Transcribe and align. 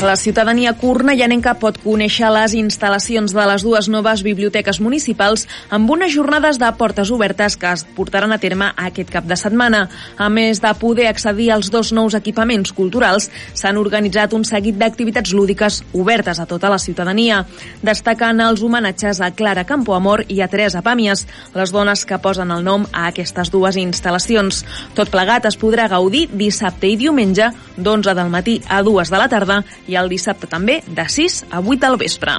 La 0.00 0.14
ciutadania 0.14 0.76
cornellanenca 0.78 1.56
pot 1.58 1.80
conèixer 1.82 2.28
les 2.30 2.52
instal·lacions 2.54 3.32
de 3.34 3.44
les 3.50 3.64
dues 3.66 3.88
noves 3.90 4.20
biblioteques 4.22 4.78
municipals 4.78 5.42
amb 5.74 5.90
unes 5.90 6.12
jornades 6.14 6.60
de 6.62 6.68
portes 6.78 7.10
obertes 7.10 7.56
que 7.58 7.72
es 7.74 7.82
portaran 7.96 8.30
a 8.30 8.38
terme 8.38 8.68
aquest 8.78 9.10
cap 9.10 9.26
de 9.26 9.34
setmana. 9.34 9.88
A 10.16 10.28
més 10.30 10.62
de 10.62 10.70
poder 10.78 11.08
accedir 11.10 11.48
als 11.50 11.72
dos 11.74 11.90
nous 11.90 12.14
equipaments 12.14 12.70
culturals, 12.76 13.26
s'han 13.58 13.80
organitzat 13.80 14.36
un 14.38 14.46
seguit 14.46 14.78
d'activitats 14.78 15.32
lúdiques 15.34 15.80
obertes 15.90 16.38
a 16.38 16.46
tota 16.46 16.70
la 16.70 16.78
ciutadania, 16.78 17.40
destacant 17.82 18.38
els 18.46 18.62
homenatges 18.62 19.18
a 19.18 19.32
Clara 19.34 19.66
Campoamor 19.66 20.22
i 20.28 20.38
a 20.40 20.48
Teresa 20.48 20.84
Pàmies, 20.86 21.26
les 21.58 21.74
dones 21.74 22.06
que 22.06 22.20
posen 22.22 22.54
el 22.54 22.62
nom 22.62 22.86
a 22.92 23.08
aquestes 23.10 23.50
dues 23.50 23.74
instal·lacions. 23.74 24.62
Tot 24.94 25.10
plegat 25.10 25.50
es 25.50 25.58
podrà 25.58 25.90
gaudir 25.90 26.28
dissabte 26.30 26.86
i 26.86 26.94
diumenge 27.02 27.50
d'11 27.74 28.14
del 28.14 28.30
matí 28.30 28.60
a 28.70 28.84
2 28.86 29.10
de 29.10 29.24
la 29.24 29.28
tarda 29.28 29.60
i 29.88 29.98
el 29.98 30.12
dissabte 30.12 30.46
també 30.50 30.80
de 30.86 31.08
6 31.08 31.44
a 31.50 31.64
8 31.64 31.82
del 31.86 32.00
vespre. 32.04 32.38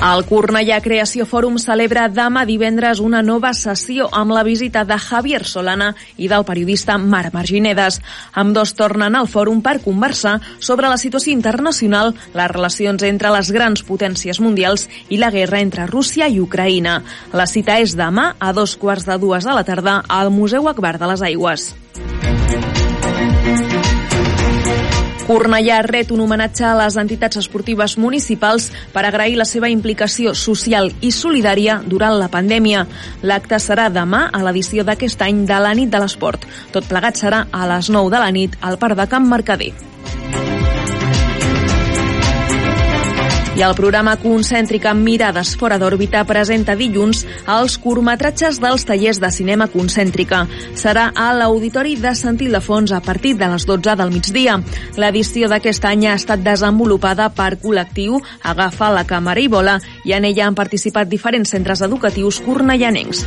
El 0.00 0.22
Cornellà 0.24 0.78
Creació 0.80 1.26
Fòrum 1.28 1.58
celebra 1.60 2.06
demà 2.08 2.46
divendres 2.48 3.02
una 3.04 3.18
nova 3.20 3.50
sessió 3.52 4.06
amb 4.16 4.32
la 4.32 4.40
visita 4.46 4.80
de 4.88 4.96
Javier 4.96 5.42
Solana 5.44 5.90
i 6.16 6.30
del 6.32 6.46
periodista 6.48 6.96
Marc 6.96 7.34
Marginedes. 7.36 7.98
Amb 8.32 8.56
dos 8.56 8.72
tornen 8.78 9.18
al 9.18 9.28
fòrum 9.28 9.60
per 9.60 9.82
conversar 9.84 10.38
sobre 10.58 10.88
la 10.88 10.96
situació 10.96 11.34
internacional, 11.36 12.14
les 12.32 12.48
relacions 12.48 13.04
entre 13.04 13.34
les 13.36 13.52
grans 13.52 13.84
potències 13.84 14.40
mundials 14.40 14.88
i 15.10 15.20
la 15.20 15.28
guerra 15.34 15.60
entre 15.60 15.84
Rússia 15.90 16.32
i 16.32 16.40
Ucraïna. 16.40 17.02
La 17.36 17.44
cita 17.44 17.76
és 17.84 17.92
demà 17.92 18.30
a 18.40 18.54
dos 18.56 18.78
quarts 18.80 19.04
de 19.04 19.20
dues 19.20 19.44
de 19.44 19.52
la 19.52 19.68
tarda 19.68 20.00
al 20.08 20.32
Museu 20.32 20.72
Akbar 20.72 20.96
de 20.96 21.12
les 21.12 21.28
Aigües. 21.28 21.74
Cornellà 25.26 25.80
ret 25.86 26.10
un 26.14 26.20
homenatge 26.24 26.64
a 26.66 26.72
les 26.78 26.96
entitats 27.00 27.38
esportives 27.40 27.96
municipals 28.00 28.70
per 28.94 29.04
agrair 29.06 29.36
la 29.38 29.46
seva 29.48 29.70
implicació 29.72 30.34
social 30.34 30.90
i 31.00 31.12
solidària 31.14 31.80
durant 31.86 32.16
la 32.18 32.30
pandèmia. 32.32 32.86
L'acte 33.22 33.60
serà 33.62 33.88
demà 33.92 34.26
a 34.32 34.42
l'edició 34.44 34.84
d'aquest 34.84 35.22
any 35.26 35.44
de 35.46 35.60
la 35.62 35.74
nit 35.76 35.92
de 35.92 36.00
l'esport. 36.02 36.48
Tot 36.72 36.88
plegat 36.90 37.20
serà 37.20 37.46
a 37.52 37.68
les 37.74 37.92
9 37.92 38.10
de 38.10 38.24
la 38.24 38.34
nit 38.34 38.58
al 38.60 38.80
Parc 38.82 38.98
de 38.98 39.08
Camp 39.12 39.28
Mercader. 39.30 39.72
I 43.58 43.64
el 43.66 43.74
programa 43.74 44.12
concèntric 44.16 44.84
amb 44.86 45.02
mirades 45.02 45.56
fora 45.58 45.76
d'òrbita 45.80 46.22
presenta 46.28 46.76
dilluns 46.78 47.24
els 47.50 47.74
curtmetratges 47.82 48.60
dels 48.62 48.86
tallers 48.86 49.18
de 49.20 49.30
cinema 49.34 49.66
concèntrica. 49.72 50.44
Serà 50.78 51.08
a 51.18 51.32
l'Auditori 51.34 51.96
de 51.98 52.14
Sant 52.14 52.38
Ildefons 52.40 52.94
a 52.94 53.02
partir 53.02 53.34
de 53.40 53.50
les 53.50 53.66
12 53.66 53.96
del 53.98 54.14
migdia. 54.14 54.60
L'edició 54.96 55.50
d'aquest 55.50 55.84
any 55.90 56.06
ha 56.06 56.16
estat 56.20 56.44
desenvolupada 56.46 57.28
per 57.34 57.56
col·lectiu 57.60 58.20
Agafa 58.42 58.92
la 58.94 59.04
càmera 59.04 59.42
i 59.42 59.50
vola 59.50 59.80
i 60.06 60.14
en 60.14 60.30
ella 60.30 60.46
han 60.46 60.54
participat 60.54 61.10
diferents 61.10 61.50
centres 61.50 61.82
educatius 61.82 62.40
cornellanencs. 62.46 63.26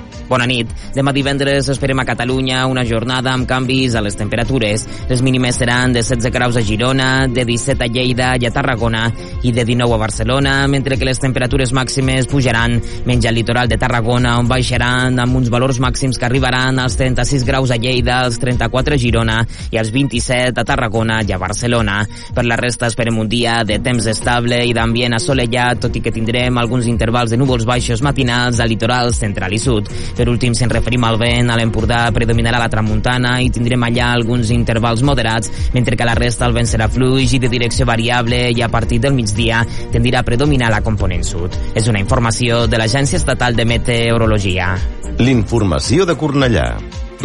Bona 0.31 0.45
nit. 0.47 0.69
Demà 0.95 1.11
divendres 1.11 1.67
esperem 1.73 1.99
a 1.99 2.05
Catalunya 2.07 2.61
una 2.71 2.85
jornada 2.87 3.33
amb 3.35 3.43
canvis 3.49 3.97
a 3.99 4.01
les 4.05 4.15
temperatures. 4.15 4.85
Les 5.09 5.19
mínimes 5.19 5.57
seran 5.59 5.91
de 5.91 5.99
16 6.05 6.31
graus 6.31 6.55
a 6.55 6.61
Girona, 6.63 7.27
de 7.27 7.43
17 7.43 7.83
a 7.83 7.89
Lleida 7.91 8.29
i 8.39 8.47
a 8.47 8.51
Tarragona 8.55 9.09
i 9.43 9.51
de 9.51 9.65
19 9.67 9.97
a 9.97 9.99
Barcelona, 9.99 10.53
mentre 10.71 10.95
que 10.95 11.07
les 11.09 11.19
temperatures 11.19 11.73
màximes 11.75 12.29
pujaran 12.31 12.77
menys 13.09 13.27
al 13.27 13.35
litoral 13.35 13.67
de 13.67 13.75
Tarragona, 13.81 14.37
on 14.39 14.47
baixaran 14.47 15.19
amb 15.19 15.35
uns 15.35 15.49
valors 15.51 15.81
màxims 15.83 16.15
que 16.15 16.29
arribaran 16.29 16.79
als 16.79 16.95
36 16.95 17.43
graus 17.43 17.75
a 17.75 17.79
Lleida, 17.81 18.21
als 18.23 18.39
34 18.39 18.95
a 18.95 19.01
Girona 19.03 19.41
i 19.67 19.81
als 19.83 19.91
27 19.91 20.63
a 20.63 20.67
Tarragona 20.71 21.19
i 21.27 21.35
a 21.35 21.41
Barcelona. 21.43 22.05
Per 22.31 22.47
la 22.47 22.59
resta 22.61 22.87
esperem 22.87 23.19
un 23.19 23.27
dia 23.27 23.65
de 23.67 23.81
temps 23.83 24.07
estable 24.07 24.63
i 24.63 24.71
d'ambient 24.71 25.19
assolellat, 25.19 25.83
tot 25.89 25.99
i 25.99 26.05
que 26.07 26.15
tindrem 26.15 26.55
alguns 26.63 26.87
intervals 26.87 27.35
de 27.35 27.43
núvols 27.43 27.67
baixos 27.67 27.99
matinals 27.99 28.63
al 28.63 28.71
litoral 28.71 29.11
central 29.11 29.59
i 29.59 29.59
sud. 29.59 29.91
Per 30.21 30.29
últim, 30.29 30.53
si 30.53 30.61
ens 30.61 30.69
referim 30.69 31.01
al 31.07 31.15
vent, 31.17 31.47
a 31.49 31.55
l'Empordà 31.57 32.03
predominarà 32.13 32.59
la 32.61 32.67
tramuntana 32.69 33.31
i 33.41 33.47
tindrem 33.49 33.81
allà 33.87 34.11
alguns 34.13 34.51
intervals 34.53 35.01
moderats, 35.01 35.49
mentre 35.73 35.97
que 35.97 36.05
la 36.05 36.13
resta 36.13 36.45
el 36.45 36.53
vent 36.53 36.69
serà 36.69 36.85
fluix 36.93 37.33
i 37.33 37.39
de 37.41 37.49
direcció 37.49 37.87
variable 37.89 38.43
i 38.53 38.61
a 38.61 38.69
partir 38.69 38.99
del 39.01 39.17
migdia 39.17 39.63
tendirà 39.89 40.21
a 40.21 40.27
predominar 40.27 40.69
la 40.69 40.83
component 40.85 41.25
sud. 41.25 41.57
És 41.73 41.89
una 41.89 42.05
informació 42.05 42.67
de 42.69 42.77
l'Agència 42.77 43.17
Estatal 43.17 43.57
de 43.57 43.65
Meteorologia. 43.65 44.75
L'informació 45.17 46.05
de 46.05 46.13
Cornellà. 46.13 46.69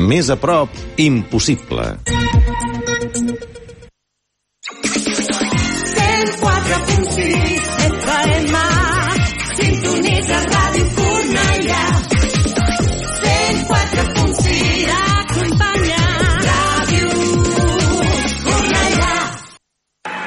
Més 0.01 0.33
a 0.33 0.41
prop, 0.41 0.73
impossible. 0.97 1.99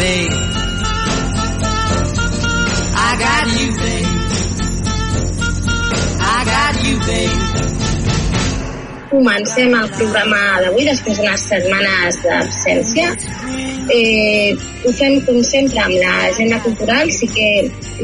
Babe 0.00 0.32
I 2.96 3.10
got 3.22 3.46
you, 3.60 3.68
babe 3.80 4.06
I 6.20 6.38
got 6.52 6.74
you, 6.86 6.96
babe 7.08 7.50
Comencem 9.10 9.74
el 9.74 9.90
programa 9.98 10.38
d'avui 10.62 10.86
després 10.86 11.18
d'unes 11.18 11.44
setmanes 11.50 12.18
d'absència. 12.22 13.10
Eh, 13.90 14.54
ho 14.86 14.92
fem 14.94 15.18
com 15.26 15.40
sempre 15.44 15.82
amb 15.82 15.96
l'agenda 15.98 16.60
cultural, 16.64 17.10
sí 17.10 17.26
que 17.34 17.48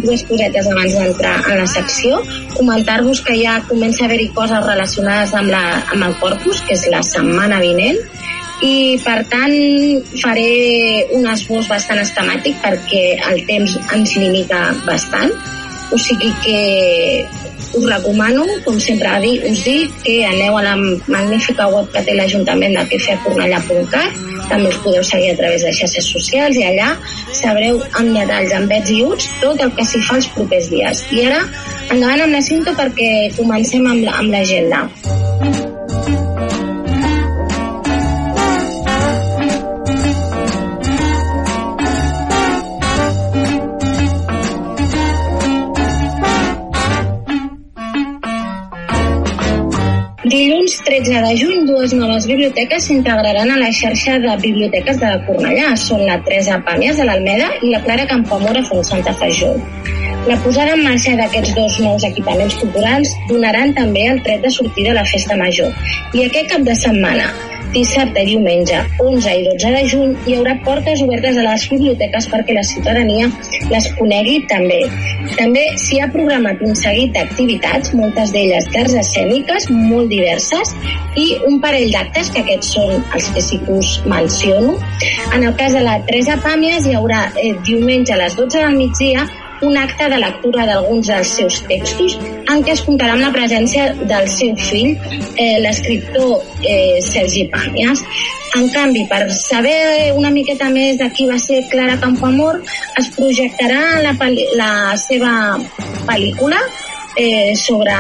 dues 0.03 0.27
cosetes 0.27 0.67
abans 0.73 0.99
d'entrar 0.99 1.37
en 1.47 1.63
la 1.63 1.69
secció. 1.71 2.19
Comentar-vos 2.57 3.23
que 3.25 3.39
ja 3.39 3.61
comença 3.71 4.05
a 4.05 4.11
haver-hi 4.11 4.33
coses 4.35 4.67
relacionades 4.67 5.33
amb, 5.39 5.55
la, 5.55 5.65
amb 5.95 6.11
el 6.11 6.19
Corpus, 6.21 6.65
que 6.67 6.75
és 6.75 6.89
la 6.91 7.05
setmana 7.07 7.63
vinent, 7.63 8.03
i 8.65 8.97
per 9.05 9.19
tant 9.29 9.57
faré 10.23 11.07
un 11.17 11.27
esbós 11.29 11.69
bastant 11.69 12.01
esquemàtic 12.01 12.57
perquè 12.63 13.05
el 13.31 13.43
temps 13.49 13.77
ens 13.93 14.17
limita 14.17 14.63
bastant 14.87 15.35
o 15.93 15.99
sigui 15.99 16.33
que 16.43 17.27
us 17.77 17.85
recomano, 17.87 18.45
com 18.65 18.79
sempre 18.81 19.11
us 19.51 19.65
dic, 19.65 19.93
que 20.03 20.25
aneu 20.25 20.57
a 20.59 20.63
la 20.63 20.77
magnífica 20.77 21.69
web 21.69 21.91
que 21.93 22.03
té 22.03 22.17
l'Ajuntament 22.17 22.75
de 22.75 22.85
pfacornellà.cat 22.91 24.25
també 24.49 24.71
us 24.71 24.79
podeu 24.83 25.05
seguir 25.05 25.33
a 25.33 25.37
través 25.39 25.63
de 25.67 25.73
xarxes 25.75 26.11
socials 26.17 26.59
i 26.59 26.65
allà 26.67 26.93
sabreu 27.35 27.81
amb 28.01 28.15
detalls, 28.15 28.55
amb 28.57 28.71
vets 28.71 28.93
i 28.95 29.01
uts, 29.05 29.31
tot 29.43 29.63
el 29.63 29.73
que 29.77 29.87
s'hi 29.87 30.03
fa 30.07 30.19
els 30.21 30.29
propers 30.37 30.71
dies. 30.73 31.03
I 31.13 31.27
ara, 31.31 31.43
endavant 31.91 32.27
amb 32.27 32.39
la 32.39 32.43
cinta 32.51 32.77
perquè 32.79 33.11
comencem 33.37 33.87
amb 33.91 34.31
l'agenda. 34.31 34.87
La, 34.87 35.36
Dilluns 50.27 50.73
13 50.83 51.21
de 51.23 51.35
juny, 51.39 51.67
dues 51.69 51.93
noves 51.95 52.25
biblioteques 52.27 52.89
s'integraran 52.89 53.53
a 53.55 53.59
la 53.61 53.69
xarxa 53.79 54.17
de 54.25 54.33
biblioteques 54.43 54.99
de 54.99 55.11
Cornellà. 55.27 55.69
Són 55.79 56.03
la 56.09 56.17
Teresa 56.27 56.57
Pàmies 56.67 56.99
de 56.99 57.07
l'Almeda 57.07 57.47
i 57.63 57.71
la 57.71 57.79
Clara 57.85 58.09
Campamora 58.11 58.65
Font 58.67 58.83
Santa 58.89 59.15
Fajó. 59.21 59.53
La 60.27 60.39
posada 60.43 60.75
en 60.75 60.83
marxa 60.83 61.15
d'aquests 61.21 61.55
dos 61.55 61.79
nous 61.85 62.07
equipaments 62.11 62.57
culturals 62.59 63.13
donaran 63.29 63.77
també 63.77 64.09
el 64.11 64.19
tret 64.27 64.43
de 64.43 64.51
sortida 64.57 64.91
a 64.97 64.99
la 64.99 65.07
festa 65.13 65.39
major. 65.39 65.71
I 66.19 66.27
aquest 66.27 66.51
cap 66.57 66.67
de 66.67 66.75
setmana 66.75 67.31
dissabte 67.75 68.23
i 68.23 68.29
diumenge 68.31 68.79
11 69.03 69.35
i 69.39 69.45
12 69.47 69.73
de 69.77 69.83
juny 69.91 70.13
hi 70.27 70.37
haurà 70.39 70.55
portes 70.67 71.03
obertes 71.05 71.39
a 71.41 71.45
les 71.47 71.67
biblioteques 71.73 72.29
perquè 72.33 72.57
la 72.57 72.65
ciutadania 72.67 73.31
les 73.71 73.89
conegui 73.99 74.37
també. 74.51 74.81
També 75.37 75.65
s'hi 75.83 76.01
ha 76.01 76.11
programat 76.13 76.63
un 76.67 76.77
seguit 76.79 77.15
d'activitats, 77.17 77.95
moltes 77.99 78.33
d'elles 78.35 78.69
d'arts 78.75 78.99
escèniques, 79.03 79.71
molt 79.71 80.13
diverses, 80.13 80.75
i 81.17 81.27
un 81.49 81.61
parell 81.65 81.91
d'actes, 81.95 82.31
que 82.35 82.45
aquests 82.45 82.75
són 82.77 82.95
els 83.17 83.31
que 83.35 83.43
sí 83.43 83.59
que 83.65 83.81
us 83.81 83.97
menciono. 84.07 84.77
En 85.35 85.43
el 85.43 85.57
cas 85.57 85.75
de 85.77 85.83
la 85.85 85.99
Teresa 86.07 86.39
Pàmies 86.45 86.87
hi 86.87 86.95
haurà 86.99 87.27
eh, 87.35 87.55
diumenge 87.67 88.15
a 88.15 88.23
les 88.23 88.39
12 88.39 88.63
del 88.63 88.79
migdia 88.79 89.27
un 89.63 89.77
acte 89.77 90.09
de 90.13 90.19
lectura 90.21 90.67
d'alguns 90.69 91.09
dels 91.09 91.35
seus 91.39 91.61
textos 91.69 92.17
en 92.21 92.63
què 92.65 92.75
es 92.75 92.83
comptarà 92.87 93.17
amb 93.17 93.25
la 93.25 93.33
presència 93.35 93.91
del 93.97 94.29
seu 94.33 94.57
fill, 94.61 94.97
eh, 95.37 95.57
l'escriptor 95.65 96.43
eh, 96.63 96.99
Sergi 97.05 97.47
Pàmies. 97.53 98.03
En 98.57 98.69
canvi, 98.73 99.05
per 99.11 99.27
saber 99.35 100.13
una 100.17 100.31
miqueta 100.33 100.71
més 100.73 100.97
de 101.01 101.11
qui 101.13 101.27
va 101.29 101.37
ser 101.43 101.65
Clara 101.73 101.99
Campoamor, 102.01 102.63
es 103.01 103.11
projectarà 103.17 104.01
la, 104.05 104.15
la 104.57 104.73
seva 105.01 105.33
pel·lícula 106.09 106.61
eh, 107.17 107.53
sobre, 107.57 107.97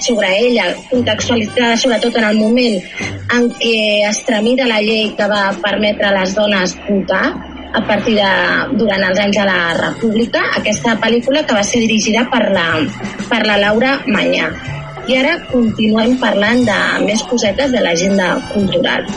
sobre 0.00 0.28
ella, 0.38 0.70
contextualitzada 0.90 1.76
sobretot 1.76 2.16
en 2.16 2.28
el 2.30 2.38
moment 2.38 2.78
en 3.34 3.48
què 3.58 3.76
es 4.08 4.22
tramita 4.24 4.68
la 4.68 4.80
llei 4.84 5.10
que 5.18 5.28
va 5.28 5.50
permetre 5.64 6.08
a 6.08 6.14
les 6.20 6.34
dones 6.36 6.76
votar, 6.86 7.26
a 7.72 7.82
partir 7.86 8.16
de, 8.16 8.30
durant 8.80 9.04
els 9.10 9.20
anys 9.20 9.38
de 9.38 9.46
la 9.48 9.60
República, 9.78 10.42
aquesta 10.60 10.96
pel·lícula 11.02 11.44
que 11.46 11.56
va 11.56 11.64
ser 11.66 11.82
dirigida 11.84 12.24
per 12.32 12.44
la, 12.54 12.68
per 13.28 13.44
la 13.46 13.58
Laura 13.60 13.98
Manyà. 14.06 14.50
I 15.08 15.16
ara 15.20 15.38
continuem 15.48 16.18
parlant 16.20 16.64
de 16.68 16.78
més 17.06 17.24
cosetes 17.30 17.72
de 17.72 17.84
l'agenda 17.84 18.34
cultural. 18.52 19.08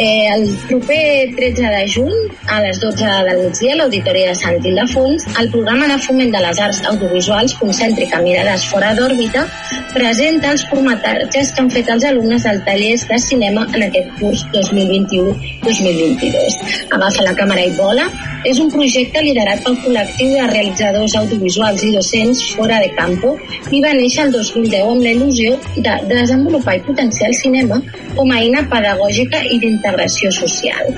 Eh, 0.00 0.28
el 0.32 0.56
proper 0.68 1.34
13 1.34 1.62
de 1.62 1.92
juny, 1.92 2.12
a 2.46 2.60
les 2.62 2.78
12 2.78 3.04
del 3.04 3.38
migdia, 3.42 3.72
a 3.72 3.76
l'Auditori 3.80 4.20
de 4.28 4.34
Sant 4.38 4.62
Ildefons, 4.62 5.24
el 5.40 5.50
programa 5.50 5.88
de 5.90 5.96
foment 6.04 6.30
de 6.30 6.38
les 6.44 6.60
arts 6.62 6.78
audiovisuals 6.92 7.56
Concèntrica 7.58 8.20
Mirades 8.22 8.68
fora 8.70 8.92
d'òrbita 8.94 9.42
presenta 9.90 10.52
els 10.54 10.62
formatatges 10.70 11.50
que 11.50 11.64
han 11.64 11.70
fet 11.74 11.90
els 11.90 12.06
alumnes 12.06 12.46
del 12.46 12.62
tallers 12.68 13.02
de 13.10 13.18
cinema 13.24 13.66
en 13.74 13.88
aquest 13.88 14.12
curs 14.20 14.44
2021-2022. 14.54 16.60
Agafa 16.94 17.26
la 17.26 17.34
càmera 17.40 17.66
i 17.66 17.74
vola 17.74 18.06
és 18.46 18.60
un 18.62 18.70
projecte 18.70 19.18
liderat 19.24 19.64
pel 19.64 19.80
col·lectiu 19.82 20.30
de 20.36 20.44
realitzadors 20.52 21.16
audiovisuals 21.18 21.82
i 21.88 21.90
docents 21.96 22.44
fora 22.54 22.78
de 22.84 22.92
campo 22.94 23.34
i 23.74 23.82
va 23.82 23.90
néixer 23.98 24.28
el 24.28 24.32
2010 24.36 24.92
amb 24.92 25.02
la 25.02 25.16
il·lusió 25.16 25.58
de 25.74 25.98
desenvolupar 26.12 26.76
i 26.78 26.84
potenciar 26.86 27.32
el 27.32 27.36
cinema 27.40 27.82
com 28.14 28.30
a 28.30 28.38
eina 28.38 28.62
pedagògica 28.70 29.42
i 29.42 29.58
d'integració 29.88 30.30
social. 30.32 30.92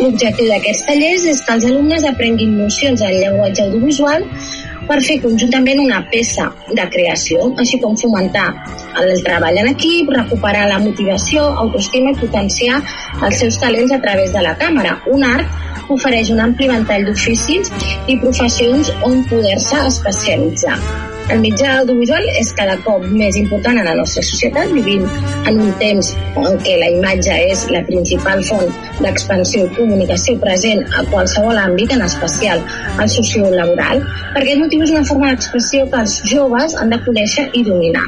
L'objectiu 0.00 0.48
d'aquests 0.50 0.86
tallers 0.88 1.24
és 1.30 1.40
que 1.42 1.54
els 1.54 1.64
alumnes 1.70 2.04
aprenguin 2.04 2.56
nocions 2.58 3.00
del 3.00 3.20
llenguatge 3.20 3.62
audiovisual 3.64 4.24
per 4.88 4.98
fer 5.00 5.16
conjuntament 5.22 5.80
una 5.80 6.02
peça 6.12 6.50
de 6.68 6.84
creació, 6.92 7.54
així 7.58 7.80
com 7.80 7.96
fomentar 7.96 8.50
el 9.00 9.22
treball 9.24 9.62
en 9.62 9.70
equip, 9.70 10.10
recuperar 10.12 10.66
la 10.68 10.82
motivació, 10.82 11.46
autoestima 11.64 12.12
i 12.12 12.20
potenciar 12.20 12.82
els 13.22 13.40
seus 13.40 13.58
talents 13.62 13.94
a 13.96 14.02
través 14.04 14.34
de 14.34 14.44
la 14.44 14.54
càmera. 14.60 14.98
Un 15.14 15.24
art 15.24 15.90
ofereix 15.94 16.30
un 16.34 16.44
ampli 16.44 16.68
ventall 16.68 17.08
d'oficis 17.08 17.72
i 18.08 18.20
professions 18.20 18.92
on 19.08 19.24
poder-se 19.30 19.86
especialitzar. 19.88 20.78
El 21.32 21.38
mitjà 21.40 21.70
audiovisual 21.80 22.26
és 22.36 22.50
cada 22.56 22.74
cop 22.84 23.04
més 23.08 23.36
important 23.40 23.78
en 23.80 23.86
la 23.88 23.94
nostra 23.96 24.20
societat. 24.28 24.72
Vivim 24.76 25.06
en 25.48 25.60
un 25.66 25.70
temps 25.80 26.10
en 26.36 26.58
què 26.66 26.74
la 26.82 26.90
imatge 26.92 27.38
és 27.48 27.62
la 27.72 27.80
principal 27.86 28.42
font 28.44 28.68
d'expansió 29.00 29.64
i 29.64 29.72
comunicació 29.78 30.36
present 30.42 30.84
a 30.92 31.06
qualsevol 31.14 31.62
àmbit, 31.62 31.94
en 31.96 32.04
especial 32.04 32.60
al 33.00 33.08
sociolaboral. 33.16 34.04
Per 34.34 34.42
aquest 34.42 34.60
motiu 34.66 34.84
és 34.84 34.92
una 34.92 35.06
forma 35.08 35.32
d'expressió 35.32 35.88
que 35.88 36.04
els 36.04 36.20
joves 36.28 36.76
han 36.76 36.92
de 36.92 37.00
conèixer 37.08 37.48
i 37.56 37.64
dominar. 37.70 38.04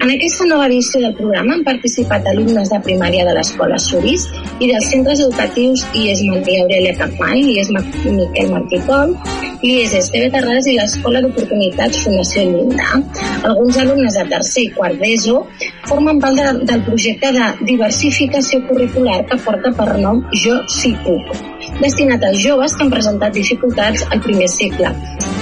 En 0.00 0.10
aquesta 0.12 0.46
nova 0.48 0.66
edició 0.70 1.00
del 1.02 1.14
programa 1.18 1.54
han 1.56 1.64
participat 1.66 2.26
alumnes 2.30 2.70
de 2.72 2.80
primària 2.86 3.26
de 3.28 3.34
l'Escola 3.36 3.78
Suris 3.84 4.26
i 4.58 4.70
dels 4.70 4.88
centres 4.92 5.20
educatius 5.26 5.84
IES 5.92 6.24
Martí 6.28 6.56
Aurelia 6.62 6.96
Capmany, 6.98 7.50
IES 7.52 7.70
Miquel 7.76 8.50
Martí 8.54 8.80
Pol, 8.88 9.14
IES 9.60 9.94
Esteve 10.00 10.30
Terrades 10.32 10.70
i 10.72 10.76
l'Escola 10.78 11.20
d'Oportunitats 11.24 12.02
Fundació 12.06 12.46
Llinda. 12.48 13.02
Alguns 13.50 13.80
alumnes 13.84 14.16
de 14.16 14.26
tercer 14.32 14.66
i 14.66 14.74
quart 14.78 15.00
d'ESO 15.02 15.38
formen 15.88 16.20
part 16.24 16.40
de, 16.40 16.50
del 16.72 16.84
projecte 16.88 17.34
de 17.36 17.52
diversificació 17.72 18.64
curricular 18.68 19.20
que 19.28 19.40
porta 19.44 19.74
per 19.76 19.92
nom 20.00 20.24
Jo 20.44 20.62
sí 20.80 20.96
puc 21.04 21.59
destinat 21.80 22.24
als 22.26 22.42
joves 22.44 22.74
que 22.74 22.84
han 22.84 22.92
presentat 22.92 23.36
dificultats 23.36 24.06
al 24.10 24.22
primer 24.26 24.48
cicle 24.52 24.94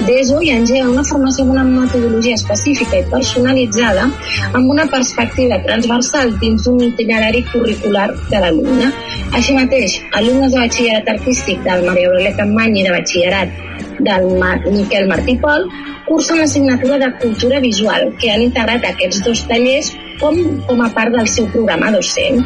d'ESO 0.07 0.39
i 0.45 0.51
engega 0.55 0.89
una 0.89 1.03
formació 1.03 1.43
amb 1.45 1.53
una 1.55 1.63
metodologia 1.67 2.37
específica 2.39 2.99
i 3.01 3.07
personalitzada 3.11 4.05
amb 4.07 4.71
una 4.75 4.85
perspectiva 4.93 5.59
transversal 5.65 6.31
dins 6.43 6.67
d'un 6.67 6.79
itinerari 6.87 7.43
curricular 7.51 8.07
de 8.31 8.43
l'alumne. 8.43 8.91
Així 9.35 9.55
mateix, 9.57 9.99
alumnes 10.21 10.53
de 10.53 10.61
batxillerat 10.63 11.11
artístic 11.15 11.65
del 11.67 11.85
Maria 11.89 12.11
Aurelia 12.11 12.37
Campany 12.39 12.79
i 12.79 12.85
de 12.87 12.95
batxillerat 12.95 13.68
del 13.99 14.27
Miquel 14.71 15.07
Martí 15.07 15.37
Pol 15.41 15.67
cursen 16.07 16.39
l'assignatura 16.41 16.97
de 16.97 17.09
cultura 17.21 17.59
visual 17.59 18.13
que 18.19 18.31
han 18.33 18.45
integrat 18.45 18.85
aquests 18.89 19.21
dos 19.25 19.43
tallers 19.49 19.91
com, 20.19 20.39
com 20.67 20.81
a 20.83 20.89
part 20.95 21.13
del 21.15 21.27
seu 21.31 21.47
programa 21.53 21.91
docent. 21.95 22.41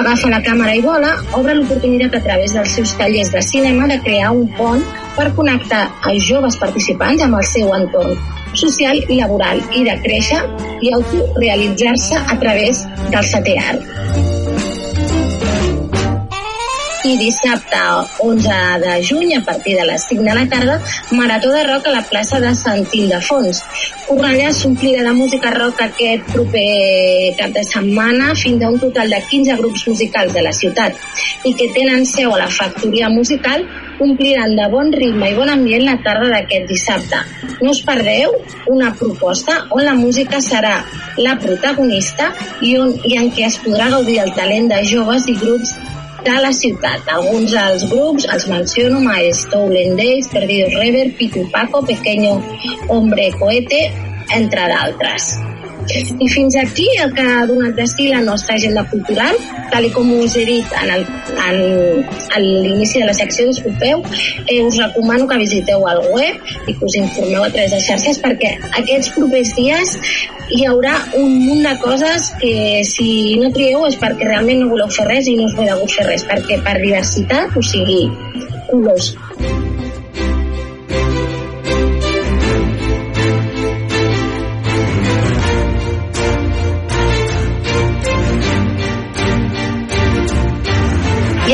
Agafa 0.00 0.30
la 0.30 0.40
càmera 0.42 0.74
i 0.74 0.82
vola, 0.82 1.12
obre 1.38 1.56
l'oportunitat 1.58 2.16
a 2.18 2.22
través 2.28 2.54
dels 2.56 2.76
seus 2.78 2.94
tallers 2.98 3.32
de 3.34 3.42
cinema 3.42 3.88
de 3.90 3.98
crear 4.06 4.30
un 4.34 4.46
pont 4.58 4.82
per 5.16 5.30
connectar 5.36 5.84
els 6.10 6.24
joves 6.26 6.58
participants 6.62 7.22
amb 7.26 7.38
el 7.40 7.50
seu 7.50 7.74
entorn 7.76 8.16
social 8.54 9.00
i 9.08 9.18
laboral 9.18 9.62
i 9.74 9.82
de 9.86 9.98
créixer 10.06 10.40
i 10.82 10.94
autorealitzar-se 10.94 12.22
a 12.22 12.38
través 12.42 12.86
del 13.10 13.30
setè 13.34 13.58
art 13.66 14.33
i 17.04 17.18
dissabte 17.20 17.80
11 18.24 18.78
de 18.80 18.92
juny 19.04 19.34
a 19.36 19.42
partir 19.44 19.76
de 19.76 19.84
les 19.84 20.04
5 20.08 20.22
de 20.24 20.34
la 20.34 20.46
tarda 20.48 20.80
Marató 21.10 21.50
de 21.52 21.62
Rock 21.64 21.88
a 21.88 21.92
la 21.92 22.02
plaça 22.02 22.40
de 22.40 22.54
Sant 22.56 22.86
Ildefons. 22.96 23.60
Cornellà 24.06 24.52
s'omplirà 24.56 25.02
de 25.04 25.12
música 25.12 25.50
rock 25.52 25.82
aquest 25.84 26.24
proper 26.32 27.34
cap 27.36 27.52
de 27.52 27.64
setmana 27.68 28.32
fins 28.40 28.64
a 28.64 28.70
un 28.72 28.80
total 28.80 29.12
de 29.12 29.20
15 29.30 29.56
grups 29.60 29.86
musicals 29.88 30.32
de 30.32 30.44
la 30.46 30.52
ciutat 30.56 30.96
i 31.44 31.52
que 31.52 31.68
tenen 31.76 32.06
seu 32.08 32.32
a 32.32 32.40
la 32.40 32.48
factoria 32.48 33.10
musical 33.12 33.66
ompliran 34.00 34.56
de 34.56 34.68
bon 34.72 34.92
ritme 34.92 35.28
i 35.30 35.36
bon 35.36 35.52
ambient 35.52 35.84
la 35.84 35.98
tarda 36.04 36.30
d'aquest 36.32 36.68
dissabte. 36.72 37.20
No 37.60 37.74
us 37.76 37.82
perdeu 37.84 38.32
una 38.72 38.94
proposta 38.96 39.66
on 39.70 39.84
la 39.84 39.94
música 39.94 40.40
serà 40.40 40.78
la 41.20 41.36
protagonista 41.36 42.32
i, 42.62 42.78
on, 42.80 42.96
i 43.04 43.18
en 43.20 43.28
què 43.28 43.44
es 43.50 43.60
podrà 43.60 43.90
gaudir 43.92 44.22
el 44.24 44.32
talent 44.32 44.72
de 44.72 44.80
joves 44.88 45.28
i 45.28 45.36
grups 45.36 45.76
de 46.24 46.40
la 46.40 46.52
ciutat. 46.56 47.08
Alguns 47.12 47.52
dels 47.54 47.86
grups 47.90 48.28
els 48.32 48.48
menciono, 48.50 49.00
Stolen 49.32 49.96
Days, 49.96 50.28
Perdidos 50.32 50.74
Rever, 50.80 51.08
Pitu 51.18 51.48
Paco, 51.52 51.84
Pequeño 51.84 52.40
Hombre 52.88 53.30
Cohete, 53.38 53.92
entre 54.34 54.68
d'altres. 54.68 55.53
I 55.92 56.28
fins 56.28 56.56
aquí 56.56 56.86
el 57.02 57.12
que 57.14 57.22
ha 57.22 57.44
donat 57.46 57.74
destí 57.76 58.08
la 58.08 58.20
nostra 58.24 58.56
agenda 58.56 58.84
cultural, 58.90 59.36
tal 59.70 59.86
com 59.92 60.10
us 60.16 60.36
he 60.36 60.44
dit 60.48 60.76
en, 60.80 60.92
el, 60.94 61.04
en, 61.44 62.06
a 62.32 62.40
l'inici 62.40 63.02
de 63.02 63.08
la 63.10 63.16
secció, 63.16 63.46
disculpeu, 63.50 64.04
eh, 64.46 64.62
us 64.64 64.78
recomano 64.80 65.28
que 65.28 65.38
visiteu 65.42 65.84
el 65.90 66.00
web 66.14 66.54
i 66.68 66.72
que 66.72 66.84
us 66.84 66.96
informeu 67.00 67.44
a 67.44 67.50
través 67.50 67.74
de 67.74 67.82
xarxes 67.84 68.22
perquè 68.22 68.54
aquests 68.80 69.12
propers 69.18 69.52
dies 69.58 69.98
hi 70.54 70.64
haurà 70.68 70.96
un 71.18 71.38
munt 71.44 71.62
de 71.66 71.76
coses 71.82 72.32
que 72.40 72.82
si 72.88 73.36
no 73.40 73.52
trieu 73.52 73.86
és 73.88 73.98
perquè 74.00 74.28
realment 74.30 74.64
no 74.64 74.72
voleu 74.72 74.90
fer 74.96 75.08
res 75.10 75.28
i 75.28 75.36
no 75.40 75.48
us 75.50 75.56
ve 75.58 75.68
de 75.70 75.78
gust 75.82 76.00
fer 76.00 76.08
res, 76.08 76.26
perquè 76.28 76.60
per 76.64 76.78
diversitat, 76.80 77.56
o 77.56 77.64
sigui, 77.74 78.02
colors. 78.70 79.14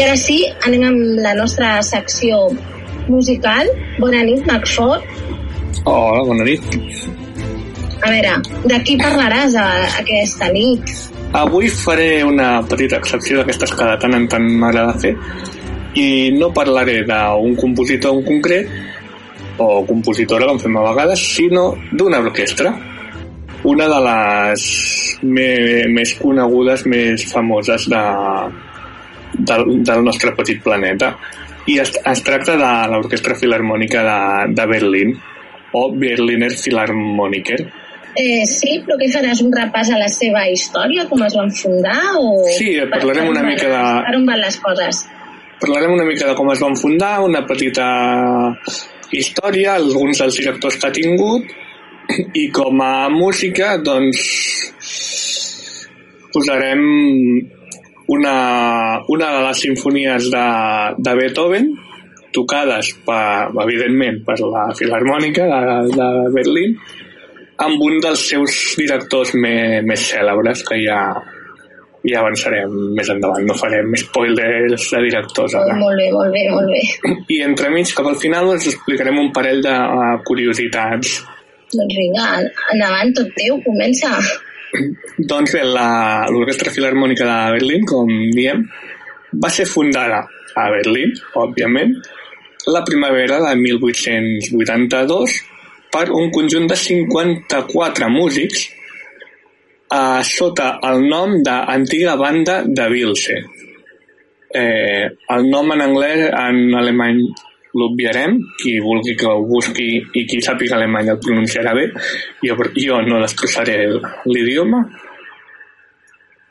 I 0.00 0.04
ara 0.06 0.14
sí, 0.16 0.38
anem 0.64 0.84
amb 0.88 1.18
la 1.20 1.34
nostra 1.36 1.74
secció 1.84 2.46
musical. 3.12 3.68
Bona 4.00 4.22
nit, 4.24 4.46
McFord. 4.46 5.04
Hola, 5.84 6.22
bona 6.24 6.46
nit. 6.46 6.62
A 8.00 8.08
veure, 8.08 8.30
de 8.64 8.78
qui 8.86 8.94
parlaràs 8.96 9.58
a, 9.60 9.66
aquesta 10.00 10.48
nit? 10.54 10.88
Avui 11.36 11.68
faré 11.68 12.22
una 12.24 12.62
petita 12.70 12.96
excepció 12.96 13.42
d'aquestes 13.42 13.74
que 13.76 13.90
de 13.90 13.98
tant 14.00 14.16
en 14.16 14.24
tant 14.32 14.46
m'agrada 14.62 14.96
fer 15.02 15.12
i 16.00 16.08
no 16.32 16.48
parlaré 16.56 17.02
d'un 17.04 17.52
compositor 17.60 18.16
en 18.16 18.24
concret 18.24 18.72
o 19.60 19.84
compositora, 19.84 20.48
com 20.48 20.62
fem 20.64 20.80
a 20.80 20.86
vegades, 20.88 21.26
sinó 21.36 21.74
d'una 21.92 22.24
orquestra. 22.24 22.72
Una 23.68 23.92
de 23.92 24.00
les 24.08 24.66
més 25.28 26.16
conegudes, 26.24 26.88
més 26.88 27.28
famoses 27.36 27.84
de, 27.92 28.04
del, 29.34 29.82
del 29.86 30.04
nostre 30.04 30.34
petit 30.38 30.62
planeta. 30.62 31.14
I 31.68 31.78
es, 31.82 31.92
es 31.94 32.22
tracta 32.26 32.56
de 32.58 32.70
l'Orquestra 32.92 33.36
Filarmònica 33.38 34.02
de, 34.06 34.20
de 34.56 34.66
Berlín, 34.70 35.14
o 35.72 35.90
Berliner 35.94 36.50
Philharmoniker. 36.50 37.60
Eh, 38.18 38.42
sí, 38.48 38.80
però 38.82 38.96
què 38.98 39.06
faràs? 39.12 39.42
Un 39.44 39.52
repàs 39.54 39.92
a 39.94 40.00
la 40.00 40.08
seva 40.10 40.42
història, 40.50 41.06
com 41.06 41.22
es 41.22 41.36
van 41.38 41.52
fundar? 41.54 42.00
O 42.18 42.42
Sí, 42.56 42.72
parlarem 42.90 43.30
una 43.30 43.44
mica 43.46 43.70
de... 43.70 43.82
Per 44.08 44.16
on 44.18 44.26
van 44.26 44.42
les 44.42 44.58
coses? 44.64 45.04
Parlarem 45.60 45.94
una 45.94 46.06
mica 46.08 46.26
de 46.26 46.34
com 46.38 46.50
es 46.50 46.62
van 46.64 46.74
fundar, 46.80 47.20
una 47.22 47.44
petita 47.46 47.86
història, 49.14 49.76
alguns 49.76 50.22
dels 50.22 50.40
directors 50.40 50.78
que 50.80 50.88
ha 50.88 50.94
tingut, 50.96 51.54
i 52.34 52.48
com 52.54 52.82
a 52.82 53.08
música, 53.12 53.76
doncs, 53.84 54.24
posarem 56.34 56.82
una, 58.10 58.34
una 59.08 59.30
de 59.36 59.42
les 59.46 59.62
sinfonies 59.66 60.30
de, 60.32 60.46
de 60.98 61.14
Beethoven, 61.14 61.70
tocades, 62.34 62.92
per, 63.06 63.50
evidentment, 63.64 64.22
per 64.26 64.38
la 64.42 64.70
Filarmònica 64.78 65.46
de, 65.46 65.76
de 65.94 66.08
Berlín, 66.34 66.74
amb 67.60 67.82
un 67.86 68.00
dels 68.02 68.24
seus 68.32 68.56
directors 68.80 69.34
més, 69.38 69.84
més 69.86 70.08
cèlebres, 70.10 70.64
que 70.66 70.80
ja, 70.82 71.00
ja 72.02 72.22
avançarem 72.22 72.74
més 72.96 73.10
endavant, 73.14 73.46
no 73.46 73.58
farem 73.58 73.94
spoilers 74.02 74.90
de 74.94 75.02
directors 75.06 75.54
ara. 75.60 75.78
Molt 75.78 76.02
bé, 76.02 76.10
molt 76.14 76.34
bé, 76.34 76.46
molt 76.50 76.70
bé. 76.72 77.16
I 77.36 77.42
entremig, 77.46 77.94
cap 77.94 78.10
al 78.10 78.18
final, 78.18 78.50
us 78.56 78.70
explicarem 78.72 79.22
un 79.22 79.30
parell 79.36 79.62
de 79.66 79.74
uh, 79.76 80.14
curiositats. 80.26 81.20
Doncs 81.70 81.98
vinga, 82.02 82.30
endavant, 82.74 83.14
tot 83.20 83.34
teu, 83.38 83.60
comença. 83.66 84.16
Doncs 84.70 85.52
bé, 85.56 85.62
l'Orquestra 85.66 86.70
Filarmònica 86.70 87.26
de 87.26 87.38
Berlín, 87.56 87.86
com 87.88 88.10
diem, 88.36 88.62
va 89.42 89.50
ser 89.50 89.66
fundada 89.66 90.22
a 90.54 90.66
Berlín, 90.70 91.14
òbviament, 91.38 91.96
la 92.70 92.84
primavera 92.86 93.40
de 93.42 93.54
1882 93.56 95.38
per 95.90 96.04
un 96.14 96.30
conjunt 96.30 96.68
de 96.70 96.76
54 96.78 98.10
músics 98.12 98.66
eh, 98.68 100.22
sota 100.22 100.74
el 100.90 101.06
nom 101.08 101.40
d'Antiga 101.46 102.16
Banda 102.20 102.60
de 102.66 102.88
Vilse. 102.92 103.38
Eh, 104.54 105.06
el 105.34 105.50
nom 105.50 105.72
en 105.74 105.82
anglès, 105.88 106.26
en 106.30 106.74
alemany 106.78 107.24
l'obviarem, 107.78 108.38
qui 108.58 108.78
vulgui 108.82 109.14
que 109.16 109.28
ho 109.28 109.44
busqui 109.46 109.90
i 110.00 110.24
qui 110.26 110.40
sàpiga 110.42 110.76
alemany 110.76 111.12
el 111.12 111.20
pronunciarà 111.22 111.74
bé, 111.76 111.86
jo, 112.42 112.56
jo 112.74 112.98
no 113.06 113.20
destrossaré 113.22 113.76
l'idioma, 114.26 114.82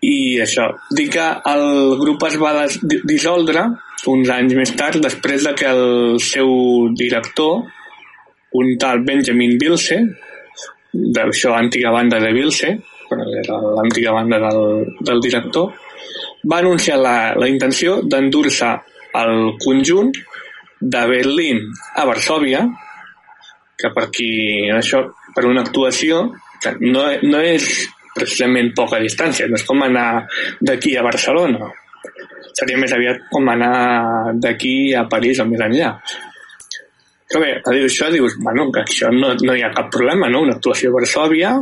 i 0.05 0.39
això, 0.39 0.69
dic 0.95 1.11
que 1.17 1.25
el 1.51 1.97
grup 1.99 2.23
es 2.29 2.37
va 2.39 2.53
dissoldre 3.03 3.65
uns 4.07 4.29
anys 4.31 4.55
més 4.55 4.71
tard 4.79 5.01
després 5.03 5.43
de 5.43 5.51
que 5.59 5.67
el 5.67 6.19
seu 6.23 6.47
director, 6.95 7.65
un 8.55 8.71
tal 8.79 9.03
Benjamin 9.03 9.57
Bilse, 9.59 9.99
d'això 10.93 11.51
antiga 11.57 11.91
banda 11.91 12.21
de 12.23 12.31
Bilse, 12.33 12.71
l'antiga 13.11 14.13
banda 14.15 14.39
del, 14.45 14.87
del 15.03 15.19
director, 15.19 15.73
va 16.47 16.61
anunciar 16.63 16.97
la, 17.01 17.17
la 17.35 17.49
intenció 17.51 17.99
d'endur-se 18.01 18.71
el 19.19 19.57
conjunt 19.59 20.13
de 20.79 21.01
Berlín 21.07 21.61
a 21.95 22.05
Varsòvia, 22.07 22.63
que 23.79 23.91
per 23.95 24.09
qui 24.11 24.31
això, 24.75 25.05
per 25.35 25.45
una 25.47 25.63
actuació, 25.63 26.25
no, 26.83 27.05
no 27.23 27.41
és 27.43 27.69
precisament 28.15 28.73
poca 28.75 28.99
distància, 28.99 29.47
no 29.47 29.59
és 29.59 29.65
com 29.67 29.83
anar 29.85 30.25
d'aquí 30.59 30.95
a 30.97 31.05
Barcelona. 31.05 31.69
Seria 32.57 32.79
més 32.81 32.91
aviat 32.91 33.29
com 33.31 33.47
anar 33.51 34.33
d'aquí 34.41 34.93
a 34.97 35.05
París 35.11 35.39
o 35.39 35.47
més 35.47 35.63
enllà. 35.63 35.93
Però 37.29 37.43
bé, 37.43 37.51
a 37.61 37.73
dir 37.75 37.85
això 37.85 38.09
dius, 38.11 38.35
bueno, 38.41 38.67
que 38.73 38.81
això 38.81 39.11
no, 39.13 39.35
no 39.45 39.55
hi 39.55 39.61
ha 39.61 39.73
cap 39.75 39.91
problema, 39.93 40.31
no? 40.33 40.41
Una 40.47 40.57
actuació 40.57 40.89
a 40.89 40.97
Varsòvia, 40.97 41.53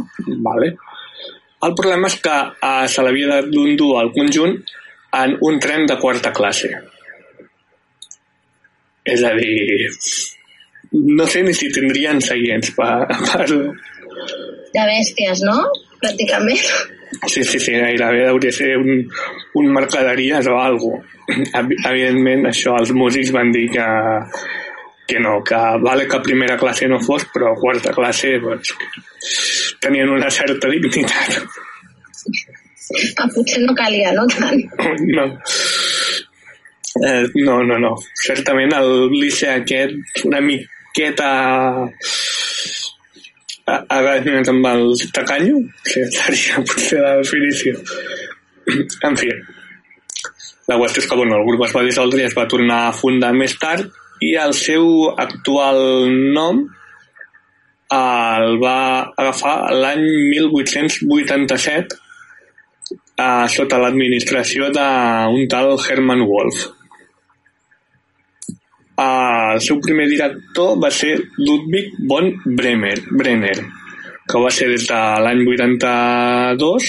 vale. 0.45 0.71
El 1.67 1.73
problema 1.75 2.07
és 2.07 2.15
que 2.23 2.35
eh, 2.37 2.85
se 2.87 3.03
l'havia 3.03 3.41
d'endur 3.49 3.97
al 3.99 4.13
conjunt 4.15 4.55
en 5.17 5.35
un 5.43 5.59
tren 5.59 5.85
de 5.89 5.97
quarta 5.99 6.31
classe. 6.31 6.71
És 9.07 9.23
a 9.23 9.33
dir, 9.37 9.89
no 11.17 11.27
sé 11.27 11.43
ni 11.45 11.55
si 11.55 11.71
tindrien 11.73 12.21
seients 12.23 12.73
per, 12.77 13.07
per, 13.07 13.47
De 13.47 14.85
bèsties, 14.91 15.43
no? 15.47 15.57
Pràcticament. 16.01 16.63
Sí, 17.31 17.43
sí, 17.43 17.59
sí, 17.59 17.71
gairebé 17.71 18.27
hauria 18.27 18.51
de 18.51 18.55
ser 18.55 18.73
un, 18.77 19.05
un 19.57 19.69
mercaderies 19.73 20.47
o 20.51 20.57
alguna 20.59 21.01
cosa. 21.01 21.13
Evidentment, 21.89 22.45
això 22.47 22.77
els 22.79 22.93
músics 22.95 23.33
van 23.35 23.49
dir 23.51 23.65
que, 23.73 23.87
que 25.07 25.19
no, 25.23 25.41
que 25.43 25.59
vale 25.83 26.05
que 26.07 26.19
primera 26.23 26.57
classe 26.59 26.87
no 26.87 26.99
fos, 27.03 27.25
però 27.33 27.53
quarta 27.59 27.91
classe 27.95 28.37
doncs, 28.43 28.75
tenien 29.83 30.11
una 30.13 30.29
certa 30.31 30.71
dignitat. 30.71 31.41
Ah, 33.19 33.27
potser 33.33 33.59
no 33.65 33.75
calia, 33.75 34.13
no 34.15 34.23
tant. 34.31 34.61
No. 35.03 35.25
Eh, 37.05 37.27
no, 37.35 37.63
no, 37.63 37.77
no. 37.77 37.95
Certament 38.25 38.73
el 38.77 39.09
Lice 39.13 39.49
aquest 39.51 40.23
una 40.25 40.41
miqueta 40.41 41.29
anat 43.67 44.49
amb 44.53 44.69
el 44.71 44.95
tacanyo, 45.13 45.59
que 45.83 46.07
seria 46.15 46.63
potser 46.67 47.03
la 47.03 47.17
definició. 47.19 47.75
En 49.07 49.17
fi, 49.19 49.29
la 50.67 50.77
qüestió 50.79 51.03
és 51.03 51.09
que 51.09 51.19
bueno, 51.19 51.37
el 51.37 51.45
grup 51.47 51.65
es 51.67 51.75
va 51.75 51.85
dissoldre 51.85 52.23
i 52.23 52.27
es 52.27 52.35
va 52.37 52.47
tornar 52.51 52.81
a 52.87 52.95
fundar 52.95 53.33
més 53.35 53.55
tard 53.59 53.87
i 54.23 54.33
el 54.39 54.55
seu 54.57 55.11
actual 55.13 56.09
nom 56.33 56.65
el 57.93 58.57
va 58.59 58.79
agafar 59.15 59.71
l'any 59.71 60.03
1887 60.33 61.95
eh, 63.17 63.45
sota 63.53 63.79
l'administració 63.79 64.71
d'un 64.75 65.47
tal 65.51 65.77
Hermann 65.77 66.25
Wolf. 66.27 66.65
Eh, 68.97 69.53
el 69.53 69.61
seu 69.61 69.77
primer 69.83 70.07
director 70.09 70.77
va 70.81 70.89
ser 70.89 71.11
Ludwig 71.37 71.91
von 72.09 72.31
Bremer, 72.57 72.95
Brenner, 73.11 73.57
que 74.25 74.39
va 74.41 74.49
ser 74.49 74.71
des 74.71 74.87
de 74.89 75.01
l'any 75.25 75.43
82 75.45 76.87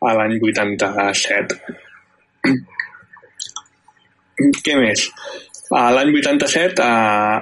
a 0.00 0.14
l'any 0.18 0.38
87. 0.40 1.58
Què 4.64 4.78
més? 4.80 5.04
A 5.76 5.90
l'any 5.92 6.14
87 6.16 6.80
eh, 6.80 7.36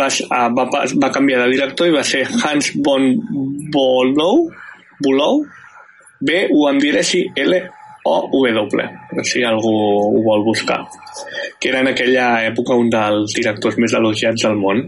va, 0.00 0.08
eh, 0.12 0.48
va, 0.60 0.68
va 1.06 1.12
canviar 1.16 1.40
de 1.44 1.50
director 1.56 1.88
i 1.88 1.96
va 1.96 2.04
ser 2.04 2.26
Hans 2.44 2.72
von 2.84 3.10
Bolow, 3.72 4.44
Bolow 5.00 5.44
B 6.20 6.46
o 8.04 8.14
W, 8.28 8.84
si 9.24 9.42
algú 9.42 9.72
ho 9.72 10.22
vol 10.22 10.44
buscar, 10.44 10.82
que 11.58 11.70
era 11.70 11.80
en 11.80 11.88
aquella 11.88 12.44
època 12.44 12.76
un 12.76 12.90
dels 12.92 13.32
directors 13.32 13.78
més 13.80 13.94
elogiats 13.96 14.44
del 14.44 14.60
món. 14.60 14.84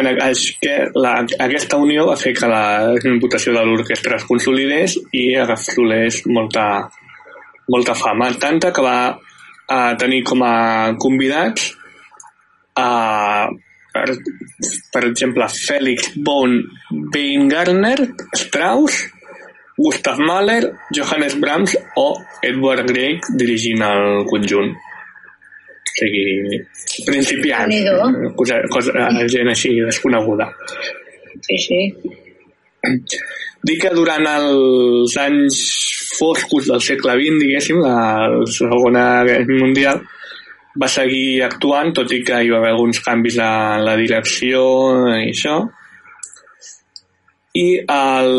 en, 0.00 0.06
és 0.06 0.42
que 0.60 0.74
la, 0.96 1.14
aquesta 1.44 1.76
unió 1.76 2.06
va 2.08 2.16
fer 2.16 2.32
que 2.36 2.48
la 2.48 2.94
reputació 2.96 3.52
de 3.52 3.64
l'orquestra 3.64 4.16
es 4.16 4.24
consolidés 4.28 4.96
i 5.12 5.34
agafés 5.36 6.22
molta, 6.26 6.66
molta 7.68 7.94
fama, 7.94 8.30
tanta 8.40 8.72
que 8.72 8.84
va 8.84 9.18
a 9.70 9.80
tenir 9.96 10.22
com 10.26 10.42
a 10.42 10.94
convidats 10.98 11.72
a, 12.76 13.48
per, 13.92 14.06
per 14.92 15.04
exemple, 15.08 15.48
Felix 15.48 16.12
von 16.24 16.56
Weingartner, 17.14 17.98
Strauss, 18.34 19.04
Gustav 19.80 20.18
Mahler, 20.20 20.72
Johannes 20.92 21.38
Brahms 21.40 21.76
o 21.96 22.06
Edward 22.42 22.86
Grieg 22.90 23.24
dirigint 23.40 23.82
el 23.86 24.26
conjunt. 24.28 24.74
O 24.76 25.94
sigui, 26.00 26.60
principiants, 27.06 27.88
cosa, 28.36 28.60
cosa, 28.72 29.08
gent 29.32 29.50
així 29.52 29.72
desconeguda. 29.80 30.50
Sí, 31.48 31.58
sí. 31.64 31.80
Dir 33.64 33.76
que 33.80 33.90
durant 33.96 34.24
els 34.28 35.16
anys 35.20 35.58
foscos 36.16 36.68
del 36.70 36.80
segle 36.84 37.16
XX, 37.18 37.40
diguéssim, 37.42 37.80
la, 37.84 38.28
la 38.32 38.46
Segona 38.52 39.04
Guerra 39.28 39.58
Mundial, 39.64 40.00
va 40.80 40.88
seguir 40.88 41.42
actuant, 41.44 41.92
tot 41.96 42.12
i 42.14 42.22
que 42.24 42.40
hi 42.40 42.52
va 42.52 42.60
haver 42.60 42.72
alguns 42.74 43.00
canvis 43.04 43.40
a 43.42 43.52
la 43.84 43.96
direcció 44.00 44.62
i 45.16 45.30
això. 45.32 45.60
I 47.52 47.80
el, 47.82 48.32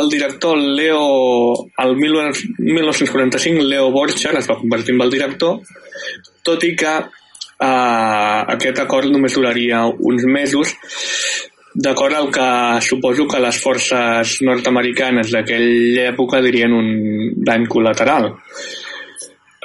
el 0.00 0.08
director 0.08 0.56
Leo, 0.56 1.52
el 1.76 1.96
1945, 1.96 3.62
Leo 3.62 3.90
Borcher 3.90 4.34
es 4.38 4.48
va 4.48 4.56
convertir 4.56 4.94
en 4.94 5.02
el 5.02 5.10
director, 5.12 5.60
tot 6.42 6.64
i 6.64 6.72
que 6.72 6.94
eh, 7.60 8.40
aquest 8.56 8.80
acord 8.80 9.12
només 9.12 9.36
duraria 9.36 9.84
uns 9.84 10.24
mesos, 10.24 10.72
d'acord 11.74 12.16
al 12.16 12.30
que 12.32 12.80
suposo 12.82 13.28
que 13.28 13.40
les 13.44 13.60
forces 13.62 14.38
nord-americanes 14.42 15.30
d'aquella 15.30 16.08
època 16.10 16.40
dirien 16.42 16.72
un 16.74 16.88
dany 17.36 17.68
col·lateral. 17.68 18.32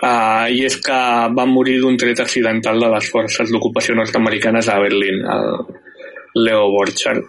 Uh, 0.05 0.51
I 0.51 0.65
és 0.67 0.75
que 0.83 0.95
va 1.33 1.45
morir 1.47 1.79
d'un 1.79 1.95
tret 1.97 2.19
accidental 2.19 2.77
de 2.83 2.89
les 2.91 3.07
forces 3.09 3.49
d'ocupació 3.49 3.95
nord-americanes 3.95 4.67
a 4.69 4.77
Berlín, 4.83 5.23
el 5.23 6.43
Leo 6.43 6.67
Borchardt. 6.69 7.23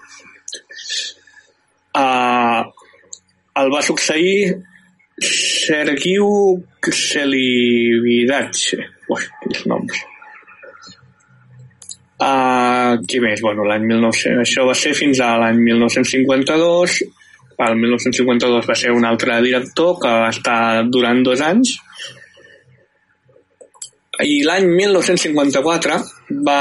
Uh, 1.96 2.60
el 3.56 3.70
va 3.72 3.82
succeir 3.84 4.56
Sergiu 5.16 6.26
Xelividatxe. 6.84 8.82
Ui, 9.08 9.22
quins 9.44 9.64
noms. 9.70 10.02
Uh, 12.16 12.96
qui 13.08 13.20
més? 13.20 13.40
Bueno, 13.44 13.64
l'any 13.68 13.86
1900... 13.88 14.42
Això 14.44 14.66
va 14.68 14.76
ser 14.76 14.92
fins 14.96 15.20
a 15.24 15.34
l'any 15.40 15.62
1952. 15.62 17.00
El 17.66 17.78
1952 17.80 18.68
va 18.68 18.76
ser 18.76 18.92
un 18.92 19.08
altre 19.08 19.40
director 19.44 19.96
que 20.02 20.12
va 20.24 20.28
estar 20.32 20.60
durant 20.92 21.22
dos 21.24 21.40
anys 21.44 21.78
i 24.24 24.42
l'any 24.44 24.66
1954 24.72 25.96
va 26.46 26.60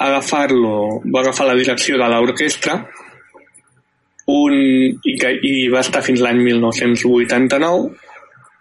agafar-lo, 0.00 1.00
va 1.04 1.20
agafar 1.20 1.50
la 1.50 1.56
direcció 1.58 1.98
de 2.00 2.08
l'orquestra 2.08 2.78
un, 4.32 4.54
i, 5.04 5.14
que, 5.20 5.32
i 5.44 5.54
va 5.72 5.82
estar 5.84 6.02
fins 6.04 6.22
l'any 6.24 6.40
1989 6.44 7.90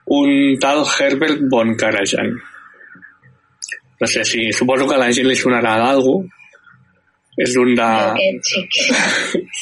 un 0.06 0.58
tal 0.60 0.84
Herbert 0.84 1.46
von 1.52 1.76
Karajan. 1.80 2.34
No 4.00 4.08
sé 4.08 4.26
si, 4.26 4.52
suposo 4.52 4.88
que 4.88 4.96
a 4.96 5.04
la 5.06 5.12
gent 5.16 5.30
li 5.30 5.38
sonarà 5.40 5.78
d'algú. 5.80 6.18
És 7.40 7.56
un 7.58 7.72
de... 7.74 7.86
Aquest 8.12 8.50
sí 8.52 8.66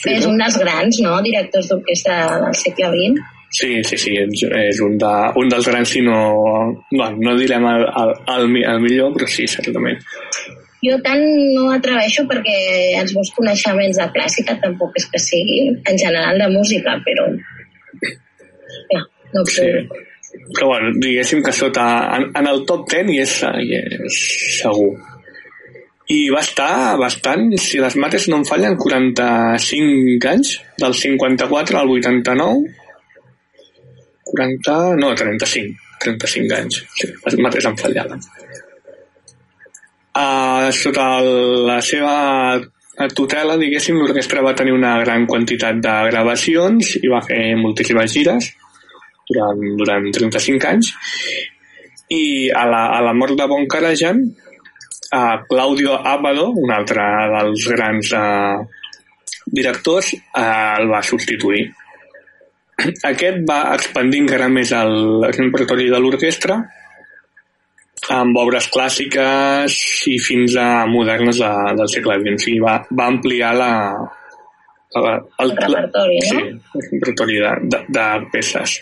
que 0.01 0.15
és 0.17 0.25
un 0.27 0.41
dels 0.41 0.57
grans, 0.59 0.97
no?, 1.05 1.19
directors 1.23 1.69
d'orquestra 1.71 2.17
del 2.41 2.57
segle 2.57 2.89
XX. 2.95 3.37
Sí, 3.51 3.69
sí, 3.83 3.97
sí, 3.99 4.15
és, 4.15 4.79
un, 4.83 4.97
de, 4.99 5.13
un 5.39 5.51
dels 5.51 5.67
grans, 5.67 5.93
si 5.93 6.01
no... 6.03 6.17
No, 6.95 7.11
no 7.19 7.37
direm 7.39 7.67
el, 7.67 7.85
el, 8.01 8.57
el 8.63 8.83
millor, 8.83 9.13
però 9.15 9.29
sí, 9.29 9.47
certament. 9.51 10.01
Jo 10.81 10.97
tant 11.05 11.21
no 11.21 11.67
m'atreveixo 11.67 12.23
perquè 12.29 12.55
els 13.01 13.13
meus 13.13 13.29
coneixements 13.35 13.99
de 14.01 14.07
clàssica 14.15 14.55
tampoc 14.63 14.95
és 14.97 15.05
que 15.11 15.21
sigui 15.21 15.59
en 15.75 15.99
general 16.03 16.41
de 16.41 16.47
música, 16.55 16.95
però... 17.05 17.27
Clar, 18.89 19.03
no 19.35 19.45
Sí. 19.51 19.67
Però 20.55 20.67
bueno, 20.69 20.91
diguéssim 20.95 21.41
que 21.43 21.51
sota, 21.51 21.85
en, 22.15 22.29
en 22.39 22.47
el 22.47 22.61
top 22.67 22.85
10 22.89 23.09
hi 23.11 23.17
és, 23.19 23.33
hi 23.43 23.75
és 23.77 24.19
segur. 24.61 24.93
I 26.11 26.19
va 26.33 26.41
estar 26.43 26.97
bastant, 26.99 27.51
si 27.59 27.79
les 27.83 27.95
mates 27.99 28.27
no 28.31 28.39
em 28.39 28.45
fallen, 28.47 28.77
45 28.79 30.31
anys, 30.31 30.53
del 30.79 30.95
54 30.97 31.81
al 31.81 31.93
89. 31.97 32.77
40, 34.31 34.77
no, 35.03 35.11
35, 35.19 35.95
35 36.03 36.57
anys. 36.57 36.81
Sí, 36.99 37.11
les 37.27 37.39
mates 37.43 37.67
em 37.67 37.77
fallaven. 37.79 38.23
Uh, 40.11 40.67
sota 40.75 41.21
la 41.23 41.79
seva 41.79 42.59
tutela, 43.15 43.55
diguéssim, 43.57 43.95
l'orquestra 43.95 44.43
va 44.43 44.55
tenir 44.57 44.73
una 44.75 44.97
gran 45.05 45.23
quantitat 45.25 45.79
de 45.81 45.93
gravacions 46.09 46.97
i 46.99 47.07
va 47.11 47.21
fer 47.23 47.55
moltíssimes 47.55 48.11
gires 48.11 48.51
durant, 49.29 49.63
durant 49.79 50.09
35 50.11 50.67
anys 50.67 50.91
i 52.11 52.51
a 52.51 52.65
la, 52.67 52.81
a 52.97 52.99
la 53.05 53.13
mort 53.15 53.37
de 53.39 53.47
Von 53.47 53.67
Karajan 53.71 54.19
a 55.11 55.43
Claudio 55.47 55.95
Abbado, 55.95 56.49
un 56.55 56.71
altre 56.71 57.03
dels 57.31 57.67
grans 57.71 58.11
eh, 58.15 58.57
directors, 59.45 60.13
eh, 60.15 60.75
el 60.79 60.91
va 60.91 61.01
substituir. 61.03 61.65
Aquest 63.07 63.43
va 63.47 63.59
expandir 63.75 64.23
encara 64.23 64.47
més 64.49 64.71
el 64.75 65.25
repertori 65.35 65.89
de 65.91 65.99
l'orquestra 65.99 66.61
amb 68.09 68.37
obres 68.41 68.67
clàssiques 68.73 69.75
i 70.09 70.17
fins 70.23 70.55
a 70.57 70.85
modernes 70.89 71.37
de, 71.41 71.51
del 71.77 71.91
segle 71.91 72.17
XX. 72.23 72.39
O 72.39 72.45
sigui, 72.45 72.63
va, 72.63 72.79
va 72.97 73.09
ampliar 73.13 73.51
la, 73.57 73.73
la, 74.95 75.13
El 75.43 75.53
repertori, 75.57 76.17
no? 76.23 76.29
Sí, 76.29 76.81
el 76.81 76.87
repertori 76.95 77.37
de, 77.43 77.53
de, 77.75 77.83
de 77.99 78.07
peces. 78.33 78.79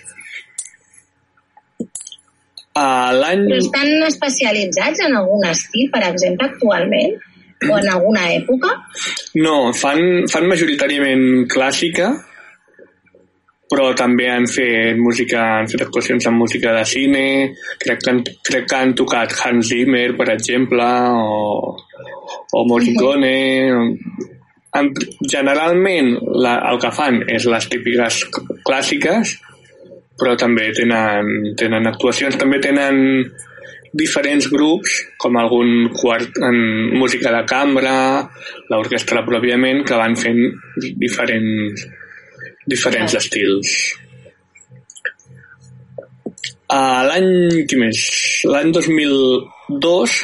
Uh, 2.80 3.12
L'any... 3.18 3.44
Però 3.50 3.60
estan 3.60 3.92
especialitzats 4.08 5.04
en 5.04 5.18
algun 5.20 5.44
estil, 5.50 5.90
per 5.92 6.06
exemple, 6.08 6.48
actualment? 6.54 7.18
O 7.68 7.76
en 7.76 7.90
alguna 7.92 8.30
època? 8.32 8.72
No, 9.36 9.74
fan, 9.76 10.30
fan 10.32 10.46
majoritàriament 10.48 11.50
clàssica, 11.52 12.14
però 13.70 13.92
també 13.98 14.26
han 14.32 14.48
fet 14.50 14.98
música, 14.98 15.44
han 15.60 15.70
fet 15.70 15.84
actuacions 15.86 16.26
amb 16.26 16.42
música 16.42 16.74
de 16.74 16.86
cine, 16.90 17.26
crec 17.82 18.02
que 18.04 18.14
han, 18.14 18.22
crec 18.50 18.66
que 18.70 18.80
han 18.80 18.96
tocat 18.98 19.36
Hans 19.44 19.70
Zimmer, 19.70 20.08
per 20.18 20.32
exemple, 20.34 20.88
o, 21.14 21.76
o 22.58 22.64
Morricone. 22.70 23.36
En, 24.80 24.90
generalment 25.26 26.16
la, 26.42 26.56
el 26.72 26.82
que 26.82 26.92
fan 26.94 27.22
és 27.30 27.46
les 27.50 27.70
típiques 27.70 28.24
clàssiques, 28.66 29.36
però 30.20 30.36
també 30.38 30.72
tenen, 30.76 31.54
tenen 31.58 31.88
actuacions, 31.90 32.38
també 32.42 32.60
tenen 32.64 33.30
diferents 33.94 34.50
grups, 34.52 34.98
com 35.22 35.38
algun 35.38 35.90
quart 35.96 36.38
en 36.46 36.58
música 36.98 37.32
de 37.34 37.46
cambra, 37.50 37.96
l'orquestra 38.70 39.24
pròpiament, 39.26 39.86
que 39.86 39.98
van 39.98 40.18
fent 40.20 40.42
diferents, 41.02 41.88
diferents 42.68 43.16
estils. 43.20 43.76
Uh, 46.70 47.02
l'any, 47.08 47.30
qui 47.66 47.80
més? 47.82 48.02
L'any 48.46 48.74
2002 48.76 50.18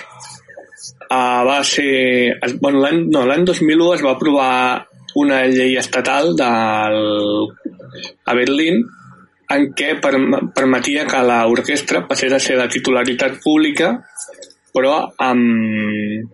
uh, 1.09 1.41
va 1.47 1.59
ser... 1.65 2.35
Bueno, 2.61 2.83
l'any 2.83 3.07
no, 3.09 3.25
l'any 3.25 3.47
2001 3.47 3.95
es 3.95 4.05
va 4.05 4.13
aprovar 4.13 4.51
una 5.15 5.41
llei 5.47 5.77
estatal 5.79 6.35
del, 6.37 6.99
a 8.25 8.35
Berlín 8.37 8.83
en 9.55 9.67
què 9.77 9.93
perm 10.01 10.51
permetia 10.57 11.05
que 11.07 11.21
l'orquestra 11.23 12.03
passés 12.09 12.33
a 12.33 12.41
ser 12.41 12.57
de 12.59 12.65
titularitat 12.73 13.37
pública 13.43 13.91
però 14.75 14.95
amb, 15.23 16.25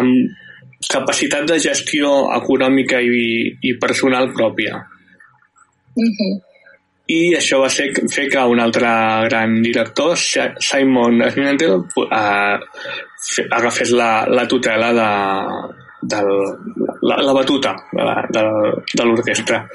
amb 0.00 0.86
capacitat 0.88 1.44
de 1.50 1.58
gestió 1.60 2.12
econòmica 2.38 3.02
i, 3.04 3.52
i 3.68 3.74
personal 3.82 4.30
pròpia. 4.32 4.80
Uh 5.96 6.10
-huh. 6.18 6.40
I 7.10 7.34
això 7.36 7.58
va 7.60 7.68
ser 7.68 7.90
fer 8.14 8.28
que 8.30 8.38
un 8.38 8.60
altre 8.60 8.86
gran 9.28 9.62
director, 9.62 10.16
Simon 10.16 11.22
Schmidl, 11.30 11.72
eh, 12.12 12.58
agafés 13.50 13.90
la, 13.90 14.26
la 14.28 14.46
tutela 14.46 14.92
de, 14.92 15.08
del, 16.02 16.28
la, 17.02 17.16
la 17.16 17.32
batuta 17.32 17.74
de 17.92 18.04
de- 18.38 18.82
de 18.94 19.04
l'orquestra. 19.04 19.66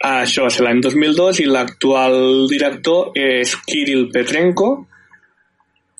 Això 0.00 0.42
va 0.42 0.50
ser 0.50 0.62
l'any 0.64 0.80
2002 0.80 1.40
i 1.40 1.44
l'actual 1.46 2.46
director 2.50 3.10
és 3.18 3.54
Kirill 3.66 4.10
Petrenko 4.12 4.86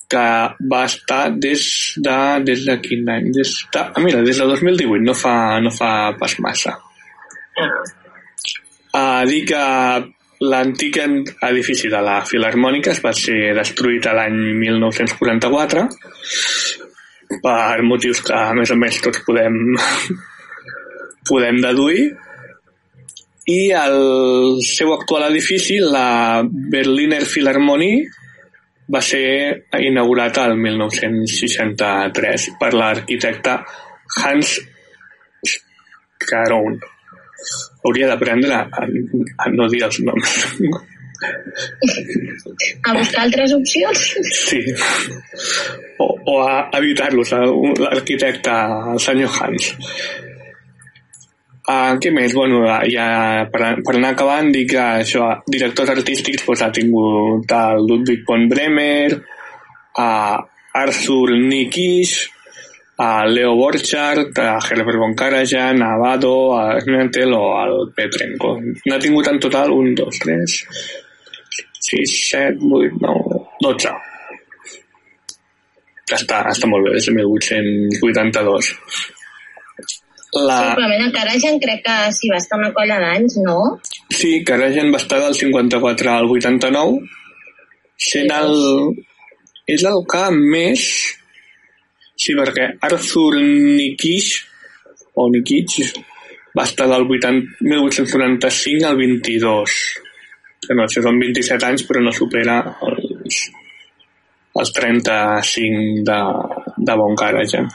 que 0.08 0.26
va 0.72 0.84
estar 0.84 1.30
des 1.30 1.94
de, 1.96 2.18
des 2.44 2.64
de 2.64 2.76
quin 2.80 3.08
any? 3.08 3.30
Des 3.32 3.50
de, 3.72 3.78
ah, 3.78 4.00
mira, 4.00 4.22
des 4.22 4.38
de 4.38 4.44
2018, 4.46 5.02
no 5.04 5.14
fa, 5.14 5.60
no 5.60 5.70
fa 5.70 6.12
pas 6.18 6.38
massa. 6.40 6.78
A 8.98 9.24
dir 9.28 9.44
que 9.46 9.62
l'antic 10.52 11.00
edifici 11.02 11.90
de 11.90 12.00
la 12.04 12.20
Filarmònica 12.26 12.92
es 12.94 13.02
va 13.04 13.12
ser 13.16 13.54
destruït 13.58 14.06
a 14.06 14.14
l'any 14.18 14.38
1944 14.62 15.84
per 17.42 17.82
motius 17.84 18.22
que, 18.24 18.34
a 18.34 18.54
més 18.56 18.70
a 18.72 18.78
més, 18.78 19.02
tots 19.04 19.20
podem, 19.26 19.58
podem 21.30 21.60
deduir 21.62 22.08
i 23.48 23.70
el 23.72 24.58
seu 24.60 24.92
actual 24.92 25.30
edifici, 25.30 25.78
la 25.80 26.42
Berliner 26.44 27.22
Philharmonie, 27.24 28.02
va 28.92 29.00
ser 29.04 29.68
inaugurat 29.84 30.36
al 30.42 30.52
1963 30.60 32.44
per 32.60 32.70
l'arquitecte 32.74 33.54
Hans 34.20 34.52
Caron. 36.28 36.76
Hauria 37.88 38.12
d'aprendre 38.12 38.60
a, 38.60 38.84
a 38.84 39.50
no 39.54 39.66
dir 39.72 39.82
els 39.88 40.00
noms. 40.04 40.38
A 42.86 42.94
buscar 42.94 43.24
altres 43.24 43.52
opcions? 43.56 44.04
Sí. 44.28 44.60
O, 45.98 46.06
o 46.06 46.34
a 46.44 46.68
evitar-los, 46.78 47.32
l'arquitecte, 47.82 48.54
el 48.92 49.00
senyor 49.02 49.32
Hans. 49.40 49.72
Uh, 51.68 51.98
què 52.00 52.08
més? 52.14 52.32
Bueno, 52.32 52.62
ja 52.88 53.08
per, 53.52 53.74
per 53.84 53.96
anar 53.98 54.14
acabant, 54.14 54.46
dic 54.54 54.70
que 54.70 54.84
això, 55.02 55.26
directors 55.52 55.90
artístics 55.92 56.46
pues, 56.46 56.62
ha 56.64 56.70
tingut 56.72 57.50
el 57.52 57.82
Ludwig 57.84 58.22
von 58.28 58.46
Bremer, 58.48 59.18
uh, 60.00 60.38
Arthur 60.78 61.34
Nikisch, 61.36 62.30
a 62.98 63.24
Leo 63.26 63.54
Borchardt, 63.54 64.38
a 64.38 64.58
Herbert 64.58 64.98
von 64.98 65.14
Karajan, 65.14 65.82
a 65.82 65.94
Abado, 65.94 66.58
a 66.58 66.80
Schnetel 66.80 67.32
o 67.32 67.44
al 67.56 67.92
Petrenko. 67.94 68.56
N'ha 68.58 68.98
tingut 68.98 69.28
en 69.30 69.38
total 69.38 69.70
un, 69.70 69.92
dos, 69.94 70.18
tres, 70.18 70.56
sis, 71.78 72.14
set, 72.30 72.58
vuit, 72.58 72.96
nou, 72.98 73.44
dotze. 73.62 73.92
Està, 76.08 76.40
està 76.50 76.66
molt 76.66 76.88
bé, 76.88 76.96
des 76.96 77.06
de 77.06 77.14
1882. 77.14 78.72
La... 80.34 80.56
Simplement 80.72 81.04
el 81.06 81.12
Karajan 81.14 81.62
crec 81.62 81.84
que 81.86 81.96
sí 82.16 82.32
va 82.32 82.40
estar 82.42 82.58
una 82.58 82.72
colla 82.74 82.98
d'anys, 83.00 83.38
no? 83.46 83.60
Sí, 84.10 84.42
Karajan 84.48 84.90
va 84.90 84.98
estar 84.98 85.22
del 85.22 85.38
54 85.38 86.16
al 86.16 86.26
89, 86.34 86.98
sent 88.10 88.34
el... 88.40 88.58
És 89.70 89.86
el 89.86 90.02
que 90.10 90.26
més... 90.34 90.90
Sí, 92.18 92.34
perquè 92.34 92.66
Arthur 92.88 93.38
Nikisch, 93.40 94.42
o 95.14 95.28
Nikisch, 95.30 95.94
va 96.58 96.66
estar 96.66 96.88
del 96.90 97.06
80, 97.06 97.62
1895 97.62 98.88
al 98.88 98.98
22. 98.98 99.76
Que 100.66 100.74
no, 100.74 100.84
això 100.84 101.04
són 101.04 101.20
27 101.22 101.68
anys, 101.68 101.86
però 101.86 102.02
no 102.02 102.14
supera 102.14 102.58
els, 102.88 103.42
els 104.58 104.72
35 104.74 106.08
de, 106.08 106.22
de 106.88 106.98
Bon 106.98 107.14
Karajan 107.18 107.70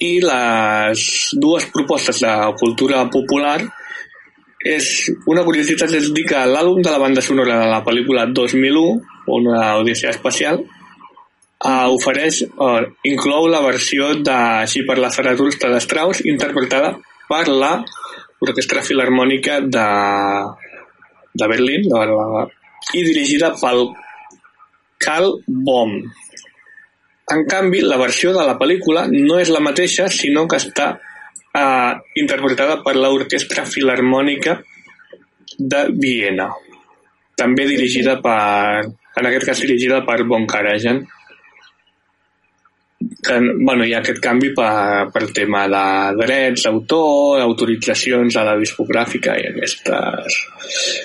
i 0.00 0.16
les 0.24 1.02
dues 1.36 1.66
propostes 1.72 2.22
de 2.24 2.32
cultura 2.60 3.02
popular 3.12 3.58
és 4.64 4.86
una 5.28 5.44
curiositat 5.44 5.92
és 5.96 6.08
dir 6.16 6.24
que 6.28 6.40
l'àlbum 6.48 6.80
de 6.84 6.92
la 6.92 7.00
banda 7.00 7.24
sonora 7.24 7.58
de 7.60 7.68
la 7.68 7.82
pel·lícula 7.84 8.26
2001 8.32 8.84
una 9.36 9.74
odissea 9.80 10.12
espacial 10.16 10.62
ofereix, 11.68 12.42
uh, 12.56 12.86
inclou 13.04 13.48
la 13.52 13.60
versió 13.60 14.14
de 14.16 14.36
Així 14.64 14.84
per 14.88 14.96
la 14.98 15.10
Zaratustra 15.12 15.68
de 15.74 15.80
Strauss 15.84 16.24
interpretada 16.24 16.94
per 17.28 17.44
la 17.48 17.74
Orquestra 18.40 18.80
Filarmònica 18.82 19.60
de, 19.60 19.88
de 21.36 21.50
Berlín 21.52 21.84
i 22.96 23.04
dirigida 23.04 23.52
pel 23.60 23.90
Karl 25.04 25.36
Bohm 25.46 26.00
en 27.30 27.44
canvi, 27.46 27.80
la 27.86 27.98
versió 28.00 28.32
de 28.34 28.44
la 28.46 28.56
pel·lícula 28.58 29.04
no 29.10 29.38
és 29.38 29.50
la 29.54 29.62
mateixa, 29.62 30.08
sinó 30.10 30.46
que 30.50 30.58
està 30.58 30.88
eh, 30.96 31.92
interpretada 32.18 32.80
per 32.82 32.96
l'Orquestra 32.96 33.66
Filarmònica 33.70 34.56
de 35.58 35.84
Viena. 36.02 36.48
També 37.38 37.68
dirigida 37.70 38.16
per, 38.24 38.90
en 39.20 39.28
aquest 39.30 39.46
cas 39.46 39.62
dirigida 39.62 40.02
per 40.08 40.24
Von 40.26 40.48
Karajan. 40.50 41.04
Que, 43.20 43.36
bueno, 43.36 43.84
hi 43.84 43.92
ha 43.92 43.98
aquest 44.00 44.20
canvi 44.24 44.54
per, 44.56 45.10
per 45.12 45.26
tema 45.36 45.66
de 45.68 45.82
drets 46.22 46.64
d'autor, 46.64 47.42
autoritzacions 47.42 48.38
a 48.40 48.46
la 48.48 48.56
discogràfica 48.56 49.34
i 49.36 49.50
aquestes 49.50 50.38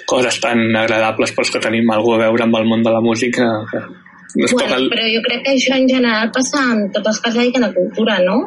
coses 0.08 0.40
tan 0.40 0.64
agradables 0.80 1.36
pels 1.36 1.52
que 1.52 1.64
tenim 1.64 1.92
alguna 1.92 2.22
a 2.22 2.30
veure 2.30 2.48
amb 2.48 2.60
el 2.62 2.70
món 2.72 2.88
de 2.88 2.94
la 2.96 3.04
música 3.04 3.50
que 3.72 3.84
no 4.36 4.48
bueno, 4.52 4.76
el... 4.76 4.90
però 4.92 5.06
jo 5.08 5.22
crec 5.24 5.44
que 5.46 5.54
això 5.56 5.78
en 5.80 5.88
general 5.88 6.32
passa 6.36 6.62
en 6.74 6.88
tots 6.96 7.12
els 7.12 7.20
que 7.24 7.32
es 7.32 7.38
dediquen 7.40 7.68
a 7.68 7.74
cultura, 7.76 8.18
no? 8.24 8.40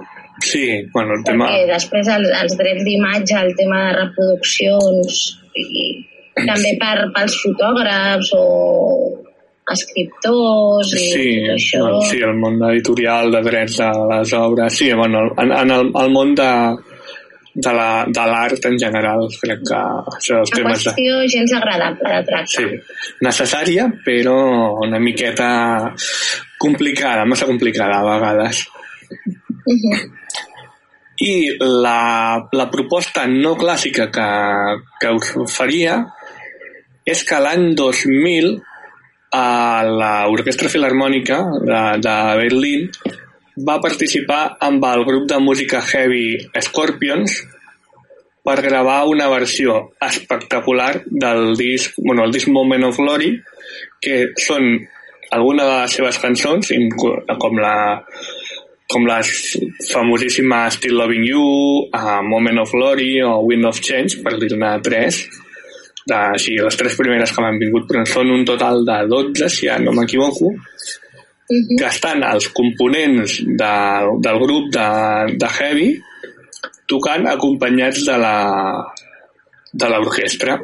Sí, 0.44 0.66
bueno, 0.92 1.16
el 1.16 1.24
tema... 1.24 1.48
Perquè 1.48 1.70
després 1.70 2.10
els, 2.14 2.28
els 2.42 2.56
drets 2.60 2.84
d'imatge, 2.86 3.38
el 3.40 3.54
tema 3.58 3.80
de 3.86 3.94
reproduccions, 3.96 5.22
i 5.58 5.86
també 6.36 6.74
per, 6.80 7.08
pels 7.16 7.38
fotògrafs 7.42 8.34
o 8.36 8.44
escriptors 9.74 10.92
i 10.94 11.02
sí, 11.02 11.24
tot 11.44 11.54
això. 11.54 11.80
Bueno, 11.84 12.02
sí, 12.10 12.20
el 12.24 12.36
món 12.40 12.60
editorial 12.70 13.32
de 13.34 13.42
drets 13.46 13.80
de 13.82 13.90
les 14.12 14.32
obres, 14.38 14.78
sí, 14.78 14.92
bueno, 14.92 15.26
en, 15.36 15.52
en 15.52 15.74
el, 15.76 15.90
el 16.02 16.12
món 16.14 16.34
de, 16.38 16.50
de 17.54 18.26
l'art 18.32 18.68
en 18.70 18.78
general. 18.78 19.26
Crec 19.40 19.64
que 19.70 19.80
això 20.16 20.40
dels 20.40 20.54
temes... 20.54 20.84
Una 20.86 20.94
qüestió 20.94 21.18
de... 21.20 21.30
gens 21.34 21.54
agradable 21.60 22.12
de 22.14 22.20
tractar. 22.28 22.52
Sí, 22.54 23.00
necessària, 23.26 23.88
però 24.04 24.36
una 24.84 25.00
miqueta 25.02 25.50
complicada, 26.58 27.26
massa 27.26 27.48
complicada 27.50 28.00
a 28.00 28.06
vegades. 28.14 28.64
Uh 29.64 29.74
-huh. 29.74 29.98
I 31.18 31.34
la, 31.58 32.48
la 32.52 32.70
proposta 32.70 33.26
no 33.26 33.56
clàssica 33.58 34.06
que, 34.10 34.28
que 35.00 35.08
us 35.10 35.52
faria 35.52 36.06
és 37.04 37.24
que 37.24 37.40
l'any 37.40 37.74
2000 37.74 38.62
a 39.34 39.84
l'Orquestra 39.84 40.70
Filarmònica 40.72 41.38
de, 41.64 41.80
de 42.04 42.16
Berlín 42.40 42.88
va 43.68 43.80
participar 43.82 44.56
amb 44.64 44.84
el 44.88 45.04
grup 45.04 45.28
de 45.30 45.38
música 45.42 45.80
heavy 45.82 46.38
Scorpions 46.68 47.40
per 48.48 48.60
gravar 48.64 49.02
una 49.10 49.28
versió 49.28 49.90
espectacular 50.00 51.02
del 51.04 51.56
disc, 51.56 51.98
bueno, 51.98 52.24
el 52.24 52.32
disc 52.32 52.48
Moment 52.48 52.86
of 52.88 52.96
Glory, 52.96 53.34
que 54.00 54.30
són 54.40 54.70
alguna 55.36 55.66
de 55.68 55.74
les 55.82 55.96
seves 55.98 56.20
cançons, 56.22 56.72
com 56.96 57.58
la 57.60 57.74
com 58.88 59.04
la 59.04 59.18
famosíssima 59.20 60.62
Still 60.72 60.96
Loving 60.96 61.26
You, 61.28 61.42
uh, 61.92 62.22
Moment 62.24 62.62
of 62.62 62.72
Glory 62.72 63.20
o 63.20 63.42
Wind 63.44 63.68
of 63.68 63.82
Change, 63.84 64.22
per 64.24 64.38
dir-ne 64.40 64.70
tres, 64.80 65.26
de, 66.08 66.20
sí, 66.42 66.56
les 66.56 66.78
tres 66.80 66.96
primeres 66.98 67.32
que 67.34 67.44
m'han 67.44 67.60
vingut, 67.60 67.88
però 67.88 68.04
són 68.08 68.32
un 68.34 68.44
total 68.48 68.84
de 68.88 68.98
12, 69.10 69.50
si 69.52 69.68
ja 69.68 69.78
no 69.82 69.94
m'equivoco, 69.96 70.52
que 71.48 71.86
estan 71.88 72.22
els 72.28 72.50
components 72.52 73.38
de, 73.46 73.74
del 74.24 74.40
grup 74.42 74.72
de, 74.74 74.88
de 75.40 75.52
Heavy 75.58 75.92
tocant 76.88 77.28
acompanyats 77.28 78.02
de 78.08 78.16
la 78.20 78.34
de 79.72 79.88
l'orquestra. 79.92 80.58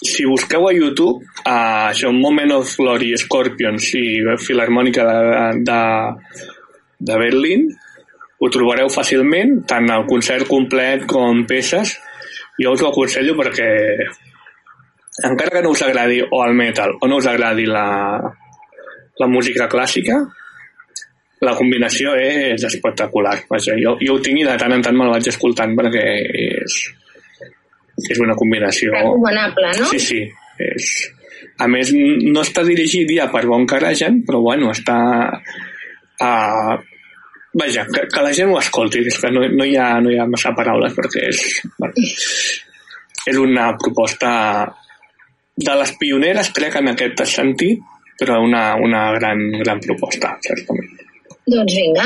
Si 0.00 0.24
busqueu 0.28 0.68
a 0.68 0.72
YouTube 0.72 1.24
a 1.44 1.90
això, 1.90 2.12
Moment 2.12 2.54
of 2.56 2.72
Glory, 2.78 3.12
Scorpions 3.20 3.88
i 3.98 4.04
Filarmònica 4.44 5.04
de, 5.08 5.40
de, 5.66 5.80
de 7.08 7.18
Berlín, 7.24 7.66
ho 8.40 8.48
trobareu 8.52 8.88
fàcilment, 8.92 9.58
tant 9.68 9.88
el 9.92 10.06
concert 10.08 10.48
complet 10.48 11.04
com 11.08 11.44
peces. 11.48 11.96
Jo 12.60 12.72
us 12.76 12.84
ho 12.84 12.88
aconsello 12.88 13.36
perquè 13.36 13.68
encara 15.28 15.56
que 15.56 15.62
no 15.64 15.72
us 15.74 15.82
agradi 15.82 16.20
o 16.22 16.44
el 16.46 16.54
metal 16.54 16.96
o 17.00 17.08
no 17.08 17.18
us 17.20 17.26
agradi 17.30 17.66
la, 17.66 17.86
la 19.20 19.28
música 19.28 19.68
clàssica, 19.68 20.18
la 21.40 21.54
combinació 21.56 22.14
és 22.20 22.64
espectacular. 22.68 23.36
Vaja, 23.48 23.76
jo, 23.80 23.96
jo 24.00 24.16
ho 24.16 24.22
tinc 24.24 24.42
i 24.42 24.46
de 24.48 24.56
tant 24.60 24.74
en 24.76 24.84
tant 24.84 24.96
me'l 24.96 25.12
vaig 25.12 25.30
escoltant 25.30 25.72
perquè 25.78 26.04
és, 26.56 26.76
és 28.08 28.20
una 28.20 28.36
combinació... 28.36 28.92
Recomanable, 28.96 29.72
no? 29.80 29.88
Sí, 29.94 30.02
sí. 30.10 30.20
És... 30.60 30.92
A 31.60 31.66
més, 31.68 31.92
no 31.92 32.40
està 32.44 32.64
dirigit 32.64 33.08
ja 33.12 33.26
per 33.32 33.46
Bon 33.48 33.66
Karajan, 33.68 34.22
però 34.28 34.40
bueno, 34.44 34.72
està... 34.72 34.96
Uh, 36.20 36.76
vaja, 37.56 37.86
que, 37.88 38.04
que 38.12 38.24
la 38.24 38.32
gent 38.36 38.52
ho 38.52 38.58
escolti, 38.60 39.00
és 39.08 39.16
que 39.20 39.32
no, 39.32 39.44
no, 39.48 39.64
hi 39.68 39.76
ha, 39.80 39.94
no 40.04 40.12
hi 40.12 40.20
ha 40.20 40.28
massa 40.28 40.52
paraules 40.56 40.96
perquè 40.96 41.26
és... 41.32 41.44
Bueno, 41.80 42.08
és 43.28 43.36
una 43.36 43.70
proposta 43.80 44.30
de 45.66 45.74
les 45.80 45.92
pioneres, 46.00 46.50
crec, 46.56 46.76
en 46.80 46.92
aquest 46.94 47.22
sentit, 47.28 47.82
però 48.20 48.38
una, 48.44 48.74
una 48.80 49.04
gran, 49.16 49.40
gran 49.62 49.80
proposta, 49.84 50.34
certament. 50.46 50.90
Doncs 51.50 51.74
vinga, 51.74 52.04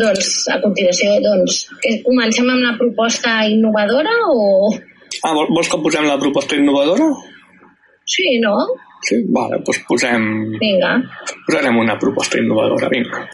doncs 0.00 0.28
a 0.54 0.60
continuació, 0.62 1.16
doncs, 1.24 1.56
que 1.82 1.96
comencem 2.06 2.48
amb 2.48 2.62
la 2.64 2.74
proposta 2.78 3.38
innovadora 3.50 4.12
o... 4.32 4.70
Ah, 5.24 5.32
vol- 5.36 5.50
vols 5.54 5.68
que 5.72 5.80
posem 5.82 6.06
la 6.08 6.18
proposta 6.22 6.56
innovadora? 6.58 7.08
Sí, 8.06 8.38
no? 8.42 8.54
Sí, 9.06 9.18
vale, 9.34 9.58
doncs 9.66 9.82
posem, 9.88 10.24
Vinga. 10.62 10.94
posarem 11.46 11.76
una 11.82 11.98
proposta 12.00 12.38
innovadora, 12.40 12.88
vinga. 12.92 13.26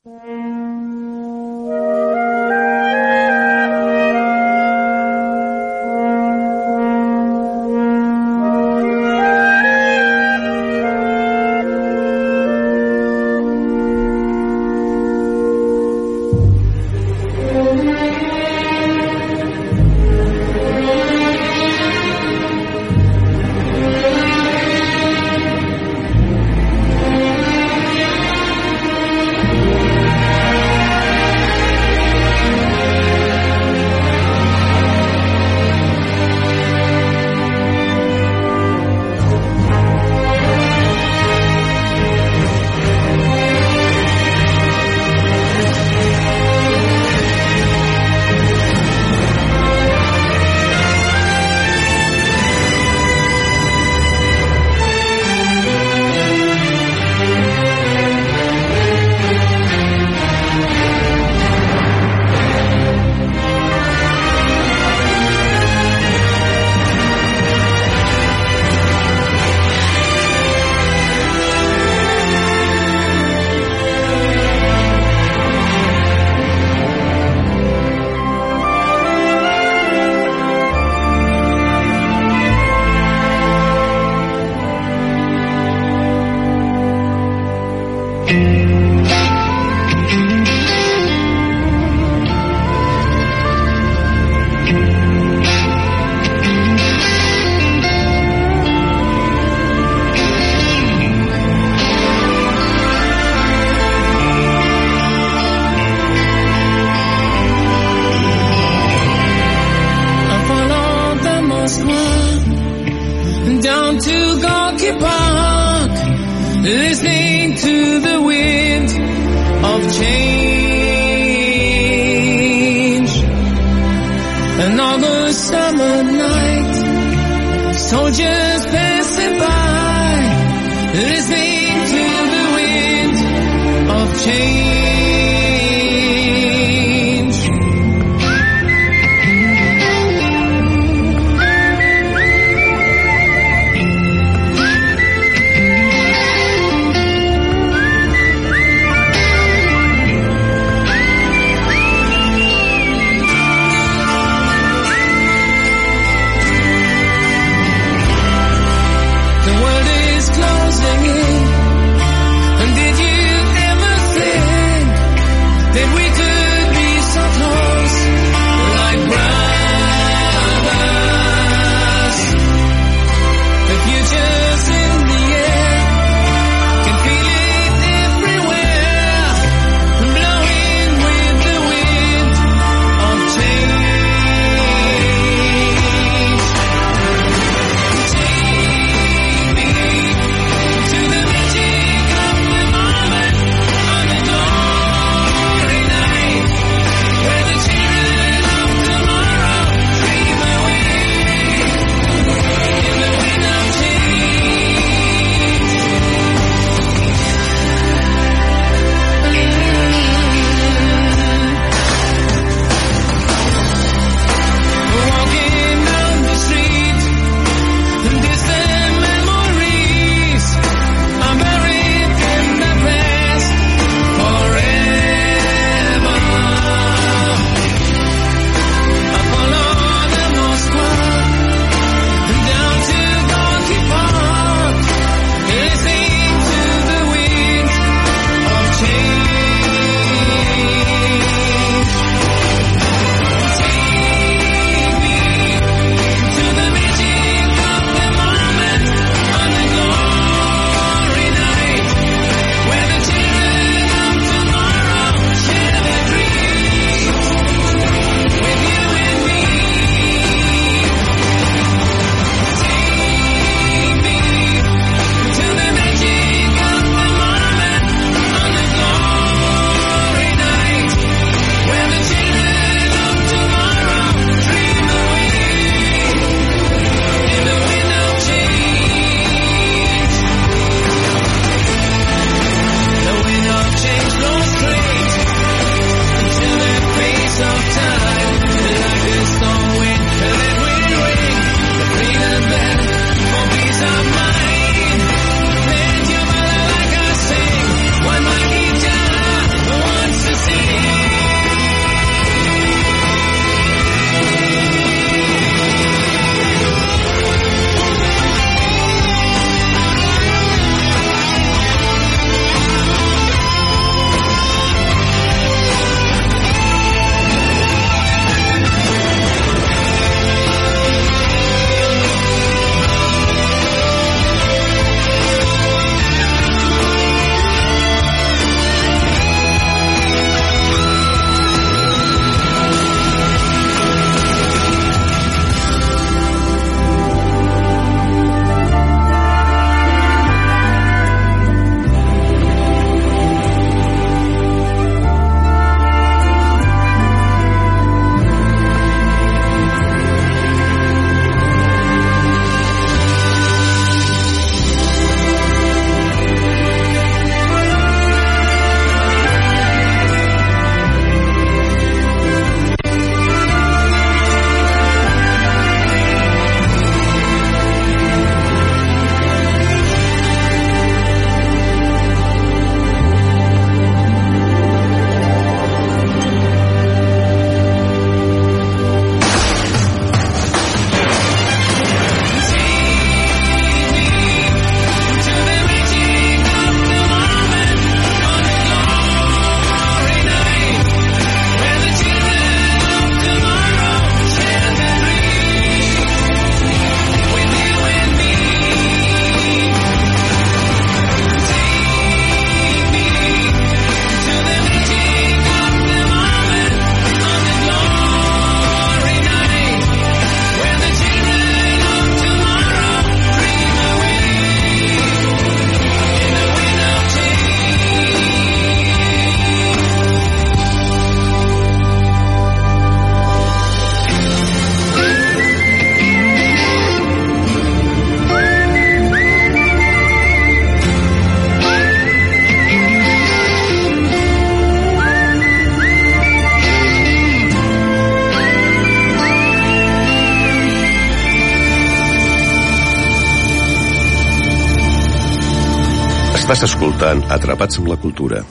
Estàs 446.53 446.75
escoltant 446.75 447.23
Atrapats 447.33 447.81
amb 447.81 447.89
la 447.89 447.97
Cultura. 448.03 448.43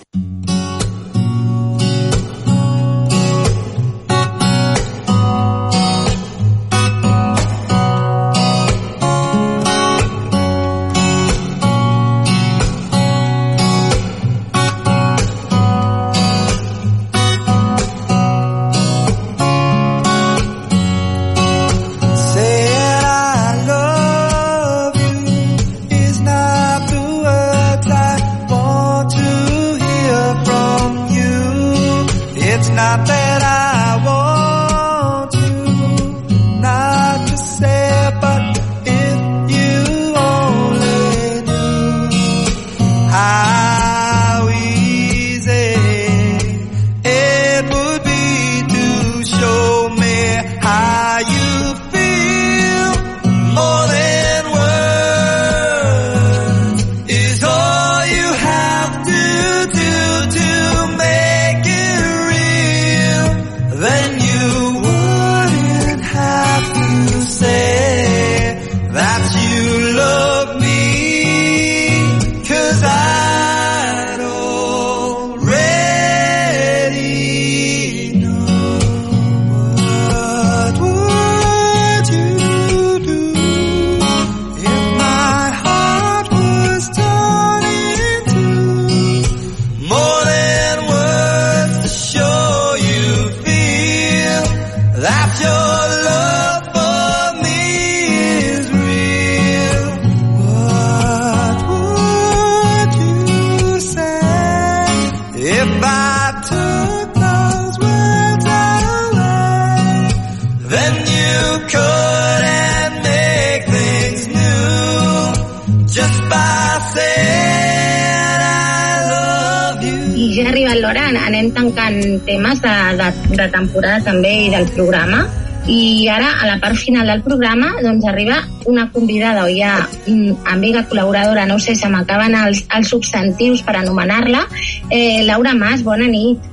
De, 123.42 123.48
de 123.48 123.54
temporada 123.58 124.04
també 124.12 124.34
i 124.46 124.52
del 124.54 124.70
programa. 124.76 125.26
I 125.70 126.08
ara, 126.10 126.32
a 126.42 126.48
la 126.48 126.58
part 126.62 126.76
final 126.76 127.08
del 127.08 127.22
programa, 127.22 127.76
doncs 127.84 128.06
arriba 128.10 128.40
una 128.66 128.88
convidada 128.92 129.46
o 129.46 129.50
ja 129.54 129.76
mm, 130.08 130.42
amiga 130.50 130.86
col·laboradora, 130.90 131.46
no 131.46 131.60
sé, 131.62 131.76
se 131.78 131.90
m'acaben 131.90 132.34
els, 132.36 132.64
els 132.74 132.90
substantius 132.90 133.62
per 133.62 133.76
anomenar-la. 133.78 134.48
Eh, 134.90 135.22
Laura 135.28 135.54
Mas, 135.54 135.84
bona 135.86 136.08
nit. 136.10 136.50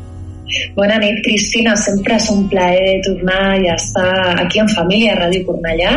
Bona 0.77 0.99
nit, 1.01 1.23
Cristina. 1.25 1.75
Sempre 1.77 2.17
és 2.17 2.29
un 2.33 2.47
plaer 2.53 2.99
tornar 3.05 3.57
i 3.61 3.73
estar 3.73 4.13
aquí 4.45 4.61
en 4.61 4.69
família 4.69 5.17
a 5.17 5.23
Ràdio 5.23 5.47
Cornellà. 5.49 5.97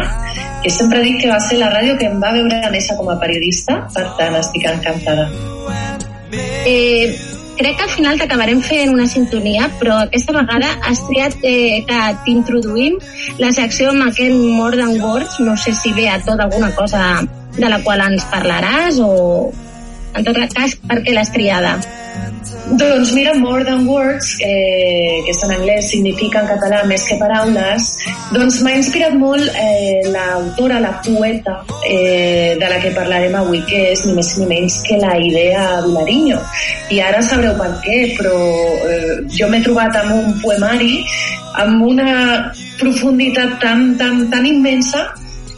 Que 0.63 0.71
sempre 0.71 1.03
dic 1.03 1.21
que 1.23 1.31
va 1.31 1.39
ser 1.43 1.59
la 1.59 1.71
ràdio 1.73 1.97
que 1.99 2.07
em 2.07 2.19
va 2.21 2.31
veure 2.35 2.63
néixer 2.71 2.95
com 2.99 3.11
a 3.11 3.19
periodista, 3.19 3.81
per 3.95 4.07
tant 4.19 4.39
estic 4.39 4.67
encantada. 4.71 5.27
Eh, 6.67 7.11
crec 7.62 7.78
que 7.78 7.84
al 7.86 7.93
final 7.93 8.18
t'acabarem 8.18 8.62
fent 8.66 8.89
una 8.95 9.05
sintonia, 9.05 9.68
però 9.80 9.99
aquesta 10.01 10.34
vegada 10.34 10.72
has 10.89 11.01
triat 11.05 11.38
eh, 11.45 11.84
que 11.86 11.99
t'introduïm 12.26 12.97
la 13.41 13.51
secció 13.53 13.91
amb 13.91 14.07
aquest 14.07 14.34
More 14.34 14.80
Than 14.80 14.97
Words. 15.01 15.38
No 15.45 15.53
sé 15.62 15.76
si 15.78 15.93
ve 15.93 16.07
a 16.09 16.18
tot 16.26 16.41
alguna 16.41 16.74
cosa 16.76 17.22
de 17.57 17.70
la 17.70 17.82
qual 17.86 18.01
ens 18.07 18.26
parlaràs 18.34 18.97
o, 19.05 19.51
en 20.18 20.26
tot 20.26 20.41
cas, 20.55 20.78
per 20.89 21.03
què 21.05 21.14
l'has 21.14 21.34
triada? 21.36 21.78
Doncs 22.79 23.11
mira, 23.13 23.33
More 23.35 23.65
Than 23.65 23.87
Words, 23.87 24.37
eh, 24.41 25.21
que 25.25 25.33
en 25.45 25.51
anglès, 25.51 25.89
significa 25.91 26.41
en 26.41 26.47
català 26.47 26.81
més 26.87 27.03
que 27.07 27.17
paraules, 27.19 27.89
doncs 28.33 28.61
m'ha 28.63 28.73
inspirat 28.79 29.13
molt 29.19 29.43
eh, 29.59 30.01
l'autora, 30.13 30.79
la 30.79 30.93
poeta 31.05 31.59
eh, 31.87 32.57
de 32.59 32.71
la 32.71 32.79
que 32.81 32.93
parlarem 32.95 33.35
avui, 33.35 33.61
que 33.69 33.91
és 33.91 34.05
ni 34.07 34.15
més 34.17 34.33
ni 34.39 34.47
menys 34.49 34.81
que 34.87 34.97
la 35.01 35.17
idea 35.19 35.67
Vilariño. 35.85 36.39
I 36.91 37.01
ara 37.03 37.21
sabreu 37.25 37.57
per 37.59 37.71
què, 37.85 37.99
però 38.17 38.35
eh, 38.89 39.21
jo 39.29 39.51
m'he 39.51 39.61
trobat 39.65 40.01
amb 40.01 40.17
un 40.17 40.35
poemari 40.41 40.97
amb 41.61 41.83
una 41.83 42.51
profunditat 42.79 43.59
tan, 43.59 43.97
tan, 43.99 44.29
tan 44.31 44.45
immensa 44.47 45.09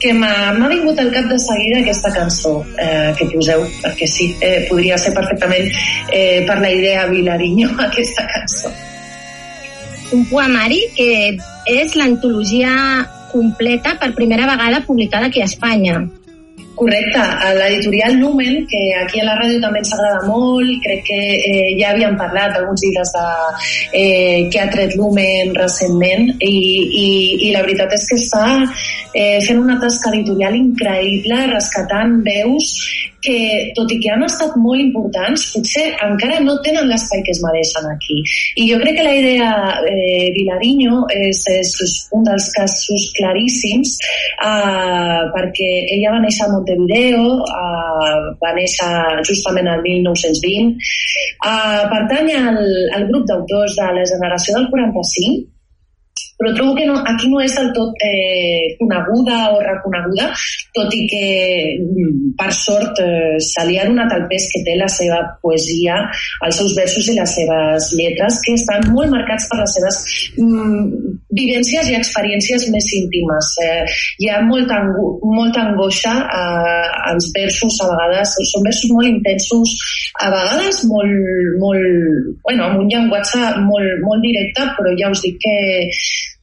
que 0.03 0.11
m'ha 0.13 0.67
vingut 0.67 0.99
al 0.99 1.11
cap 1.15 1.29
de 1.31 1.37
seguida 1.39 1.79
aquesta 1.79 2.11
cançó 2.11 2.57
eh, 2.75 3.13
que 3.17 3.29
poseu, 3.31 3.63
perquè 3.83 4.07
sí, 4.09 4.33
eh, 4.43 4.65
podria 4.67 4.97
ser 4.99 5.13
perfectament 5.15 5.69
eh, 6.11 6.43
per 6.47 6.59
la 6.59 6.71
idea 6.71 7.07
Vilariño 7.07 7.71
aquesta 7.87 8.27
cançó. 8.27 8.73
Un 10.13 10.27
poemari 10.29 10.81
que 10.97 11.11
és 11.71 11.95
l'antologia 11.95 12.73
completa 13.31 13.95
per 14.01 14.11
primera 14.13 14.45
vegada 14.49 14.83
publicada 14.85 15.31
aquí 15.31 15.41
a 15.41 15.47
Espanya. 15.47 16.03
Correcte, 16.75 17.19
a 17.19 17.53
l'editorial 17.53 18.15
Lumen, 18.17 18.65
que 18.67 18.79
aquí 18.97 19.19
a 19.21 19.25
la 19.27 19.35
ràdio 19.37 19.59
també 19.61 19.79
ens 19.83 19.91
agrada 19.93 20.23
molt, 20.25 20.71
crec 20.81 21.03
que 21.05 21.19
eh, 21.37 21.67
ja 21.77 21.91
havíem 21.93 22.17
parlat 22.17 22.55
d'alguns 22.55 22.81
llibres 22.81 23.11
de, 23.13 23.25
eh, 23.99 24.39
que 24.49 24.61
ha 24.61 24.69
tret 24.73 24.97
Lumen 24.97 25.53
recentment 25.57 26.31
i, 26.41 26.49
i, 26.49 27.07
i 27.47 27.51
la 27.53 27.61
veritat 27.65 27.93
és 27.93 28.07
que 28.09 28.17
està 28.17 28.47
eh, 29.13 29.39
fent 29.45 29.61
una 29.61 29.79
tasca 29.81 30.11
editorial 30.11 30.55
increïble, 30.57 31.39
rescatant 31.53 32.19
veus 32.25 32.73
que, 33.23 33.37
tot 33.77 33.91
i 33.93 33.99
que 34.03 34.11
han 34.11 34.25
estat 34.25 34.55
molt 34.59 34.81
importants, 34.83 35.45
potser 35.53 35.85
encara 36.03 36.41
no 36.43 36.57
tenen 36.65 36.89
l'espai 36.89 37.23
que 37.25 37.31
es 37.33 37.41
mereixen 37.45 37.87
aquí. 37.91 38.19
I 38.59 38.67
jo 38.71 38.79
crec 38.81 38.97
que 38.99 39.05
la 39.07 39.15
idea 39.15 39.51
eh, 39.87 40.27
Vilariño 40.35 41.05
és, 41.15 41.43
és 41.53 41.73
un 42.17 42.27
dels 42.27 42.49
casos 42.57 43.07
claríssims 43.17 43.95
eh, 44.01 45.21
perquè 45.35 45.71
ella 45.95 46.17
va 46.17 46.21
néixer 46.25 46.47
a 46.47 46.51
Montevideo, 46.51 47.23
eh, 47.47 48.19
va 48.43 48.53
néixer 48.57 48.91
justament 49.29 49.71
el 49.71 49.85
1920, 49.87 50.75
eh, 51.47 51.81
pertany 51.95 52.35
al, 52.41 52.61
al 52.99 53.09
grup 53.09 53.27
d'autors 53.29 53.79
de 53.79 53.89
la 53.99 54.07
generació 54.13 54.59
del 54.59 54.69
45, 54.73 55.52
però 56.37 56.53
trobo 56.57 56.75
que 56.75 56.85
no, 56.89 56.97
aquí 57.07 57.29
no 57.31 57.41
és 57.43 57.53
del 57.55 57.69
tot 57.75 58.03
eh, 58.05 58.73
coneguda 58.79 59.37
o 59.53 59.59
reconeguda, 59.63 60.29
tot 60.75 60.93
i 60.95 61.03
que 61.09 61.25
mm, 61.79 62.33
per 62.39 62.49
sort 62.55 62.99
eh, 63.03 63.37
se 63.43 63.65
li 63.67 63.77
ha 63.79 63.87
donat 63.87 64.13
el 64.17 64.25
pes 64.31 64.49
que 64.53 64.63
té 64.65 64.75
la 64.79 64.89
seva 64.91 65.21
poesia, 65.43 65.99
els 66.47 66.59
seus 66.61 66.75
versos 66.77 67.09
i 67.09 67.17
les 67.17 67.35
seves 67.37 67.91
lletres, 67.99 68.41
que 68.45 68.55
estan 68.57 68.89
molt 68.95 69.13
marcats 69.13 69.47
per 69.51 69.59
les 69.61 69.75
seves 69.77 69.99
mm, 70.41 71.13
vivències 71.37 71.91
i 71.91 71.97
experiències 71.99 72.67
més 72.73 72.89
íntimes. 72.97 73.53
Eh, 73.63 73.83
hi 74.25 74.31
ha 74.31 74.41
molta, 74.47 74.81
ango 74.81 75.07
molta 75.33 75.67
angoixa 75.67 76.15
eh, 76.23 76.87
als 77.13 77.29
versos, 77.35 77.79
a 77.83 77.91
vegades 77.93 78.35
són 78.51 78.65
versos 78.65 78.91
molt 78.93 79.09
intensos, 79.09 79.77
a 80.21 80.29
vegades 80.33 80.83
molt, 80.89 81.15
molt 81.61 82.35
bueno, 82.43 82.67
amb 82.67 82.83
un 82.83 82.91
llenguatge 82.91 83.41
molt, 83.69 84.03
molt 84.03 84.25
directe, 84.25 84.67
però 84.77 84.93
ja 84.99 85.11
us 85.13 85.23
dic 85.23 85.39
que 85.43 85.57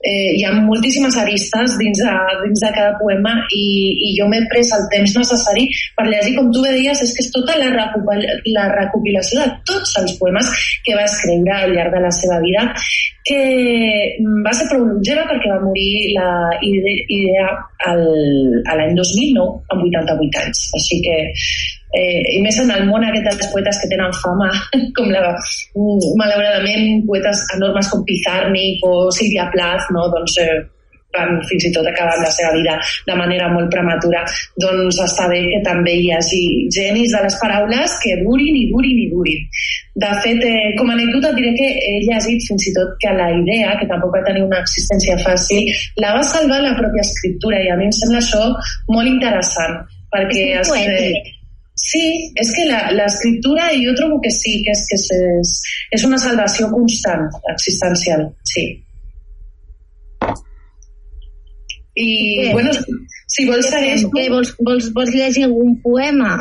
eh, 0.00 0.30
hi 0.38 0.44
ha 0.44 0.52
moltíssimes 0.64 1.16
aristes 1.20 1.76
dins 1.80 2.00
de, 2.00 2.14
dins 2.44 2.62
de 2.64 2.70
cada 2.76 2.94
poema 3.00 3.34
i, 3.56 3.64
i 4.08 4.12
jo 4.18 4.28
m'he 4.30 4.40
pres 4.52 4.72
el 4.76 4.86
temps 4.92 5.16
necessari 5.18 5.66
per 5.96 6.06
llegir, 6.08 6.36
com 6.38 6.50
tu 6.54 6.64
bé 6.64 6.74
deies, 6.76 7.02
és 7.04 7.14
que 7.16 7.24
és 7.24 7.32
tota 7.34 7.58
la, 7.60 7.70
recopil 7.76 8.24
la 8.56 8.68
recopilació 8.74 9.42
de 9.42 9.48
tots 9.68 9.96
els 10.02 10.16
poemes 10.20 10.52
que 10.86 10.96
va 10.96 11.06
escriure 11.08 11.56
al 11.56 11.74
llarg 11.76 11.96
de 11.96 12.04
la 12.06 12.12
seva 12.16 12.40
vida, 12.44 12.66
que 13.28 13.40
va 14.44 14.54
ser 14.56 14.68
prou 14.70 14.86
longeva 14.86 15.26
perquè 15.28 15.52
va 15.52 15.60
morir 15.64 16.14
la 16.16 16.30
idea 16.64 17.50
al, 17.90 18.06
a 18.64 18.78
l'any 18.78 18.96
2009 18.96 19.74
amb 19.74 19.84
88 19.90 20.42
anys. 20.46 20.64
Així 20.80 21.02
que 21.04 21.20
eh, 21.96 22.20
i 22.36 22.40
més 22.44 22.58
en 22.62 22.72
el 22.74 22.88
món 22.88 23.04
aquest 23.06 23.28
dels 23.28 23.52
poetes 23.52 23.80
que 23.82 23.92
tenen 23.92 24.12
fama, 24.22 24.50
com 24.96 25.08
la, 25.12 25.30
mm, 25.30 26.10
malauradament 26.20 27.06
poetes 27.08 27.46
enormes 27.56 27.88
com 27.92 28.04
Pizarnik 28.06 28.84
o 28.86 29.08
Sílvia 29.14 29.48
Plath, 29.54 29.90
no? 29.96 30.06
doncs 30.14 30.38
eh, 30.42 30.60
van 31.10 31.40
fins 31.48 31.66
i 31.66 31.72
tot 31.74 31.86
acabar 31.90 32.14
amb 32.14 32.22
la 32.22 32.30
seva 32.30 32.52
vida 32.54 32.76
de 33.08 33.14
manera 33.18 33.48
molt 33.50 33.70
prematura, 33.72 34.22
doncs 34.62 35.00
està 35.02 35.26
bé 35.32 35.40
que 35.48 35.60
també 35.66 35.96
hi 35.98 36.10
hagi 36.14 36.42
genis 36.76 37.14
de 37.16 37.22
les 37.24 37.38
paraules 37.42 37.96
que 38.04 38.14
durin 38.22 38.58
i 38.60 38.68
durin 38.70 39.00
i 39.04 39.08
durin. 39.10 39.48
De 40.04 40.12
fet, 40.24 40.38
eh, 40.46 40.70
com 40.78 40.90
a 40.90 40.94
anècdota 40.94 41.32
diré 41.34 41.50
que 41.58 41.68
he 41.74 41.96
llegit 42.06 42.46
fins 42.46 42.68
i 42.70 42.74
tot 42.78 42.94
que 43.02 43.16
la 43.18 43.26
idea, 43.40 43.74
que 43.80 43.90
tampoc 43.90 44.14
va 44.14 44.22
tenir 44.28 44.46
una 44.46 44.62
existència 44.62 45.18
fàcil, 45.24 45.66
la 46.04 46.14
va 46.14 46.22
salvar 46.30 46.62
la 46.62 46.76
pròpia 46.78 47.04
escriptura 47.06 47.58
i 47.58 47.68
a 47.74 47.76
mi 47.80 47.90
em 47.90 47.98
sembla 47.98 48.22
això 48.22 48.46
molt 48.94 49.10
interessant 49.10 49.80
perquè 50.14 50.46
És 50.54 50.62
es, 50.62 50.72
molt 50.72 50.86
poètic. 50.86 51.36
Sí, 51.80 52.02
és 52.36 52.50
que 52.54 52.66
la- 52.68 52.90
l'escriptura 52.92 53.70
jo 53.72 53.94
trobo 53.96 54.20
que 54.20 54.30
sí, 54.30 54.58
que 54.66 54.74
és, 54.76 54.82
que 54.90 54.98
és, 55.00 55.52
és, 55.96 56.04
una 56.06 56.18
salvació 56.20 56.68
constant, 56.74 57.24
existencial, 57.54 58.26
sí. 58.52 58.66
I, 62.00 62.08
Què? 62.40 62.52
bueno, 62.54 62.72
si 63.28 63.46
vols 63.48 63.66
segueix... 63.72 64.04
Què, 64.14 64.26
vols, 64.32 64.52
vols, 64.64 64.90
vols 64.96 65.10
llegir 65.14 65.46
algun 65.48 65.74
poema? 65.82 66.36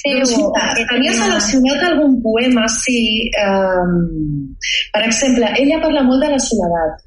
Seu, 0.00 0.16
Doncs 0.18 0.32
mira, 0.40 0.86
tenia- 0.90 1.12
seleccionat 1.18 1.84
algun 1.90 2.16
poema, 2.24 2.64
sí. 2.72 2.96
Um, 3.44 4.56
per 4.94 5.04
exemple, 5.06 5.52
ella 5.60 5.78
parla 5.84 6.02
molt 6.08 6.24
de 6.24 6.32
la 6.32 6.40
soledat. 6.42 7.04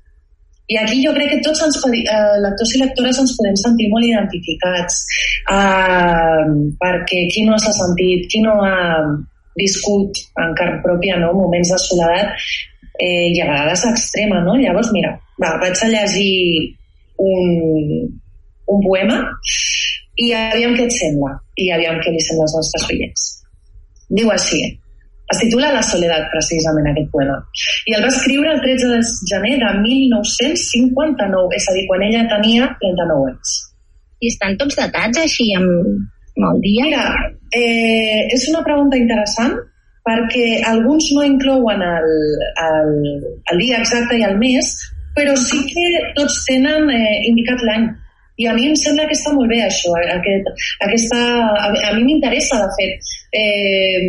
I 0.71 0.77
aquí 0.79 1.01
jo 1.03 1.11
crec 1.15 1.33
que 1.33 1.41
tots 1.43 1.59
els 1.65 1.77
eh, 1.91 2.35
lectors 2.43 2.71
i 2.75 2.79
lectores 2.79 3.19
ens 3.19 3.33
podem 3.35 3.55
sentir 3.59 3.89
molt 3.91 4.07
identificats, 4.07 5.01
uh, 5.51 6.45
perquè 6.79 7.25
qui 7.33 7.43
no 7.43 7.57
s'ha 7.59 7.73
sentit, 7.75 8.29
qui 8.31 8.39
no 8.45 8.55
ha 8.63 8.77
viscut 9.59 10.21
en 10.39 10.55
carn 10.57 10.79
pròpia 10.85 11.19
no? 11.19 11.33
moments 11.35 11.73
de 11.73 11.79
soledat 11.83 12.31
eh, 12.97 13.27
i 13.33 13.41
a 13.43 13.49
vegades 13.49 13.85
extrema, 13.91 14.39
no? 14.45 14.55
Llavors, 14.57 14.89
mira, 14.95 15.11
va, 15.41 15.57
vaig 15.61 15.83
a 15.83 15.89
llegir 15.91 16.73
un, 17.21 18.07
un 18.71 18.85
poema 18.87 19.19
i 20.23 20.31
aviam 20.37 20.77
què 20.77 20.87
et 20.87 20.95
sembla 20.95 21.35
i 21.59 21.69
aviam 21.75 21.99
què 22.01 22.13
li 22.13 22.23
sembla 22.23 22.47
als 22.47 22.55
nostres 22.57 22.87
oients. 22.93 23.27
Diu 24.13 24.31
així, 24.33 24.61
es 25.33 25.41
titula 25.41 25.73
La 25.73 25.83
soledat, 25.85 26.29
precisament, 26.31 26.87
aquest 26.91 27.11
poema. 27.13 27.35
I 27.89 27.97
el 27.97 28.05
va 28.05 28.13
escriure 28.13 28.53
el 28.53 28.61
13 28.63 28.89
de 28.93 29.01
gener 29.31 29.57
de 29.63 29.71
1959, 29.83 31.59
és 31.59 31.67
a 31.69 31.75
dir, 31.77 31.85
quan 31.89 32.05
ella 32.07 32.23
tenia 32.31 32.69
39 32.81 33.29
anys. 33.33 33.53
I 34.23 34.31
estan 34.31 34.57
tots 34.61 34.79
datats 34.79 35.21
així 35.25 35.49
amb, 35.57 36.03
amb 36.37 36.49
el 36.51 36.61
dia? 36.63 36.87
Mira, 36.87 37.05
eh, 37.59 38.21
és 38.35 38.47
una 38.53 38.63
pregunta 38.65 38.99
interessant 38.99 39.57
perquè 40.03 40.59
alguns 40.67 41.09
no 41.15 41.23
inclouen 41.23 41.83
el, 41.87 42.09
el, 42.67 42.95
el 43.53 43.61
dia 43.61 43.79
exacte 43.79 44.17
i 44.19 44.25
el 44.27 44.35
mes, 44.39 44.73
però 45.15 45.35
sí 45.39 45.61
que 45.69 45.85
tots 46.17 46.41
tenen 46.47 46.89
eh, 46.91 47.19
indicat 47.29 47.63
l'any. 47.67 47.91
I 48.41 48.47
a 48.49 48.53
mi 48.57 48.65
em 48.65 48.77
sembla 48.79 49.05
que 49.07 49.15
està 49.15 49.31
molt 49.35 49.51
bé 49.51 49.59
això, 49.61 49.91
aquest, 50.15 50.47
aquesta, 50.81 51.19
a, 51.53 51.67
a 51.69 51.91
mi 51.93 52.07
m'interessa 52.07 52.57
de 52.63 52.71
fet 52.79 53.11
eh, 53.33 54.01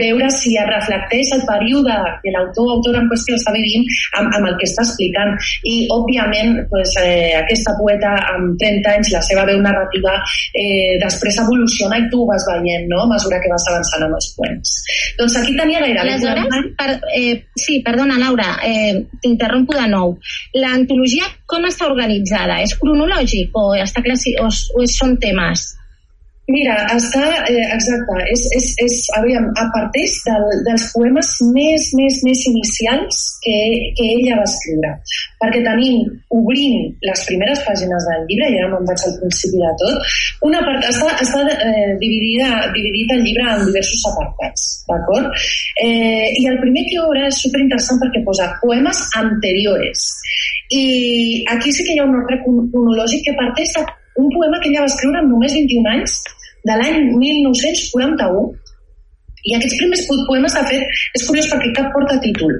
veure 0.00 0.30
si 0.34 0.56
es 0.56 0.68
reflecteix 0.68 1.32
el 1.36 1.44
període 1.48 1.96
que 2.24 2.34
l'autor 2.34 2.68
o 2.68 2.76
autora 2.78 3.02
en 3.02 3.10
qüestió 3.12 3.36
està 3.38 3.54
vivint 3.56 3.86
amb, 4.20 4.32
amb 4.38 4.50
el 4.50 4.58
que 4.60 4.68
està 4.68 4.86
explicant 4.86 5.34
i 5.68 5.76
òbviament 5.94 6.56
pues, 6.72 6.94
eh, 7.02 7.36
aquesta 7.40 7.76
poeta 7.80 8.14
amb 8.34 8.56
30 8.60 8.94
anys 8.96 9.12
la 9.16 9.22
seva 9.28 9.46
veu 9.48 9.60
narrativa 9.64 10.16
eh, 10.54 10.96
després 11.02 11.40
evoluciona 11.44 12.00
i 12.00 12.08
tu 12.12 12.24
vas 12.28 12.46
veient 12.50 12.88
no? 12.90 13.04
a 13.04 13.10
mesura 13.14 13.40
que 13.42 13.52
vas 13.52 13.68
avançant 13.72 14.06
amb 14.06 14.18
els 14.18 14.32
poemes 14.38 14.76
doncs 15.20 15.38
aquí 15.42 15.56
tenia 15.58 15.84
gairebé 15.84 16.18
40 16.20 16.30
Aleshores, 16.30 16.74
per, 16.76 17.00
eh, 17.14 17.46
sí, 17.54 17.80
perdona, 17.82 18.18
Laura, 18.18 18.58
eh, 18.62 19.06
t'interrompo 19.20 19.74
de 19.74 19.86
nou. 19.88 20.16
L'antologia 20.54 21.28
com 21.46 21.66
està 21.68 21.88
organitzada? 21.90 22.60
És 22.62 22.76
cronològic 22.78 23.54
o, 23.54 23.74
està 23.74 24.02
classi 24.04 24.34
o, 24.40 24.48
o 24.48 24.86
són 24.90 25.16
temes? 25.22 25.79
Mira, 26.50 26.74
està, 26.96 27.22
eh, 27.46 27.66
exacte, 27.76 28.16
és, 28.32 28.42
és, 28.58 28.68
és, 28.82 28.94
aviam, 29.18 29.44
a 29.60 29.66
parteix 29.74 30.16
del, 30.26 30.46
dels 30.66 30.86
poemes 30.94 31.28
més, 31.54 31.84
més, 31.98 32.16
més 32.26 32.40
inicials 32.50 33.20
que, 33.44 33.56
que 33.98 34.06
ella 34.16 34.38
va 34.40 34.46
escriure. 34.48 34.90
Perquè 35.40 35.60
tenim, 35.62 36.08
obrint 36.34 36.88
les 37.06 37.22
primeres 37.28 37.62
pàgines 37.66 38.08
del 38.08 38.24
llibre, 38.26 38.48
i 38.50 38.58
ara 38.58 38.70
me'n 38.72 38.88
vaig 38.88 39.04
al 39.06 39.14
principi 39.20 39.62
de 39.62 39.70
tot, 39.82 40.16
una 40.48 40.64
part, 40.66 40.88
està, 40.90 41.12
està 41.22 41.44
eh, 41.54 41.92
dividida, 42.02 42.50
dividit 42.74 43.14
el 43.14 43.22
llibre 43.28 43.46
en 43.54 43.64
diversos 43.68 44.08
apartats, 44.10 44.66
d'acord? 44.90 45.30
Eh, 45.86 46.26
I 46.40 46.48
el 46.50 46.58
primer 46.64 46.84
que 46.90 46.98
obre 47.04 47.28
és 47.28 47.40
superinteressant 47.44 48.02
perquè 48.02 48.24
posa 48.26 48.50
poemes 48.64 49.04
anteriores. 49.22 50.08
I 50.74 50.84
aquí 51.54 51.70
sí 51.72 51.86
que 51.86 51.94
hi 51.94 52.02
ha 52.02 52.10
un 52.10 52.18
ordre 52.24 52.42
cron- 52.42 52.66
cronològic 52.74 53.24
que 53.28 53.38
parteix 53.38 53.78
d'un 53.78 54.28
poema 54.34 54.58
que 54.60 54.68
ella 54.72 54.82
va 54.84 54.90
escriure 54.90 55.22
amb 55.22 55.30
només 55.32 55.54
21 55.56 55.94
anys, 55.94 56.18
de 56.64 56.76
l'any 56.76 57.16
1941, 57.16 58.52
i 59.48 59.56
aquests 59.56 59.78
primers 59.80 60.04
po- 60.08 60.18
poemes, 60.28 60.54
de 60.56 60.64
fet, 60.68 61.00
és 61.16 61.26
curiós 61.28 61.48
perquè 61.52 61.72
cap 61.76 61.90
porta 61.94 62.18
títol, 62.24 62.56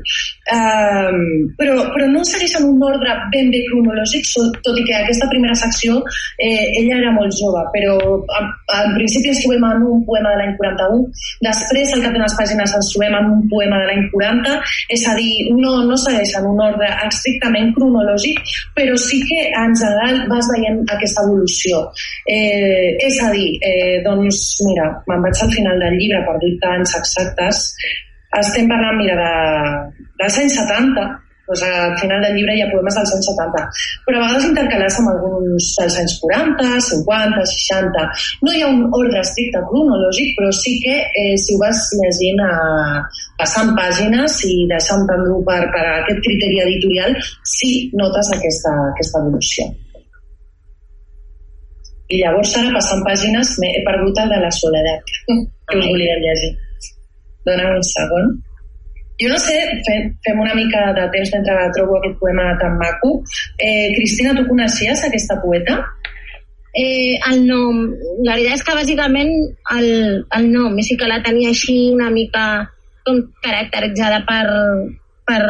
um, 0.57 1.21
però, 1.61 1.77
però 1.95 2.09
no 2.13 2.25
segueixen 2.27 2.67
un 2.69 2.83
ordre 2.87 3.17
ben 3.35 3.51
bé 3.53 3.63
cronològic, 3.69 4.29
tot 4.65 4.79
i 4.79 4.87
que 4.89 4.97
aquesta 4.97 5.29
primera 5.33 5.57
secció 5.59 5.99
eh, 6.39 6.67
ella 6.81 6.99
era 7.01 7.13
molt 7.17 7.35
jove, 7.37 7.65
però 7.75 7.97
en, 8.39 8.51
en 8.79 8.95
principi 8.97 9.33
ens 9.33 9.43
trobem 9.45 9.67
en 9.71 9.87
un 9.91 10.05
poema 10.09 10.33
de 10.35 10.41
l'any 10.41 10.55
41, 10.61 11.05
després 11.47 11.95
al 11.95 12.05
cap 12.07 12.17
d'unes 12.17 12.37
pàgines 12.39 12.77
ens 12.79 12.93
trobem 12.95 13.19
en 13.21 13.31
un 13.37 13.45
poema 13.53 13.81
de 13.83 13.91
l'any 13.91 14.07
40, 14.15 14.57
és 14.97 15.07
a 15.11 15.17
dir, 15.19 15.33
no, 15.59 15.77
no 15.89 15.99
segueixen 16.01 16.49
un 16.49 16.63
ordre 16.65 16.89
estrictament 17.07 17.73
cronològic, 17.77 18.41
però 18.77 18.97
sí 19.01 19.21
que 19.29 19.41
en 19.61 19.77
general 19.77 20.25
vas 20.31 20.49
veient 20.55 20.81
aquesta 20.97 21.25
evolució. 21.27 21.83
Eh, 22.31 22.97
és 23.07 23.21
a 23.25 23.31
dir, 23.35 23.49
eh, 23.67 24.01
doncs 24.07 24.41
mira, 24.67 24.89
me'n 25.11 25.25
vaig 25.25 25.43
al 25.45 25.53
final 25.55 25.81
del 25.83 25.99
llibre 25.99 26.23
per 26.27 26.37
dir 26.43 26.53
anys 26.77 26.95
exactes, 27.01 27.65
estem 28.39 28.71
parlant, 28.71 29.01
mira, 29.01 29.17
de, 29.19 30.07
dels 30.23 30.39
anys 30.45 30.57
70, 30.61 31.09
doncs 31.51 31.63
al 31.67 31.97
final 31.99 32.23
del 32.23 32.37
llibre 32.37 32.55
hi 32.55 32.63
ha 32.63 32.69
poemes 32.71 32.95
dels 32.95 33.13
anys 33.17 33.29
70, 33.33 33.65
però 34.07 34.21
a 34.21 34.23
vegades 34.23 34.47
intercalats 34.51 34.99
amb 35.01 35.11
alguns 35.13 35.71
dels 35.81 35.99
anys 36.03 36.15
40, 36.23 36.69
50, 36.89 37.45
60. 37.55 38.07
No 38.47 38.55
hi 38.55 38.63
ha 38.63 38.71
un 38.71 38.87
ordre 39.01 39.19
estricte 39.25 39.65
cronològic, 39.73 40.33
però 40.39 40.53
sí 40.61 40.77
que 40.85 40.97
eh, 41.03 41.35
si 41.43 41.57
ho 41.57 41.63
vas 41.65 41.83
llegint 41.99 42.43
a, 42.47 42.55
passant 43.43 43.75
pàgines 43.79 44.41
i 44.47 44.57
deixant-te 44.71 45.21
per, 45.51 45.61
per 45.75 45.85
aquest 45.99 46.23
criteri 46.27 46.63
editorial, 46.69 47.19
sí 47.59 47.75
notes 47.99 48.31
aquesta, 48.39 48.77
aquesta 48.95 49.25
evolució. 49.25 49.71
I 52.11 52.21
llavors 52.25 52.53
ara 52.59 52.75
passant 52.75 53.03
pàgines 53.07 53.57
m'he 53.63 53.71
he 53.77 53.83
perdut 53.87 54.19
el 54.23 54.33
de 54.35 54.39
la 54.45 54.51
soledat 54.59 55.13
que 55.71 55.79
us 55.79 55.87
volia 55.87 56.17
llegir. 56.25 56.55
Dóna'm 57.47 57.77
un 57.79 57.87
segon. 57.87 58.33
Jo 59.21 59.29
no 59.29 59.39
sé, 59.39 59.57
fem, 59.87 60.07
fem 60.25 60.39
una 60.41 60.55
mica 60.57 60.87
de 60.97 61.07
temps 61.15 61.33
mentre 61.37 61.57
trobo 61.77 61.99
aquest 61.99 62.17
poema 62.21 62.47
tan 62.61 62.79
maco. 62.81 63.19
Eh, 63.59 63.93
Cristina, 63.97 64.35
tu 64.37 64.47
coneixies 64.49 65.05
aquesta 65.05 65.37
poeta? 65.43 65.77
Eh, 66.73 67.19
el 67.29 67.45
nom, 67.47 67.83
la 68.25 68.37
veritat 68.39 68.61
és 68.61 68.65
que 68.65 68.77
bàsicament 68.79 69.31
el, 69.77 69.89
el 70.39 70.49
nom, 70.55 70.79
sí 70.87 70.97
que 70.97 71.09
la 71.11 71.21
tenia 71.25 71.51
així 71.51 71.77
una 71.93 72.09
mica 72.15 72.45
com 73.05 73.19
caracteritzada 73.45 74.23
per, 74.29 74.45
per 75.29 75.43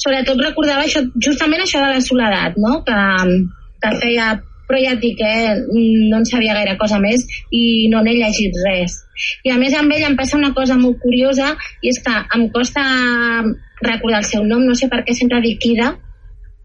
sobretot 0.00 0.40
recordava 0.42 0.84
això, 0.84 1.04
justament 1.22 1.62
això 1.62 1.82
de 1.84 1.94
la 1.94 2.04
soledat, 2.04 2.58
no? 2.58 2.80
que, 2.86 3.00
que 3.80 3.92
feia 4.02 4.32
però 4.70 4.78
ja 4.78 4.94
et 4.94 5.02
dic 5.02 5.18
que 5.18 5.30
no 5.74 6.20
en 6.20 6.26
sabia 6.28 6.54
gaire 6.54 6.76
cosa 6.78 7.00
més 7.02 7.26
i 7.50 7.88
no 7.90 8.04
n'he 8.06 8.14
llegit 8.20 8.54
res. 8.62 9.00
I 9.44 9.50
a 9.50 9.58
més 9.58 9.74
amb 9.74 9.90
ell 9.96 10.06
em 10.06 10.16
passa 10.18 10.38
una 10.38 10.52
cosa 10.54 10.78
molt 10.78 11.02
curiosa 11.02 11.50
i 11.82 11.90
és 11.90 11.98
que 12.04 12.14
em 12.38 12.46
costa 12.54 12.84
recordar 13.82 14.22
el 14.22 14.28
seu 14.28 14.46
nom, 14.46 14.62
no 14.62 14.76
sé 14.78 14.88
per 14.92 15.02
què 15.06 15.16
sempre 15.16 15.42
dic 15.42 15.66
Ida, 15.66 15.94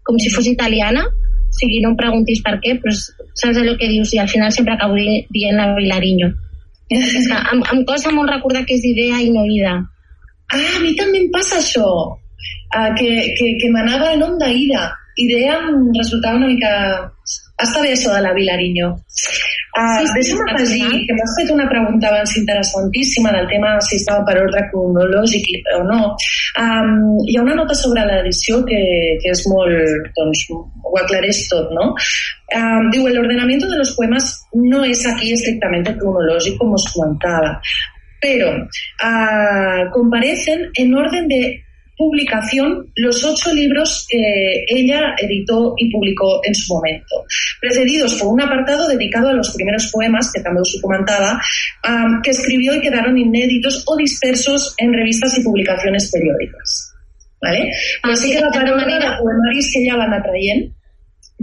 com 0.06 0.18
si 0.22 0.30
fos 0.30 0.46
italiana, 0.46 1.02
o 1.10 1.58
sigui, 1.58 1.80
no 1.82 1.92
em 1.92 1.98
preguntis 1.98 2.42
per 2.46 2.58
què, 2.62 2.76
però 2.80 2.94
saps 2.94 3.58
allò 3.58 3.74
que 3.80 3.90
dius 3.90 4.12
i 4.14 4.20
al 4.22 4.30
final 4.30 4.52
sempre 4.54 4.76
acabo 4.76 4.94
di 4.98 5.24
dient 5.34 5.58
la 5.58 5.72
Vilariño. 5.74 6.30
És 6.92 7.26
que 7.26 7.38
em, 7.54 7.62
em 7.72 7.82
costa 7.88 8.12
molt 8.14 8.30
recordar 8.30 8.62
que 8.66 8.76
és 8.78 8.84
idea 8.86 9.18
i 9.24 9.32
no 9.34 9.42
Ida. 9.50 9.80
Ah, 10.54 10.76
a 10.76 10.82
mi 10.82 10.94
també 10.94 11.24
em 11.24 11.30
passa 11.34 11.58
això, 11.58 11.88
uh, 12.14 12.90
que, 12.98 13.10
que, 13.38 13.50
que 13.62 13.72
m'anava 13.74 14.12
el 14.12 14.22
nom 14.22 14.38
d'Ida. 14.38 14.86
Idea 15.26 15.58
em 15.72 15.90
resultava 15.96 16.38
una 16.38 16.52
mica... 16.52 16.72
Està 17.56 17.80
bé 17.80 17.92
això 17.94 18.12
de 18.12 18.20
la 18.20 18.34
Vilariño. 18.36 18.92
Uh, 19.76 19.98
Sí, 20.00 20.06
sí, 20.08 20.12
deixa'm 20.16 20.40
al 20.42 20.54
afegir 20.54 20.84
final. 20.84 21.00
que 21.06 21.14
m'has 21.16 21.32
fet 21.38 21.50
una 21.52 21.66
pregunta 21.68 22.08
abans 22.08 22.36
interessantíssima 22.36 23.32
del 23.32 23.48
tema 23.48 23.74
si 23.84 23.96
estava 23.96 24.24
per 24.28 24.36
ordre 24.42 24.62
cronològic 24.70 25.48
o 25.76 25.82
no. 25.88 26.00
Um, 26.62 26.94
hi 27.28 27.36
ha 27.36 27.42
una 27.44 27.56
nota 27.58 27.76
sobre 27.76 28.04
l'edició 28.08 28.62
que, 28.64 28.80
que 29.20 29.34
és 29.34 29.42
molt, 29.52 30.08
doncs, 30.16 30.46
ho 30.52 30.96
aclareix 31.02 31.42
tot, 31.52 31.72
¿no? 31.76 31.90
Um, 32.56 32.88
diu, 32.92 33.06
el 33.08 33.20
ordenamiento 33.20 33.68
de 33.68 33.76
los 33.82 33.92
poemas 33.96 34.32
no 34.54 34.84
es 34.84 35.06
aquí 35.06 35.32
estrictamente 35.32 35.96
cronológico, 35.96 36.58
como 36.64 36.74
os 36.76 36.88
comentaba, 36.92 37.60
pero 38.20 38.48
ah, 39.02 39.90
comparecen 39.92 40.70
en 40.74 40.94
orden 40.94 41.28
de 41.28 41.65
publicación 41.96 42.92
los 42.96 43.24
ocho 43.24 43.52
libros 43.52 44.06
que 44.08 44.64
ella 44.68 45.14
editó 45.18 45.74
y 45.76 45.90
publicó 45.90 46.40
en 46.44 46.54
su 46.54 46.74
momento, 46.74 47.24
precedidos 47.60 48.14
por 48.14 48.32
un 48.32 48.40
apartado 48.40 48.88
dedicado 48.88 49.28
a 49.28 49.32
los 49.32 49.50
primeros 49.54 49.90
poemas, 49.90 50.30
que 50.32 50.42
también 50.42 50.62
os 50.62 50.78
comentaba, 50.80 51.40
am, 51.82 52.22
que 52.22 52.30
escribió 52.30 52.74
y 52.74 52.80
quedaron 52.80 53.16
inéditos 53.16 53.84
o 53.86 53.96
dispersos 53.96 54.74
en 54.78 54.92
revistas 54.92 55.38
y 55.38 55.42
publicaciones 55.42 56.10
periódicas. 56.10 56.92
¿Vale? 57.36 57.68
Però 58.02 58.16
sí 58.16 58.32
que 58.32 58.40
per 58.40 58.64
ordre 58.64 58.96
de 58.96 59.10
poemaris 59.20 59.68
que 59.70 59.82
ella 59.84 59.98
va 60.00 60.06
anar 60.08 60.22
traient, 60.24 60.64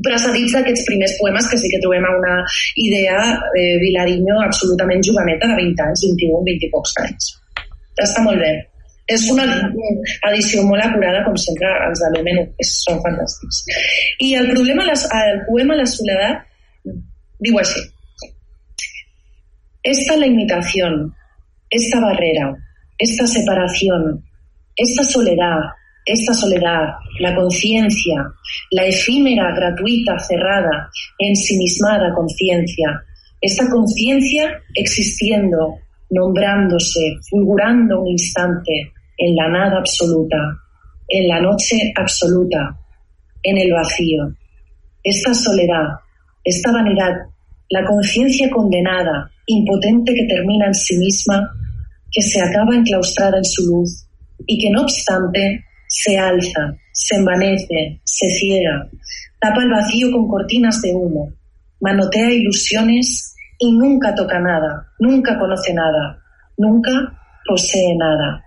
precedits 0.01 0.55
d'aquests 0.57 0.87
primers 0.89 1.13
poemes 1.19 1.47
que 1.51 1.59
sí 1.61 1.69
que 1.69 1.79
trobem 1.83 2.03
a 2.09 2.17
una 2.17 2.35
idea 2.81 3.19
eh, 3.53 3.77
Vilariño 3.77 4.41
absolutament 4.41 5.05
joveneta 5.05 5.47
de 5.53 5.59
20 5.61 5.85
anys, 5.85 6.05
21, 6.09 6.43
20 6.49 6.67
i 6.67 6.71
pocs 6.73 6.97
anys. 7.05 7.31
Està 8.01 8.25
molt 8.25 8.41
bé. 8.41 8.72
És 9.07 9.29
una 9.29 9.43
edició 10.29 10.63
molt 10.63 10.83
acurada, 10.85 11.25
com 11.25 11.35
sempre, 11.35 11.67
els 11.89 11.99
de 11.99 12.11
Lumen 12.17 12.37
és- 12.57 12.83
són 12.85 13.01
fantàstics. 13.03 13.63
I 14.19 14.35
el 14.35 14.49
problema, 14.51 14.83
el 14.83 15.41
poema 15.47 15.75
La 15.75 15.85
soledat 15.85 16.45
diu 17.39 17.57
així. 17.59 17.81
Esta 19.83 20.15
la 20.15 20.25
esta 21.69 21.99
barrera, 21.99 22.55
esta 22.97 23.27
separación, 23.27 24.23
esta 24.75 25.03
soledad, 25.03 25.59
esta 26.05 26.33
soledad, 26.33 26.95
la 27.19 27.35
conciencia, 27.35 28.15
la 28.71 28.85
efímera, 28.85 29.53
gratuita, 29.55 30.17
cerrada, 30.19 30.89
ensimismada 31.17 32.13
conciencia, 32.13 33.03
esta 33.41 33.69
conciencia 33.69 34.61
existiendo, 34.75 35.79
nombrándose, 36.13 37.15
fulgurando 37.29 38.01
un 38.01 38.09
instante 38.09 38.91
en 39.17 39.35
la 39.35 39.49
nada 39.49 39.79
absoluta, 39.79 40.37
en 41.07 41.27
la 41.27 41.41
noche 41.41 41.77
absoluta, 41.95 42.77
en 43.41 43.57
el 43.57 43.71
vacío. 43.71 44.33
Esta 45.03 45.33
soledad, 45.33 45.87
esta 46.43 46.71
vanidad, 46.71 47.13
la 47.69 47.83
conciencia 47.85 48.49
condenada, 48.49 49.29
impotente 49.45 50.13
que 50.13 50.27
termina 50.27 50.67
en 50.67 50.73
sí 50.73 50.97
misma, 50.97 51.49
que 52.11 52.21
se 52.21 52.41
acaba 52.41 52.75
enclaustrada 52.75 53.37
en 53.37 53.45
su 53.45 53.65
luz 53.65 54.05
y 54.45 54.59
que 54.59 54.69
no 54.69 54.83
obstante 54.83 55.65
se 55.87 56.17
alza, 56.17 56.75
se 56.91 57.15
envanece, 57.15 58.01
se 58.03 58.29
ciega, 58.29 58.89
tapa 59.39 59.63
el 59.63 59.69
vacío 59.69 60.11
con 60.11 60.27
cortinas 60.27 60.81
de 60.81 60.93
humo, 60.93 61.33
manotea 61.81 62.31
ilusiones 62.31 63.32
y 63.63 63.71
nunca 63.71 64.13
toca 64.13 64.39
nada, 64.39 64.85
nunca 64.99 65.39
conoce 65.39 65.73
nada, 65.73 66.19
nunca 66.57 66.91
posee 67.47 67.95
nada. 67.95 68.43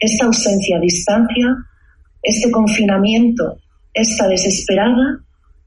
Esta 0.00 0.24
ausencia, 0.24 0.78
distancia, 0.80 1.48
este 2.22 2.50
confinamiento, 2.50 3.58
esta 3.92 4.26
desesperada, 4.28 5.20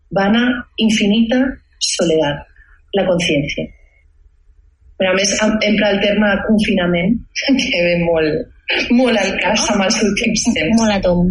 vana, 0.09 0.65
infinita 0.77 1.37
soledad, 1.77 2.41
la 2.93 3.05
conciencia. 3.05 3.69
Però 4.97 5.13
a 5.13 5.15
més 5.15 5.31
empra 5.39 5.91
el 5.93 6.01
terme 6.01 6.33
confinament, 6.47 7.13
que 7.45 7.83
ve 7.85 7.93
molt, 8.01 8.49
molt 8.97 9.21
al 9.21 9.37
cas 9.37 9.69
amb 9.69 9.85
els 9.85 10.01
últims 10.09 10.49
temps. 10.49 10.81
Molt 10.81 10.97
a 10.97 10.99
tom. 11.05 11.29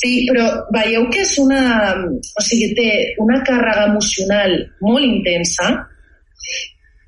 Sí, 0.00 0.24
però 0.32 0.48
veieu 0.72 1.04
que 1.12 1.20
és 1.22 1.36
una... 1.38 1.62
O 2.00 2.42
sigui, 2.44 2.72
té 2.80 2.88
una 3.22 3.38
càrrega 3.46 3.86
emocional 3.92 4.56
molt 4.80 5.06
intensa, 5.06 5.70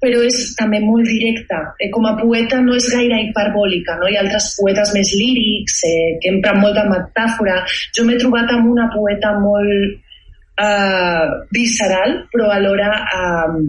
però 0.04 0.20
és 0.26 0.38
també 0.58 0.80
molt 0.84 1.08
directa. 1.08 1.60
Eh, 1.80 1.88
com 1.94 2.06
a 2.08 2.14
poeta 2.20 2.60
no 2.64 2.76
és 2.76 2.86
gaire 2.92 3.22
hiperbòlica, 3.24 3.96
no? 4.00 4.10
Hi 4.10 4.18
ha 4.18 4.24
altres 4.26 4.50
poetes 4.58 4.92
més 4.96 5.12
lírics, 5.16 5.80
eh, 5.88 6.16
que 6.20 6.32
empren 6.34 6.60
molta 6.60 6.84
metàfora. 6.90 7.62
Jo 7.96 8.06
m'he 8.06 8.20
trobat 8.20 8.52
amb 8.52 8.70
una 8.74 8.90
poeta 8.92 9.32
molt 9.40 10.64
eh, 10.66 11.28
visceral, 11.56 12.18
però 12.32 12.50
alhora 12.52 12.90
eh, 13.18 13.60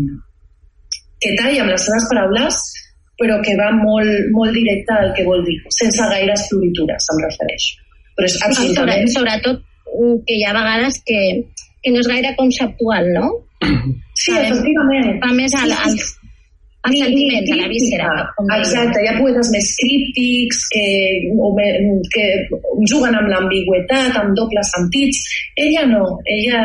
que 1.24 1.36
talla 1.39 1.63
amb 1.63 1.72
les 1.74 1.88
seves 1.88 2.09
paraules, 2.11 2.63
però 3.16 3.39
que 3.43 3.55
va 3.55 3.72
molt, 3.78 4.32
molt 4.36 4.51
directe 4.59 4.91
al 4.93 5.13
que 5.16 5.24
vol 5.24 5.45
dir, 5.47 5.55
sense 5.72 6.09
gaires 6.11 6.49
floritures, 6.49 7.11
em 7.13 7.22
refereixo. 7.24 7.80
Però 8.16 8.28
és 8.28 8.36
Sobre, 8.36 8.51
absolutament... 8.51 9.13
sobretot 9.13 9.63
que 10.28 10.36
hi 10.36 10.43
ha 10.43 10.55
vegades 10.55 10.99
que, 11.07 11.22
que 11.84 11.93
no 11.93 12.01
és 12.03 12.09
gaire 12.11 12.34
conceptual, 12.36 13.07
no? 13.16 13.30
Sí, 14.16 14.36
efectivament. 14.39 15.18
Va 15.24 15.32
més 15.36 15.55
al, 15.59 15.74
als, 15.76 16.13
als 16.88 17.01
sentiments, 17.01 17.51
a 17.51 17.57
la 17.59 17.68
víscera. 17.72 18.13
Exacte, 18.57 19.01
hi 19.01 19.09
ha 19.11 19.18
poetes 19.20 19.51
més 19.53 19.74
críptics 19.82 20.63
que, 20.72 20.86
o 21.36 21.51
me, 21.57 21.68
que 22.13 22.26
juguen 22.91 23.18
amb 23.20 23.30
l'ambigüetat, 23.34 24.16
amb 24.22 24.34
dobles 24.38 24.72
sentits. 24.78 25.22
Ella 25.68 25.86
no, 25.91 26.05
ella, 26.38 26.63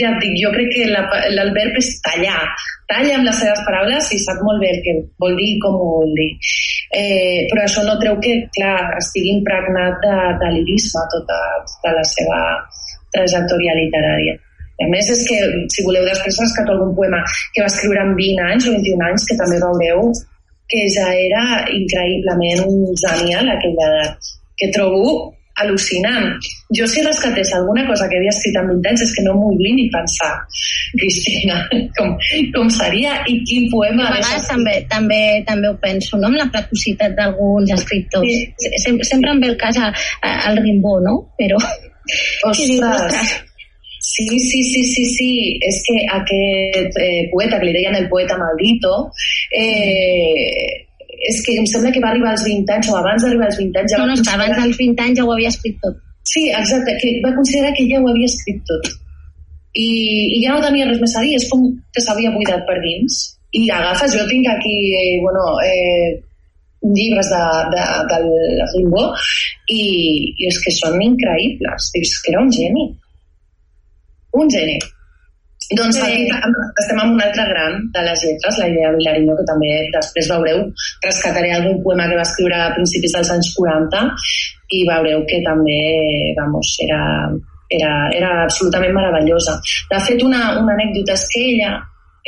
ja 0.00 0.10
et 0.10 0.20
dic, 0.24 0.36
jo 0.42 0.52
crec 0.56 0.74
que 0.74 0.90
la, 0.90 1.06
el 1.30 1.54
verb 1.56 1.78
és 1.80 1.94
tallar. 2.06 2.42
Talla 2.90 3.20
amb 3.20 3.28
les 3.28 3.38
seves 3.38 3.62
paraules 3.68 4.10
i 4.16 4.18
sap 4.18 4.42
molt 4.42 4.62
bé 4.62 4.74
el 4.74 4.82
que 4.82 4.98
vol 5.22 5.38
dir 5.38 5.54
i 5.54 5.62
com 5.62 5.78
ho 5.78 5.88
vol 6.00 6.14
dir. 6.18 6.30
Eh, 6.90 7.46
però 7.52 7.62
això 7.62 7.86
no 7.86 7.98
treu 8.02 8.18
que, 8.24 8.34
clar, 8.58 8.76
estigui 8.98 9.36
impregnat 9.38 10.02
de, 10.02 10.20
de 10.42 10.54
lirisme 10.58 11.06
tota, 11.14 11.40
tota 11.70 11.98
la 12.00 12.06
seva 12.16 12.38
trajectòria 13.14 13.76
literària. 13.78 14.38
A 14.80 14.88
més, 14.88 15.10
és 15.12 15.22
que, 15.28 15.38
si 15.74 15.84
voleu, 15.84 16.06
després 16.08 16.40
rescato 16.40 16.72
algun 16.72 16.94
poema 16.96 17.20
que 17.54 17.64
va 17.64 17.68
escriure 17.68 18.00
amb 18.00 18.16
20 18.16 18.46
anys 18.46 18.68
o 18.68 18.76
21 18.76 19.08
anys, 19.10 19.26
que 19.28 19.36
també 19.40 19.58
veureu 19.60 20.12
que 20.70 20.86
ja 20.94 21.10
era 21.18 21.44
increïblement 21.74 22.64
genial 23.02 23.50
a 23.50 23.58
aquella 23.58 23.90
edat, 23.90 24.32
que 24.56 24.70
trobo 24.72 25.34
al·lucinant. 25.60 26.38
Jo 26.76 26.86
si 26.88 27.02
rescatés 27.04 27.50
alguna 27.56 27.82
cosa 27.88 28.06
que 28.08 28.16
havia 28.16 28.32
escrit 28.32 28.56
amb 28.60 28.70
20 28.72 28.88
anys 28.92 29.02
és 29.06 29.12
que 29.16 29.24
no 29.26 29.34
m'ho 29.36 29.50
vull 29.58 29.74
ni 29.76 29.88
pensar, 29.92 30.30
Cristina, 30.94 31.58
com, 31.98 32.14
com 32.54 32.72
seria 32.72 33.18
i 33.28 33.40
quin 33.50 33.68
poema... 33.74 34.06
A 34.08 34.14
vegades 34.16 34.48
també, 34.48 34.78
també, 34.94 35.20
també 35.50 35.68
ho 35.68 35.76
penso, 35.82 36.16
no? 36.16 36.30
amb 36.30 36.40
la 36.40 36.48
precocitat 36.54 37.18
d'alguns 37.18 37.74
escriptors. 37.76 38.30
Sí. 38.30 38.72
Sempre, 38.86 39.10
sempre 39.12 39.34
em 39.34 39.44
ve 39.44 39.52
el 39.52 39.60
cas 39.60 39.82
al 39.84 40.64
Rimbó, 40.64 40.96
no? 41.04 41.20
Però... 41.40 41.60
dius, 41.60 42.80
Ostres, 42.80 43.36
Sí, 44.10 44.26
sí, 44.42 44.62
sí, 44.66 44.84
sí, 44.90 45.04
sí. 45.14 45.32
És 45.62 45.80
que 45.86 45.98
aquest 46.18 46.96
eh, 46.98 47.26
poeta, 47.32 47.60
que 47.60 47.68
li 47.68 47.74
deien 47.76 47.98
el 47.98 48.08
poeta 48.10 48.38
maldito, 48.40 48.94
eh, 49.54 50.86
és 51.30 51.42
que 51.46 51.56
em 51.60 51.66
sembla 51.68 51.92
que 51.94 52.02
va 52.02 52.10
arribar 52.10 52.32
als 52.32 52.46
20 52.46 52.72
anys 52.76 52.88
o 52.90 52.96
abans 52.98 53.22
d'arribar 53.24 53.50
als 53.50 53.58
20 53.60 53.82
anys 53.82 53.92
ja 53.92 54.00
No, 54.00 54.08
no, 54.08 54.16
és 54.16 54.24
que 54.24 54.32
abans 54.34 54.56
dels 54.56 54.78
20 54.80 55.04
anys 55.04 55.20
ja 55.20 55.26
ho 55.26 55.34
havia 55.34 55.52
escrit 55.52 55.76
tot. 55.84 56.00
Sí, 56.30 56.48
exacte, 56.48 56.96
que 57.02 57.12
va 57.24 57.34
considerar 57.36 57.74
que 57.76 57.86
ja 57.90 58.00
ho 58.00 58.08
havia 58.10 58.30
escrit 58.30 58.64
tot. 58.70 58.88
I, 59.74 59.90
i 60.36 60.40
ja 60.42 60.56
no 60.56 60.64
tenia 60.64 60.88
res 60.88 60.98
més 61.02 61.14
a 61.14 61.22
dir, 61.26 61.36
és 61.38 61.46
com 61.50 61.68
que 61.94 62.02
s'havia 62.02 62.32
buidat 62.34 62.64
per 62.66 62.80
dins. 62.82 63.20
I 63.60 63.62
agafes, 63.74 64.16
jo 64.16 64.26
tinc 64.30 64.48
aquí, 64.50 64.74
eh, 64.98 65.18
bueno, 65.22 65.44
eh, 65.66 66.18
llibres 66.82 67.30
de, 67.30 67.44
de, 67.74 67.84
del 68.10 68.28
Rimbaud 68.74 69.30
i, 69.68 69.82
i 70.34 70.48
és 70.48 70.58
que 70.64 70.72
són 70.74 70.98
increïbles. 71.04 71.90
Dius 71.94 72.16
que 72.24 72.34
era 72.34 72.42
un 72.46 72.52
geni. 72.54 72.88
Un 74.38 74.50
geni. 74.52 74.78
Doncs 75.76 76.00
aquí 76.02 76.24
estem 76.26 76.98
amb 76.98 77.14
un 77.14 77.20
altre 77.22 77.44
gran 77.46 77.76
de 77.94 78.02
les 78.02 78.22
lletres, 78.24 78.56
la 78.58 78.66
idea 78.70 78.90
Vilariño, 78.96 79.36
que 79.38 79.44
també 79.46 79.68
després 79.94 80.30
veureu, 80.32 80.64
rescataré 81.04 81.52
algun 81.54 81.78
poema 81.84 82.08
que 82.10 82.16
va 82.18 82.24
escriure 82.26 82.56
a 82.58 82.72
principis 82.74 83.14
dels 83.14 83.30
anys 83.36 83.52
40 83.58 84.00
i 84.74 84.80
veureu 84.88 85.22
que 85.30 85.38
també, 85.46 85.78
vamos, 86.40 86.72
era, 86.86 87.00
era, 87.78 87.92
era 88.16 88.32
absolutament 88.48 88.96
meravellosa. 88.96 89.60
De 89.92 90.02
fet, 90.08 90.24
una, 90.26 90.42
una 90.58 90.74
anècdota 90.74 91.14
és 91.14 91.26
que 91.30 91.44
ella, 91.52 91.72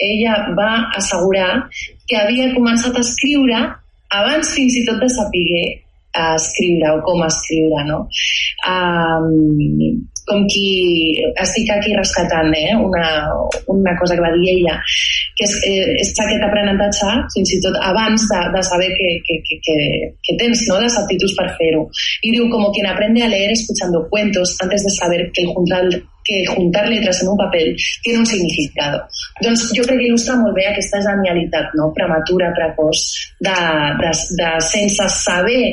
ella 0.06 0.38
va 0.58 0.70
assegurar 1.00 1.50
que 2.06 2.20
havia 2.20 2.52
començat 2.54 2.94
a 2.94 3.02
escriure 3.02 3.64
abans 4.12 4.54
fins 4.54 4.78
i 4.78 4.84
tot 4.86 5.02
de 5.02 5.10
saber 5.10 5.66
a 6.14 6.34
escriure 6.36 6.94
o 6.94 7.02
com 7.06 7.24
escriure, 7.26 7.84
no? 7.88 8.02
Um, 8.68 10.02
com 10.28 10.44
qui 10.50 10.66
estic 11.42 11.70
aquí 11.74 11.94
rescatant 11.96 12.52
eh? 12.54 12.74
una, 12.78 13.08
una 13.72 13.96
cosa 13.98 14.14
que 14.14 14.24
va 14.24 14.30
dir 14.36 14.52
ella 14.54 14.78
que 15.38 15.48
és, 15.48 15.56
eh, 15.66 15.88
és 16.02 16.12
aquest 16.24 16.46
aprenentatge 16.46 17.16
fins 17.34 17.54
i 17.56 17.60
tot 17.64 17.78
abans 17.82 18.28
de, 18.30 18.40
de 18.54 18.62
saber 18.68 18.90
que, 18.98 19.10
que, 19.26 19.40
que, 19.48 19.58
que, 19.66 19.76
que 20.22 20.38
tens 20.38 20.66
¿no? 20.70 20.78
les 20.82 20.98
aptituds 21.00 21.34
per 21.38 21.48
fer-ho 21.58 21.88
i 22.22 22.34
diu, 22.34 22.48
como 22.52 22.70
quien 22.72 22.86
aprende 22.86 23.24
a 23.24 23.30
leer 23.32 23.50
escuchando 23.52 24.06
cuentos 24.10 24.56
antes 24.62 24.84
de 24.84 24.94
saber 24.94 25.30
que 25.32 25.42
el 25.42 25.52
juntar 25.54 25.84
que 26.24 26.44
juntar 26.46 26.88
letras 26.88 27.20
en 27.22 27.28
un 27.28 27.36
papel 27.36 27.76
tiene 28.02 28.20
un 28.20 28.26
significado. 28.26 29.02
Doncs 29.42 29.72
jo 29.74 29.82
crec 29.82 29.98
que 29.98 30.06
il·lustra 30.06 30.36
molt 30.38 30.54
bé 30.54 30.68
aquesta 30.70 31.00
genialitat 31.02 31.74
no? 31.78 31.88
prematura, 31.96 32.52
precoç, 32.54 33.02
de, 33.42 33.56
de, 33.98 34.12
de 34.38 34.52
sense 34.68 35.08
saber 35.16 35.64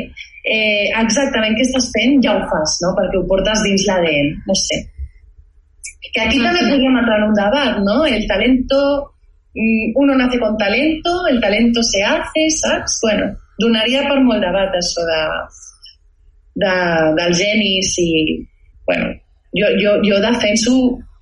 eh, 0.44 0.88
exactament 1.02 1.58
què 1.58 1.66
estàs 1.68 1.90
fent, 1.96 2.20
ja 2.24 2.36
ho 2.38 2.48
fas, 2.52 2.80
no? 2.86 2.94
perquè 2.98 3.20
ho 3.20 3.28
portes 3.30 3.64
dins 3.66 3.86
l'ADN, 3.90 4.34
no 4.48 4.58
sé. 4.58 4.82
Que 6.10 6.26
aquí 6.26 6.40
també 6.42 6.64
podríem 6.66 6.98
entrar 7.02 7.20
en 7.20 7.28
un 7.28 7.36
debat, 7.38 7.80
¿no? 7.86 7.98
El 8.08 8.26
talento, 8.28 8.80
mm, 9.54 9.98
uno 10.00 10.16
nace 10.18 10.40
con 10.40 10.58
talento, 10.58 11.28
el 11.28 11.42
talento 11.42 11.84
se 11.84 12.04
hace, 12.04 12.48
saps? 12.56 13.00
Bueno, 13.04 13.28
donaria 13.60 14.06
per 14.08 14.22
molt 14.24 14.42
debat 14.42 14.74
això 14.80 15.06
de, 15.10 15.20
de, 16.64 16.74
dels 17.20 17.38
genis 17.38 17.94
i, 18.02 18.40
bueno, 18.88 19.12
jo, 19.60 19.70
jo, 19.82 20.00
jo 20.08 20.24
defenso 20.24 20.74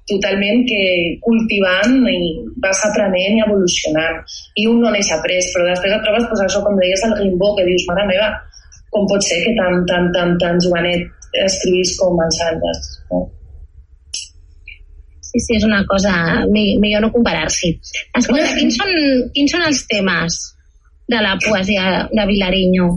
totalment 0.07 0.63
que 0.69 0.81
cultivant 1.25 1.97
i 2.07 2.19
vas 2.63 2.79
aprenent 2.87 3.35
i 3.35 3.43
evolucionant 3.43 4.21
i 4.55 4.67
un 4.69 4.79
no 4.79 4.93
n'és 4.93 5.09
après, 5.11 5.41
però 5.51 5.65
després 5.67 5.97
et 5.97 6.05
trobes 6.05 6.29
pues, 6.29 6.43
això 6.45 6.61
com 6.63 6.77
deies 6.79 7.03
el 7.09 7.17
Rimbaud, 7.17 7.57
que 7.57 7.67
dius, 7.67 7.83
mare 7.89 8.07
meva 8.07 8.29
com 8.93 9.07
pot 9.09 9.23
ser 9.27 9.39
que 9.43 9.53
tan, 9.57 9.81
tan, 9.89 10.11
tan, 10.15 10.35
tan 10.41 10.59
jovenet 10.63 11.07
escrivís 11.45 11.95
com 11.99 12.17
els 12.23 12.37
altres 12.45 12.85
no? 13.11 13.25
Sí, 15.27 15.41
sí, 15.43 15.57
és 15.57 15.65
una 15.67 15.81
cosa... 15.85 16.11
mi- 16.49 16.77
Millor 16.79 17.01
no 17.03 17.09
comparar-s'hi. 17.11 17.73
Escolta, 18.15 18.45
quins 18.55 18.77
són, 18.79 18.91
quins 19.35 19.51
són 19.53 19.65
els 19.67 19.81
temes 19.91 20.37
de 21.11 21.19
la 21.23 21.33
poesia 21.43 22.05
de 22.13 22.25
Vilariño? 22.29 22.87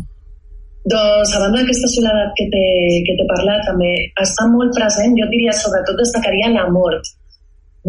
Doncs, 0.91 1.33
a 1.37 1.41
banda 1.43 1.59
d'aquesta 1.61 1.91
soledat 1.93 2.31
que 2.39 2.47
t'he 2.53 3.03
que 3.09 3.27
parlat, 3.29 3.67
també 3.67 3.91
està 4.23 4.47
molt 4.53 4.73
present, 4.79 5.13
jo 5.19 5.27
diria, 5.35 5.53
sobretot 5.59 5.99
destacaria 6.01 6.53
la 6.55 6.69
mort. 6.73 7.11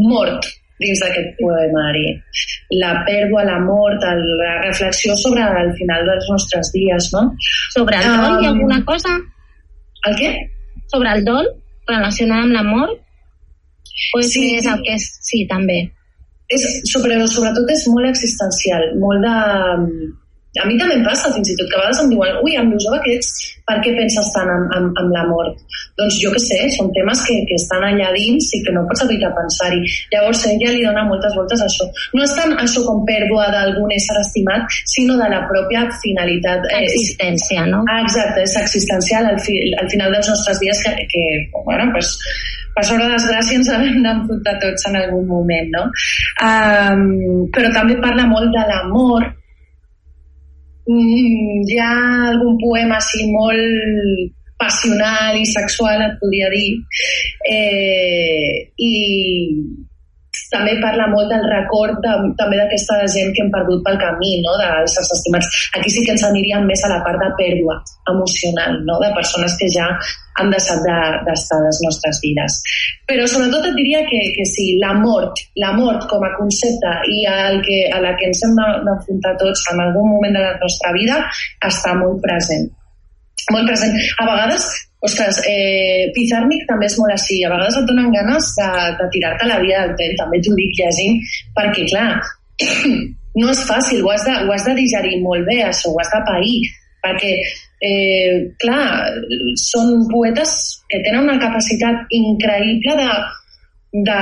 Mort 0.01 0.49
dins 0.83 1.01
d'aquest 1.03 1.35
poemari. 1.39 2.07
La 2.81 2.91
pèrdua, 3.07 3.43
la 3.47 3.59
mort, 3.63 4.03
el, 4.11 4.21
la 4.41 4.53
reflexió 4.65 5.15
sobre 5.19 5.45
el 5.61 5.71
final 5.77 6.05
dels 6.09 6.27
nostres 6.31 6.71
dies, 6.75 7.11
no? 7.15 7.23
Sobre 7.75 7.97
el 8.01 8.07
dol, 8.09 8.41
hi 8.41 8.47
ha 8.47 8.51
Um, 8.51 8.57
alguna 8.57 8.81
cosa? 8.85 9.15
El 10.09 10.17
què? 10.19 10.31
Sobre 10.91 11.11
el 11.15 11.25
dol, 11.27 11.47
relacionat 11.87 12.45
amb 12.45 12.57
la 12.57 12.63
mort? 12.67 12.97
O 14.15 14.19
és, 14.19 14.31
Sí. 14.33 14.55
és 14.57 14.65
el 14.67 14.81
que 14.85 14.95
és... 14.97 15.07
Sí, 15.21 15.45
també. 15.49 15.81
és, 16.51 16.63
sobre, 16.91 17.15
sobretot 17.31 17.69
és 17.71 17.85
molt 17.87 18.09
existencial, 18.09 18.89
molt 18.99 19.23
de... 19.23 19.35
A 20.59 20.65
mi 20.67 20.75
també 20.75 20.97
em 20.97 21.03
passa, 21.05 21.29
fins 21.31 21.47
i 21.47 21.53
tot, 21.55 21.69
que 21.71 21.77
a 21.77 21.79
vegades 21.79 22.01
em 22.03 22.09
diuen 22.11 22.39
ui, 22.43 22.57
amb 22.59 22.73
que 22.75 23.13
ets, 23.15 23.29
per 23.67 23.77
què 23.85 23.93
penses 23.95 24.31
tant 24.35 24.49
en, 24.51 24.65
en, 24.75 24.89
en 24.99 25.11
la 25.13 25.23
mort? 25.29 25.61
Doncs 25.95 26.17
jo 26.19 26.31
que 26.33 26.41
sé, 26.43 26.59
són 26.75 26.91
temes 26.97 27.23
que, 27.23 27.37
que 27.47 27.55
estan 27.55 27.85
allà 27.87 28.09
dins 28.17 28.49
i 28.57 28.59
que 28.65 28.73
no 28.75 28.83
pots 28.89 29.05
evitar 29.05 29.31
pensar-hi. 29.37 29.79
Llavors 30.11 30.43
ella 30.51 30.73
li 30.75 30.83
dona 30.83 31.05
moltes 31.07 31.37
voltes 31.39 31.63
a 31.63 31.69
això. 31.71 31.87
No 32.17 32.27
és 32.27 32.35
tant 32.35 32.51
això 32.59 32.83
com 32.83 33.03
pèrdua 33.07 33.47
d'algun 33.55 33.95
ésser 33.95 34.19
estimat, 34.19 34.67
sinó 34.91 35.15
de 35.21 35.31
la 35.31 35.41
pròpia 35.47 35.87
finalitat. 36.03 36.67
eh, 36.67 36.83
Existència, 36.83 37.65
no? 37.71 37.85
Ah, 37.87 38.01
exacte, 38.03 38.43
és 38.43 38.55
existencial 38.59 39.31
al, 39.31 39.39
fi, 39.39 39.55
al 39.79 39.87
final 39.93 40.11
dels 40.11 40.33
nostres 40.35 40.59
dies 40.59 40.83
que, 40.83 40.95
que 41.13 41.23
bueno, 41.63 41.87
pues, 41.95 42.17
per 42.75 42.83
sort 42.87 43.03
de 43.03 43.11
desgràcia 43.15 43.59
ens 43.59 43.69
hem 43.71 44.03
d'enfrontar 44.03 44.57
tots 44.59 44.87
en 44.89 44.99
algun 44.99 45.27
moment, 45.27 45.71
no? 45.75 45.83
Um, 46.47 47.05
però 47.55 47.71
també 47.75 47.97
parla 48.03 48.27
molt 48.27 48.51
de 48.55 48.63
l'amor. 48.67 49.31
Mm, 50.89 51.61
hi 51.69 51.77
ha 51.79 51.91
algun 52.31 52.57
poema 52.61 52.97
així 52.97 53.27
molt 53.31 54.31
passional 54.61 55.37
i 55.37 55.45
sexual, 55.49 56.01
et 56.05 56.17
podria 56.21 56.49
dir, 56.53 56.67
eh, 57.49 58.69
i 58.77 58.95
també 60.51 60.73
parla 60.83 61.07
molt 61.11 61.29
del 61.31 61.45
record 61.47 61.99
de, 62.03 62.13
també 62.39 62.57
d'aquesta 62.59 62.97
gent 63.13 63.29
que 63.35 63.43
hem 63.45 63.51
perdut 63.53 63.83
pel 63.85 63.97
camí, 64.01 64.31
no? 64.43 64.55
dels 64.59 64.91
éssers 64.91 65.13
estimats. 65.17 65.47
Aquí 65.79 65.89
sí 65.93 66.03
que 66.05 66.11
ens 66.15 66.25
aniríem 66.27 66.65
més 66.67 66.83
a 66.83 66.91
la 66.91 66.99
part 67.05 67.21
de 67.23 67.29
pèrdua 67.39 67.77
emocional, 68.11 68.81
no? 68.87 68.99
de 68.99 69.13
persones 69.15 69.55
que 69.59 69.69
ja 69.71 69.87
han 70.39 70.51
deixat 70.51 70.83
de- 70.83 71.21
d'estar 71.27 71.59
de, 71.59 71.69
les 71.69 71.79
nostres 71.85 72.19
vides. 72.23 72.59
Però 73.07 73.25
sobretot 73.27 73.69
et 73.71 73.79
diria 73.79 74.03
que, 74.09 74.19
que 74.35 74.45
sí, 74.47 74.75
la 74.83 74.93
mort, 74.99 75.39
la 75.63 75.71
mort 75.77 76.07
com 76.11 76.23
a 76.27 76.33
concepte 76.35 76.93
i 77.15 77.25
el 77.31 77.61
que, 77.65 77.79
a 77.95 77.99
la 78.03 78.13
que 78.19 78.27
ens 78.31 78.43
hem 78.43 78.53
de- 78.59 78.77
d'enfrontar 78.87 79.33
tots 79.39 79.65
en 79.73 79.81
algun 79.87 80.11
moment 80.13 80.35
de 80.35 80.43
la 80.45 80.53
nostra 80.59 80.93
vida 80.99 81.23
està 81.71 81.95
molt 81.95 82.21
present 82.23 82.69
molt 83.51 83.65
present. 83.67 83.95
A 84.21 84.25
vegades, 84.27 84.65
ostres, 85.05 85.39
eh, 85.49 86.11
Pizarnik 86.15 86.67
també 86.69 86.87
és 86.89 86.97
molt 86.99 87.15
així. 87.15 87.41
A 87.43 87.53
vegades 87.53 87.79
et 87.79 87.87
donen 87.89 88.11
ganes 88.13 88.51
de, 88.57 88.69
de 88.99 89.07
tirar-te 89.15 89.49
la 89.49 89.59
via 89.63 89.85
del 89.85 89.95
tren, 89.99 90.13
també 90.19 90.41
t'ho 90.41 90.53
dic 90.59 90.77
llegint, 90.77 91.17
perquè, 91.57 91.87
clar, 91.89 92.09
no 93.41 93.49
és 93.53 93.63
fàcil, 93.69 94.03
ho 94.05 94.13
has, 94.13 94.27
de, 94.27 94.37
ho 94.45 94.53
has 94.53 94.67
de 94.69 94.77
digerir 94.77 95.17
molt 95.25 95.47
bé, 95.49 95.61
això, 95.65 95.91
ho 95.91 96.01
has 96.03 96.11
de 96.13 96.21
pair, 96.29 96.59
perquè, 97.01 97.33
eh, 97.89 98.35
clar, 98.61 98.83
són 99.63 100.05
poetes 100.11 100.53
que 100.91 101.01
tenen 101.05 101.25
una 101.25 101.39
capacitat 101.41 102.13
increïble 102.13 102.97
de, 102.99 103.09
de, 104.11 104.19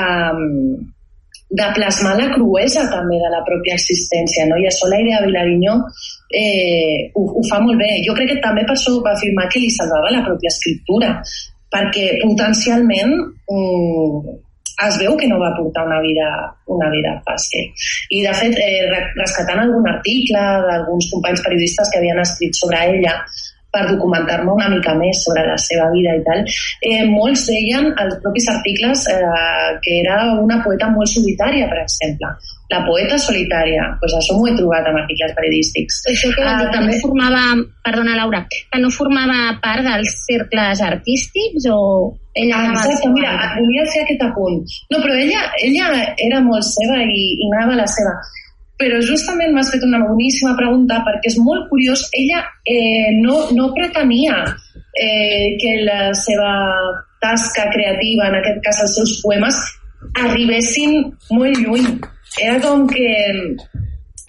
de 1.50 1.68
plasmar 1.76 2.16
la 2.18 2.28
cruesa 2.34 2.84
també 2.92 3.18
de 3.18 3.30
la 3.34 3.42
pròpia 3.46 3.74
existència, 3.80 4.46
no? 4.50 4.58
I 4.62 4.68
això 4.70 4.90
la 4.90 5.00
idea 5.02 5.22
Vilarinyó 5.26 5.78
eh, 6.30 7.10
ho, 7.18 7.24
ho 7.40 7.46
fa 7.50 7.58
molt 7.64 7.80
bé. 7.82 7.90
Jo 8.06 8.14
crec 8.18 8.36
que 8.36 8.44
també 8.44 8.66
per 8.68 8.76
això 8.78 8.94
va 9.06 9.16
afirmar 9.16 9.48
que 9.50 9.64
li 9.64 9.72
salvava 9.74 10.12
la 10.14 10.22
pròpia 10.28 10.52
escriptura, 10.54 11.16
perquè 11.74 12.06
potencialment 12.22 13.16
mm, 13.18 14.38
es 14.88 14.96
veu 15.02 15.18
que 15.20 15.28
no 15.28 15.40
va 15.42 15.52
portar 15.58 15.84
una 15.90 16.00
vida, 16.06 16.28
una 16.72 16.88
vida 16.94 17.18
fàcil. 17.26 17.66
I, 18.16 18.22
de 18.24 18.34
fet, 18.38 18.56
eh, 18.64 18.86
re- 18.94 19.08
rescatant 19.18 19.60
algun 19.66 19.90
article 19.92 20.44
d'alguns 20.70 21.10
companys 21.12 21.44
periodistes 21.44 21.90
que 21.92 22.00
havien 22.00 22.22
escrit 22.24 22.56
sobre 22.56 22.80
ella, 22.94 23.18
per 23.74 23.86
documentar-me 23.90 24.54
una 24.54 24.70
mica 24.72 24.96
més 24.98 25.24
sobre 25.26 25.46
la 25.48 25.58
seva 25.62 25.90
vida 25.94 26.16
i 26.18 26.24
tal, 26.26 26.46
eh, 26.90 27.04
molts 27.10 27.46
deien 27.50 27.92
als 28.02 28.16
propis 28.24 28.48
articles 28.52 29.06
eh, 29.14 29.74
que 29.84 30.00
era 30.02 30.22
una 30.42 30.62
poeta 30.66 30.90
molt 30.94 31.12
solitària, 31.12 31.68
per 31.70 31.84
exemple. 31.84 32.32
La 32.70 32.84
poeta 32.86 33.18
solitària, 33.18 33.86
doncs 34.02 34.16
això 34.20 34.36
m'ho 34.38 34.48
he 34.50 34.56
trobat 34.58 34.86
en 34.90 34.98
articles 35.02 35.34
periodístics. 35.38 36.02
Això 36.12 36.30
que, 36.36 36.46
Ah, 36.46 36.58
ah, 36.66 36.72
que 36.74 36.82
no 36.86 36.98
formava, 37.02 37.44
perdona 37.86 38.18
Laura, 38.18 38.44
que 38.50 38.82
no 38.82 38.90
formava 38.94 39.56
part 39.62 39.86
dels 39.86 40.18
cercles 40.26 40.82
artístics 40.82 41.66
o 41.70 41.80
ella 42.34 42.60
al 42.62 42.76
Exacte, 42.76 43.10
mira, 43.14 43.34
volia 43.58 43.86
fer 43.94 44.04
aquest 44.06 44.22
apunt. 44.24 44.62
No, 44.94 45.02
però 45.02 45.18
ella, 45.18 45.46
ella 45.66 45.90
era 46.18 46.42
molt 46.46 46.66
seva 46.66 47.02
i, 47.04 47.24
i 47.42 47.50
anava 47.54 47.74
a 47.74 47.82
la 47.82 47.88
seva. 47.90 48.14
Però 48.80 49.00
justament 49.04 49.52
m'has 49.52 49.72
fet 49.74 49.84
una 49.84 50.00
boníssima 50.06 50.56
pregunta 50.56 51.02
perquè 51.04 51.34
és 51.34 51.38
molt 51.44 51.68
curiós, 51.72 52.06
ella 52.16 52.46
eh, 52.64 53.10
no, 53.20 53.42
no 53.56 53.74
pretenia 53.76 54.38
eh, 54.48 55.58
que 55.60 55.74
la 55.84 56.14
seva 56.16 56.54
tasca 57.20 57.68
creativa, 57.74 58.30
en 58.30 58.40
aquest 58.40 58.64
cas 58.64 58.80
els 58.86 58.96
seus 58.96 59.18
poemes, 59.24 59.60
arribessin 60.24 61.02
molt 61.36 61.60
lluny. 61.60 61.92
Era 62.40 62.60
com 62.64 62.86
que 62.88 63.10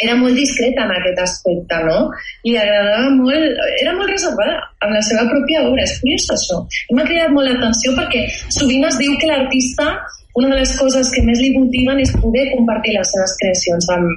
era 0.00 0.14
molt 0.16 0.34
discreta 0.34 0.86
en 0.86 0.94
aquest 0.96 1.18
aspecte, 1.22 1.78
no? 1.86 1.98
Li 2.46 2.56
agradava 2.56 3.10
molt... 3.18 3.60
Era 3.82 3.92
molt 3.98 4.08
reservada 4.10 4.56
amb 4.80 4.96
la 4.96 5.02
seva 5.04 5.26
pròpia 5.28 5.66
obra. 5.68 5.84
És 5.84 5.98
curiós, 6.00 6.26
això. 6.36 6.62
M'ha 6.96 7.04
cridat 7.06 7.34
molt 7.36 7.50
l'atenció 7.50 7.92
perquè 7.98 8.24
sovint 8.56 8.88
es 8.88 8.98
diu 9.00 9.14
que 9.20 9.28
l'artista 9.30 9.92
una 10.40 10.48
de 10.54 10.60
les 10.60 10.72
coses 10.78 11.10
que 11.12 11.22
més 11.26 11.40
li 11.42 11.52
motiven 11.58 12.00
és 12.00 12.12
poder 12.22 12.46
compartir 12.54 12.96
les 12.96 13.12
seves 13.12 13.36
creacions 13.42 13.88
amb, 13.96 14.10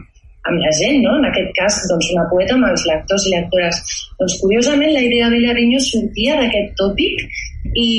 amb 0.50 0.60
la 0.60 0.72
gent, 0.80 1.00
no? 1.06 1.16
En 1.20 1.30
aquest 1.30 1.52
cas, 1.58 1.80
doncs, 1.92 2.12
una 2.16 2.28
poeta 2.32 2.58
amb 2.58 2.68
els 2.70 2.86
lectors 2.90 3.26
i 3.30 3.34
lectores. 3.36 3.80
Doncs, 4.20 4.38
curiosament, 4.42 4.94
la 4.96 5.06
idea 5.08 5.30
de 5.30 5.40
Vilariño 5.40 5.82
sortia 5.84 6.38
d'aquest 6.42 6.76
tòpic 6.80 7.26
i 7.80 7.90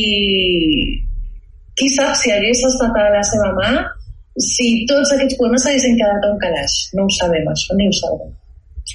qui 1.75 1.91
sap 1.97 2.15
si 2.21 2.33
hagués 2.35 2.63
estat 2.69 2.97
a 3.01 3.11
la 3.17 3.23
seva 3.27 3.51
mà 3.57 3.71
si 4.45 4.85
tots 4.91 5.13
aquests 5.15 5.37
poemes 5.39 5.67
haguessin 5.67 5.99
quedat 5.99 6.25
a 6.27 6.33
un 6.33 6.41
calaix. 6.43 6.79
No 6.99 7.07
ho 7.07 7.13
sabem, 7.19 7.47
això 7.51 7.77
ni 7.79 7.89
ho 7.89 7.95
sabem. 8.01 8.33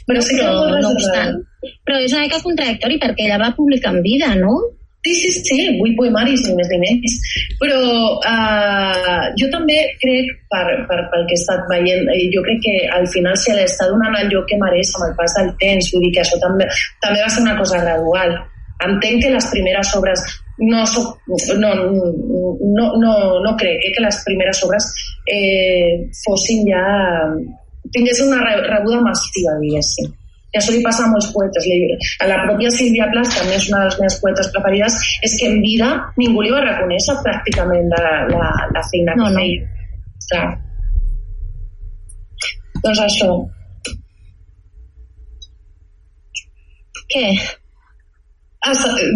Però 0.09 0.21
sí 0.21 0.35
que 0.35 0.43
però, 0.43 0.65
no 0.67 0.75
reservada. 0.75 0.93
obstant, 0.93 1.79
però 1.87 2.01
és 2.03 2.13
una 2.13 2.25
mica 2.27 2.41
contradictori 2.43 2.99
perquè 3.01 3.25
ella 3.25 3.39
va 3.41 3.55
publicar 3.57 3.95
en 3.95 4.03
vida, 4.05 4.33
no? 4.37 4.57
Sí, 4.99 5.13
sí, 5.15 5.29
sí, 5.31 5.57
vull 5.79 5.93
poemaris, 5.95 6.41
ni 6.43 6.57
més 6.57 6.67
ni 6.73 6.77
menys. 6.81 7.13
Però 7.61 7.77
uh, 8.19 9.21
jo 9.39 9.47
també 9.53 9.77
crec, 10.01 10.33
per, 10.51 10.65
per, 10.89 10.97
pel 11.13 11.23
que 11.29 11.37
he 11.37 11.39
estat 11.39 11.63
veient, 11.71 12.03
jo 12.33 12.43
crec 12.43 12.59
que 12.65 12.75
al 12.97 13.07
final 13.13 13.37
se 13.39 13.55
li 13.55 13.63
està 13.63 13.87
donant 13.87 14.17
el 14.19 14.27
lloc 14.33 14.49
que 14.49 14.59
mereix 14.59 14.91
amb 14.97 15.07
el 15.07 15.15
pas 15.21 15.37
del 15.39 15.53
temps. 15.63 15.91
Vull 15.95 16.03
dir 16.03 16.11
que 16.17 16.25
això 16.25 16.41
també, 16.43 16.67
també 17.05 17.23
va 17.23 17.31
ser 17.31 17.45
una 17.45 17.55
cosa 17.61 17.79
gradual. 17.85 18.35
Entenc 18.89 19.23
que 19.23 19.31
les 19.31 19.47
primeres 19.55 19.95
obres 19.95 20.21
no, 20.59 20.83
soc, 20.87 21.15
no, 21.63 21.71
no, 21.79 22.85
no, 22.99 23.13
no 23.43 23.55
crec 23.59 23.79
eh, 23.79 23.95
que 23.95 24.03
les 24.03 24.19
primeres 24.27 24.59
obres 24.67 24.87
eh, 25.31 26.07
fossin 26.25 26.67
ja 26.67 26.83
tinguessin 27.95 28.27
una 28.33 28.43
re- 28.43 28.67
rebuda 28.67 28.99
massiva, 29.07 29.55
diguéssim. 29.63 30.11
Això 30.57 30.71
li 30.73 30.81
passa 30.85 31.03
a 31.05 31.11
poetes. 31.33 31.65
Li- 31.69 31.97
A 32.23 32.27
la 32.31 32.39
pròpia 32.47 32.71
Sílvia 32.73 33.09
Plath, 33.11 33.35
també 33.37 33.55
és 33.55 33.67
una 33.69 33.83
de 33.83 33.89
les 33.91 33.99
meves 33.99 34.17
poetes 34.23 34.49
preferides, 34.55 34.97
és 35.27 35.37
que 35.39 35.47
en 35.51 35.61
vida 35.61 35.89
ningú 36.17 36.41
li 36.41 36.51
va 36.55 36.63
reconèixer 36.65 37.15
pràcticament 37.25 37.89
la, 37.93 38.03
la, 38.33 38.49
la 38.73 38.83
feina 38.91 39.13
No, 39.15 39.25
que 39.29 39.31
no. 39.31 39.39
feia. 39.39 39.59
Clar. 40.29 40.49
Doncs 42.83 42.99
això. 43.05 43.29
Què? 47.09 47.25
Ah, 48.61 48.73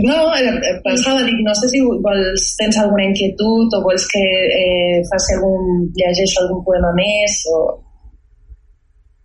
no, 0.08 0.18
eh, 0.40 0.48
eh, 0.48 0.76
pensava, 0.86 1.22
dic, 1.28 1.36
no 1.46 1.54
sé 1.60 1.68
si 1.70 1.82
vols, 1.84 2.46
tens 2.58 2.78
alguna 2.80 3.04
inquietud 3.10 3.74
o 3.76 3.82
vols 3.84 4.06
que 4.14 4.22
eh, 4.24 5.02
faci 5.12 5.36
algun, 5.36 5.84
llegeixo 6.00 6.42
algun 6.46 6.64
poema 6.66 6.94
més 6.96 7.42
o... 7.52 7.58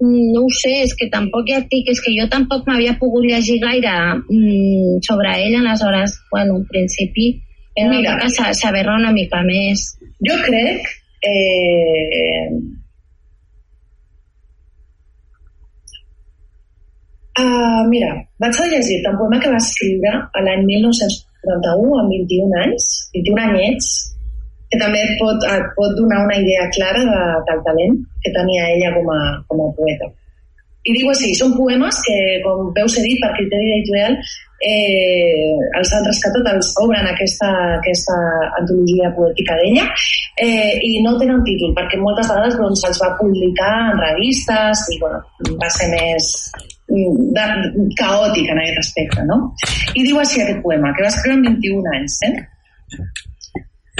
Mm, 0.00 0.32
No 0.34 0.44
ho 0.46 0.50
sé, 0.54 0.72
és 0.84 0.92
que 0.94 1.08
tampoc 1.10 1.48
ja 1.50 1.58
et 1.58 1.68
dic, 1.72 1.88
és 1.90 2.00
que 2.04 2.12
jo 2.14 2.28
tampoc 2.30 2.66
m'havia 2.68 2.94
pogut 3.00 3.24
llegir 3.26 3.58
gaire 3.64 3.94
mm, 4.30 5.00
sobre 5.08 5.32
ell, 5.42 5.56
aleshores, 5.60 6.18
bueno, 6.30 6.56
en 6.60 6.66
principi, 6.70 7.32
era 7.74 7.88
una 7.88 7.98
Mira. 7.98 8.14
mica 8.14 8.28
sa- 8.30 8.52
saber-ne 8.54 8.94
una 9.00 9.12
mica 9.12 9.42
més. 9.42 9.88
Jo 10.28 10.36
crec 10.46 10.86
eh, 11.26 12.46
Uh, 17.38 17.84
mira, 17.88 18.08
vaig 18.42 18.56
a 18.58 18.64
llegir 18.66 18.96
un 19.06 19.16
poema 19.18 19.38
que 19.42 19.50
va 19.52 19.60
escriure 19.62 20.10
a 20.34 20.40
l'any 20.42 20.64
1941, 20.66 21.92
amb 22.00 22.10
21 22.10 22.56
anys, 22.64 22.86
21 23.14 23.42
anyets, 23.44 23.90
que 24.68 24.80
també 24.80 25.00
et 25.04 25.14
pot, 25.20 25.44
et 25.48 25.68
pot 25.76 25.94
donar 25.96 26.24
una 26.26 26.38
idea 26.40 26.68
clara 26.76 27.04
de, 27.08 27.20
del 27.48 27.62
talent 27.66 28.00
que 28.24 28.32
tenia 28.36 28.70
ella 28.74 28.94
com 28.96 29.12
a, 29.14 29.20
com 29.48 29.64
a 29.64 29.70
poeta. 29.78 30.10
I 30.88 30.94
diu 30.94 31.08
així, 31.10 31.32
són 31.36 31.56
poemes 31.56 31.98
que, 32.06 32.18
com 32.44 32.68
veus 32.76 32.94
he 32.96 33.02
dit, 33.04 33.18
per 33.20 33.32
criteri 33.36 33.72
editorial, 33.74 34.14
eh, 34.64 35.56
els 35.78 35.92
han 35.94 36.06
rescatat, 36.06 36.48
els 36.52 36.70
obren 36.82 37.08
aquesta, 37.10 37.50
aquesta 37.76 38.16
antologia 38.60 39.10
poètica 39.16 39.58
d'ella 39.58 39.84
eh, 40.42 40.72
i 40.88 41.02
no 41.04 41.16
tenen 41.20 41.44
títol, 41.46 41.74
perquè 41.76 42.00
moltes 42.00 42.30
vegades 42.30 42.58
doncs, 42.60 42.84
se'ls 42.84 43.02
va 43.04 43.12
publicar 43.20 43.74
en 43.92 44.02
revistes 44.06 44.86
i 44.94 45.00
bueno, 45.02 45.22
va 45.60 45.70
ser 45.76 45.90
més 45.92 46.30
mm, 46.90 47.32
de, 47.36 47.48
caòtic 48.00 48.52
en 48.54 48.62
aquest 48.64 48.84
aspecte, 48.86 49.26
¿no? 49.28 49.40
I 49.94 50.06
diu 50.06 50.22
així 50.22 50.42
aquest 50.44 50.62
poema, 50.64 50.94
que 50.94 51.04
va 51.06 51.12
escriure 51.12 51.38
amb 51.38 51.50
21 51.52 51.98
anys, 51.98 52.22
¿eh? 52.30 52.36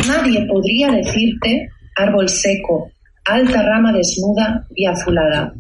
Nadie 0.07 0.47
podría 0.47 0.91
decirte, 0.91 1.69
árbol 1.97 2.29
seco, 2.29 2.91
alta 3.25 3.63
rama 3.63 3.93
desnuda 3.93 4.67
y 4.75 4.87
azulada. 4.87 5.53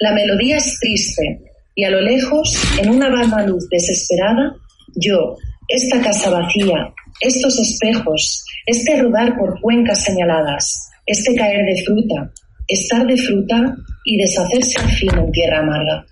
La 0.00 0.12
melodía 0.12 0.56
es 0.56 0.78
triste 0.80 1.40
y 1.74 1.84
a 1.84 1.90
lo 1.90 2.00
lejos, 2.00 2.58
en 2.80 2.90
una 2.90 3.08
vaga 3.08 3.46
luz 3.46 3.68
desesperada, 3.70 4.54
yo, 4.96 5.36
esta 5.68 6.00
casa 6.00 6.30
vacía, 6.30 6.92
estos 7.20 7.58
espejos, 7.58 8.44
este 8.66 9.00
rodar 9.02 9.36
por 9.36 9.60
cuencas 9.60 10.04
señaladas, 10.04 10.90
este 11.06 11.34
caer 11.34 11.64
de 11.64 11.84
fruta, 11.84 12.32
estar 12.66 13.06
de 13.06 13.16
fruta 13.16 13.76
y 14.04 14.16
deshacerse 14.16 14.80
al 14.80 14.90
fin 14.90 15.18
en 15.18 15.30
tierra 15.32 15.60
amarga. 15.60 16.04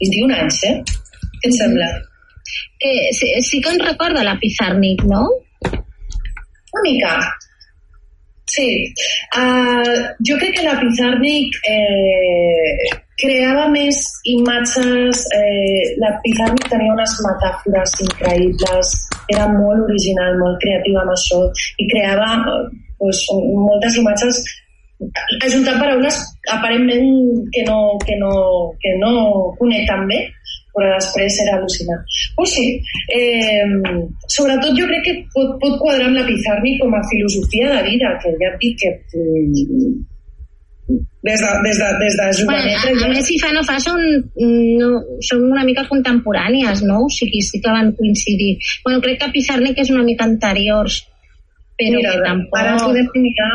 21 0.00 0.34
anys, 0.34 0.62
eh? 0.64 0.82
Què 1.42 1.50
et 1.50 1.56
sembla? 1.56 1.86
Que 2.80 2.92
sí, 3.14 3.30
sí 3.46 3.60
que 3.60 3.72
em 3.74 3.80
recorda 3.82 4.24
la 4.24 4.38
Pizarnik, 4.40 5.04
no? 5.10 5.22
Una 6.74 6.84
mica. 6.84 7.14
Sí. 8.50 8.68
Uh, 9.36 9.94
jo 10.28 10.36
crec 10.42 10.58
que 10.58 10.66
la 10.66 10.76
Pizarnik 10.80 11.56
eh, 11.70 13.00
creava 13.20 13.68
més 13.72 14.00
imatges, 14.30 15.22
eh, 15.38 15.84
la 16.02 16.12
Pizarnik 16.24 16.66
tenia 16.70 16.94
unes 16.96 17.14
metàfores 17.24 17.94
increïbles, 18.04 18.92
era 19.32 19.46
molt 19.54 19.86
original, 19.86 20.36
molt 20.42 20.60
creativa 20.64 21.02
amb 21.04 21.14
això, 21.14 21.40
i 21.78 21.88
creava 21.94 22.28
pues, 22.98 23.24
moltes 23.32 23.98
imatges 24.02 24.44
ajuntant 25.44 25.80
paraules 25.80 26.20
aparentment 26.52 27.48
que 27.52 27.64
no, 27.66 27.98
que 28.06 28.14
no, 28.20 28.34
que 28.80 28.92
no 29.00 29.14
connecten 29.58 30.06
bé, 30.10 30.20
però 30.74 30.94
després 30.94 31.36
era 31.44 31.58
al·lucinant. 31.58 32.02
Pues 32.38 32.54
sí, 32.56 32.66
eh, 33.18 33.66
sobretot 34.36 34.74
jo 34.78 34.88
crec 34.90 35.06
que 35.06 35.14
pot, 35.36 35.54
pot 35.62 35.78
quadrar 35.82 36.08
amb 36.08 36.18
la 36.18 36.26
Pizarnik 36.26 36.82
com 36.82 36.96
a 36.98 37.04
filosofia 37.12 37.70
de 37.76 37.84
vida, 37.90 38.10
que 38.22 38.34
ja 38.40 38.50
et 38.50 38.58
dic 38.64 38.82
que 38.82 38.90
mm, 39.20 40.02
des 41.24 41.40
de, 41.40 41.50
des 41.64 41.78
de, 41.80 41.88
des 42.02 42.16
de 42.18 42.44
Bueno, 42.44 42.60
joveneta... 42.60 42.88
a, 42.90 43.06
a 43.06 43.08
més, 43.14 43.24
si 43.24 43.38
fa 43.40 43.52
no 43.54 43.62
fa, 43.64 43.78
són, 43.80 44.02
no, 44.36 44.90
són 45.24 45.46
una 45.48 45.64
mica 45.64 45.86
contemporànies, 45.88 46.82
no? 46.84 46.98
O 47.06 47.12
sigui, 47.12 47.40
sí 47.46 47.62
que 47.64 47.72
van 47.72 47.94
coincidir. 47.96 48.58
Bueno, 48.84 49.00
crec 49.04 49.22
que 49.22 49.30
Pizarnik 49.38 49.80
és 49.80 49.94
una 49.94 50.04
mica 50.04 50.28
anteriors, 50.28 51.00
però 51.80 51.96
Mira, 51.96 52.12
que 52.12 52.26
tampoc... 52.28 52.58
ara 52.60 52.76
podem 52.82 53.08
mirar, 53.16 53.54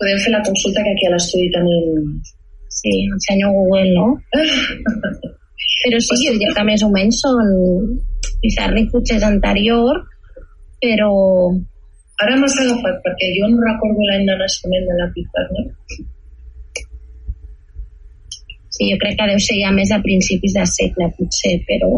podem 0.00 0.22
fer 0.24 0.32
la 0.32 0.42
consulta 0.46 0.86
que 0.86 0.96
aquí 0.96 1.10
a 1.10 1.14
l'estudi 1.16 1.52
tenim... 1.58 2.10
Sí, 2.78 2.92
el 3.10 3.20
senyor 3.24 3.50
Google, 3.56 3.90
no? 3.96 4.08
Però 5.78 5.98
sí, 6.02 6.14
jo 6.24 6.34
diria 6.34 6.54
que 6.56 6.66
més 6.66 6.84
o 6.84 6.92
menys 6.94 7.22
són... 7.24 7.50
Pizarnik 8.42 8.92
potser 8.92 9.18
és 9.18 9.26
anterior, 9.26 9.98
però... 10.82 11.10
Ara 12.22 12.36
m'has 12.38 12.54
agafat, 12.58 13.00
perquè 13.04 13.32
jo 13.36 13.48
no 13.50 13.62
recordo 13.62 14.06
l'any 14.06 14.24
de 14.26 14.36
naixement 14.38 14.86
de 14.90 14.94
la 14.98 15.08
Pizarnik. 15.14 15.98
Sí, 18.74 18.86
jo 18.92 18.98
crec 19.02 19.18
que 19.18 19.26
deu 19.30 19.42
ser 19.42 19.58
ja 19.58 19.74
més 19.74 19.90
a 19.94 19.98
principis 20.02 20.54
de 20.58 20.66
segle, 20.70 21.10
potser, 21.18 21.56
però... 21.70 21.90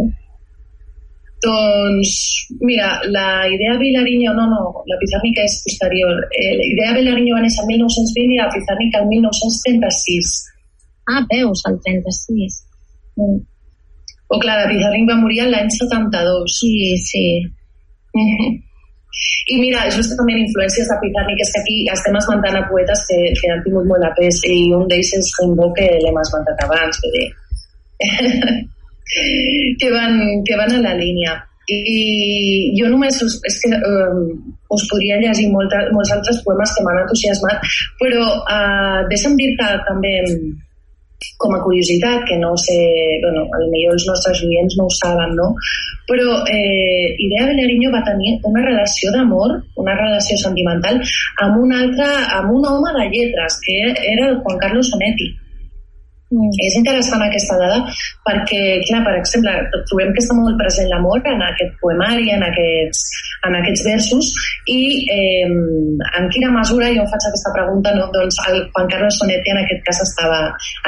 Doncs, 1.40 2.10
mira, 2.60 2.88
la 3.08 3.48
idea 3.48 3.78
Vilariño, 3.80 4.34
no, 4.36 4.44
no, 4.48 4.64
la 4.88 4.98
Pizarnik 5.00 5.40
és 5.40 5.60
posterior. 5.64 6.24
Eh, 6.36 6.50
la 6.58 6.66
idea 6.72 6.96
Vilariño 6.98 7.36
va 7.36 7.44
néixer 7.44 7.64
el 7.64 7.70
1920 7.72 8.36
i 8.36 8.40
la 8.42 8.50
Pizarnik 8.52 8.98
el 9.00 9.06
1936. 9.12 10.34
Ah, 11.08 11.24
veus, 11.32 11.64
el 11.68 11.80
36. 11.86 12.60
Mm. 13.16 13.40
O 14.30 14.38
clar, 14.38 14.56
la 14.62 14.68
Pizarnik 14.70 15.08
va 15.10 15.18
morir 15.18 15.46
l'any 15.50 15.70
72. 15.74 16.58
Sí, 16.58 16.74
sí. 17.10 17.24
Mhm. 18.14 18.58
I 19.50 19.56
mira, 19.58 19.88
justament 19.90 20.38
influències 20.38 20.86
de 20.86 20.96
Pizarnik 21.02 21.40
és 21.42 21.50
que 21.52 21.60
aquí 21.60 21.78
estem 21.94 22.18
esmentant 22.20 22.58
a 22.60 22.66
poetes 22.70 23.02
que, 23.08 23.18
que 23.40 23.50
han 23.50 23.62
tingut 23.64 23.88
molt 23.90 24.04
de 24.06 24.10
pes 24.18 24.38
i 24.46 24.58
un 24.76 24.86
d'ells 24.90 25.10
és 25.18 25.32
Rimbaud, 25.40 25.74
que 25.78 25.88
l'hem 26.04 26.20
esmentat 26.22 26.62
abans, 26.66 27.00
vull 27.02 27.16
dir. 27.16 27.28
que, 29.80 29.90
van, 29.90 30.14
que 30.46 30.58
van 30.62 30.76
a 30.78 30.82
la 30.86 30.94
línia. 31.02 31.34
I 31.70 32.72
jo 32.78 32.88
només 32.90 33.18
us, 33.22 33.36
és 33.46 33.58
que 33.62 33.74
um, 33.90 34.22
us 34.74 34.86
podria 34.90 35.18
llegir 35.22 35.50
molta, 35.50 35.82
molts 35.94 36.14
altres 36.14 36.40
poemes 36.46 36.72
que 36.74 36.86
m'han 36.86 37.02
entusiasmat, 37.02 37.68
però 38.00 38.24
uh, 38.40 38.98
deixa'm 39.10 39.36
dir 39.38 39.52
que 39.58 39.68
també 39.90 40.14
com 41.40 41.54
a 41.54 41.62
curiositat, 41.64 42.24
que 42.28 42.36
no 42.40 42.54
sé, 42.60 42.78
bueno, 43.24 43.46
potser 43.52 43.82
els 43.92 44.06
nostres 44.08 44.40
clients 44.44 44.76
no 44.78 44.86
ho 44.88 44.94
saben, 44.98 45.34
no? 45.38 45.50
Però 46.10 46.40
eh, 46.50 47.14
Idea 47.26 47.46
Bellariño 47.50 47.92
va 47.94 48.04
tenir 48.06 48.38
una 48.50 48.64
relació 48.66 49.12
d'amor, 49.14 49.56
una 49.84 49.94
relació 49.98 50.38
sentimental, 50.40 51.00
amb 51.44 51.60
un 51.60 51.76
altre, 51.76 52.08
amb 52.40 52.56
un 52.56 52.66
home 52.72 52.96
de 52.98 53.06
lletres, 53.12 53.60
que 53.66 53.78
era 54.14 54.34
Juan 54.40 54.58
Carlos 54.64 54.92
Onetti. 54.96 55.30
Mm. 56.30 56.50
És 56.62 56.76
interessant 56.78 57.22
aquesta 57.24 57.56
dada 57.58 57.80
perquè, 58.22 58.60
clar, 58.86 59.00
per 59.02 59.16
exemple, 59.18 59.50
trobem 59.90 60.12
que 60.14 60.22
està 60.22 60.36
molt 60.38 60.54
present 60.60 60.86
l'amor 60.92 61.24
en 61.26 61.42
aquest 61.42 61.72
poemari, 61.82 62.28
en 62.30 62.44
aquests, 62.46 63.00
en 63.48 63.56
aquests 63.58 63.82
versos, 63.88 64.28
i 64.70 64.80
eh, 65.10 65.48
en 65.48 66.28
quina 66.30 66.52
mesura, 66.54 66.92
jo 66.94 67.06
faig 67.10 67.26
aquesta 67.26 67.50
pregunta, 67.56 67.94
no? 67.98 68.06
doncs 68.14 68.38
el 68.46 68.60
Juan 68.68 68.90
Carlos 68.92 69.18
Sonetti 69.18 69.54
en 69.54 69.62
aquest 69.64 69.82
cas 69.88 70.02
estava, 70.04 70.40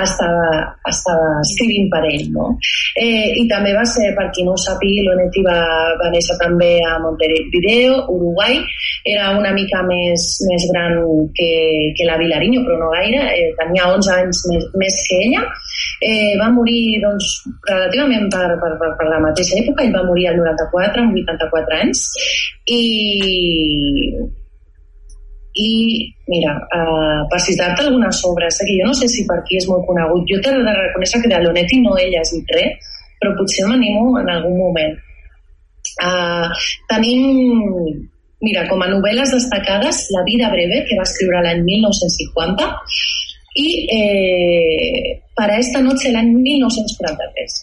estava, 0.05 0.47
estava 0.93 1.33
escrivint 1.41 1.91
per 1.91 2.05
ell. 2.13 2.29
No? 2.37 2.53
Eh, 3.03 3.33
I 3.43 3.47
també 3.51 3.75
va 3.75 3.83
ser, 3.89 4.13
per 4.15 4.29
qui 4.31 4.47
no 4.47 4.55
ho 4.55 4.63
sàpiga, 4.63 5.09
l'Onetti 5.09 5.43
va, 5.49 5.59
va 5.99 6.13
néixer 6.15 6.39
també 6.39 6.77
a 6.87 7.01
Montevideo, 7.03 7.99
Uruguai, 8.15 8.61
era 9.11 9.33
una 9.35 9.51
mica 9.57 9.83
més, 9.89 10.29
més 10.47 10.69
gran 10.71 11.01
que, 11.35 11.51
que 11.99 12.07
la 12.07 12.21
Vilariño, 12.21 12.63
però 12.63 12.79
no 12.79 12.95
gaire, 12.95 13.27
eh, 13.35 13.51
tenia 13.59 13.91
11 13.91 14.15
anys 14.21 14.47
més, 14.53 14.71
més 14.79 15.03
que 15.09 15.23
ella, 15.33 15.47
eh, 16.05 16.37
va 16.41 16.51
morir 16.53 17.01
doncs, 17.03 17.33
relativament 17.71 18.29
per, 18.33 18.47
per, 18.61 18.77
per, 18.79 18.93
per 19.01 19.09
la 19.09 19.25
mateixa 19.25 19.59
època, 19.63 19.87
ell 19.87 19.97
va 19.97 20.05
morir 20.07 20.29
al 20.31 20.39
94, 20.45 21.09
amb 21.09 21.19
84 21.25 21.81
anys, 21.81 22.07
i 22.71 22.83
i 25.53 26.09
mira, 26.29 26.55
uh, 26.57 27.29
per 27.29 27.41
citar-te 27.45 27.85
algunes 27.85 28.23
obres, 28.25 28.57
eh, 28.61 28.65
que 28.65 28.79
jo 28.81 28.87
no 28.89 28.95
sé 28.97 29.09
si 29.09 29.27
per 29.29 29.37
aquí 29.43 29.59
és 29.61 29.67
molt 29.69 29.85
conegut, 29.85 30.25
jo 30.31 30.39
t'he 30.41 30.53
de 30.57 30.77
reconèixer 30.79 31.21
que 31.21 31.29
de 31.29 31.41
l'Onetti 31.43 31.81
no 31.83 31.97
he 31.99 32.07
llegit 32.09 32.55
res, 32.57 32.95
però 33.21 33.35
potser 33.37 33.67
m'animo 33.69 34.17
en 34.21 34.31
algun 34.33 34.57
moment. 34.57 34.97
Uh, 36.01 36.49
tenim, 36.89 37.27
mira, 38.41 38.65
com 38.71 38.81
a 38.81 38.89
novel·les 38.89 39.35
destacades, 39.37 40.07
La 40.17 40.25
vida 40.25 40.49
breve, 40.55 40.87
que 40.89 40.97
va 40.97 41.05
escriure 41.05 41.45
l'any 41.45 41.61
1950, 41.69 42.71
i 43.55 43.69
eh, 43.99 45.21
Para 45.35 45.57
esta 45.59 45.81
noche 45.81 46.11
l'any 46.13 46.29
1943. 46.37 47.55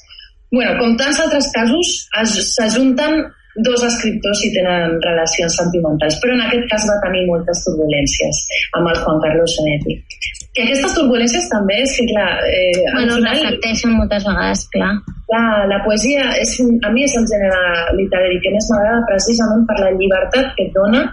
bueno, 0.51 0.71
com 0.79 0.95
tants 0.97 1.19
altres 1.21 1.51
casos, 1.53 2.09
s'ajunten 2.55 3.19
dos 3.61 3.83
escriptors 3.85 4.41
i 4.47 4.49
tenen 4.55 4.95
relacions 5.03 5.53
sentimentals, 5.59 6.15
però 6.23 6.33
en 6.33 6.41
aquest 6.47 6.65
cas 6.71 6.87
va 6.89 6.95
tenir 7.03 7.21
moltes 7.27 7.61
turbulències 7.65 8.39
amb 8.79 8.89
el 8.89 8.97
Juan 9.03 9.19
Carlos 9.21 9.53
Sonetti. 9.57 9.93
Que 10.55 10.63
aquestes 10.65 10.95
turbulències 10.97 11.45
també 11.53 11.77
és 11.83 11.93
que, 11.97 12.05
clar, 12.09 12.31
eh, 12.49 12.81
Bueno, 12.95 13.15
final- 13.19 13.37
reflecteixen 13.37 13.91
moltes 13.93 14.25
vegades, 14.25 14.65
clar. 14.73 14.93
la, 15.33 15.43
la 15.69 15.79
poesia 15.85 16.25
és, 16.41 16.57
a 16.87 16.89
mi 16.89 17.03
és 17.05 17.13
el 17.21 17.25
gènere 17.29 17.61
literari 18.01 18.39
que 18.41 18.49
més 18.55 18.65
m'agrada 18.73 19.05
precisament 19.11 19.67
per 19.69 19.77
la 19.85 19.91
llibertat 19.99 20.55
que 20.57 20.65
et 20.65 20.73
dona 20.73 21.05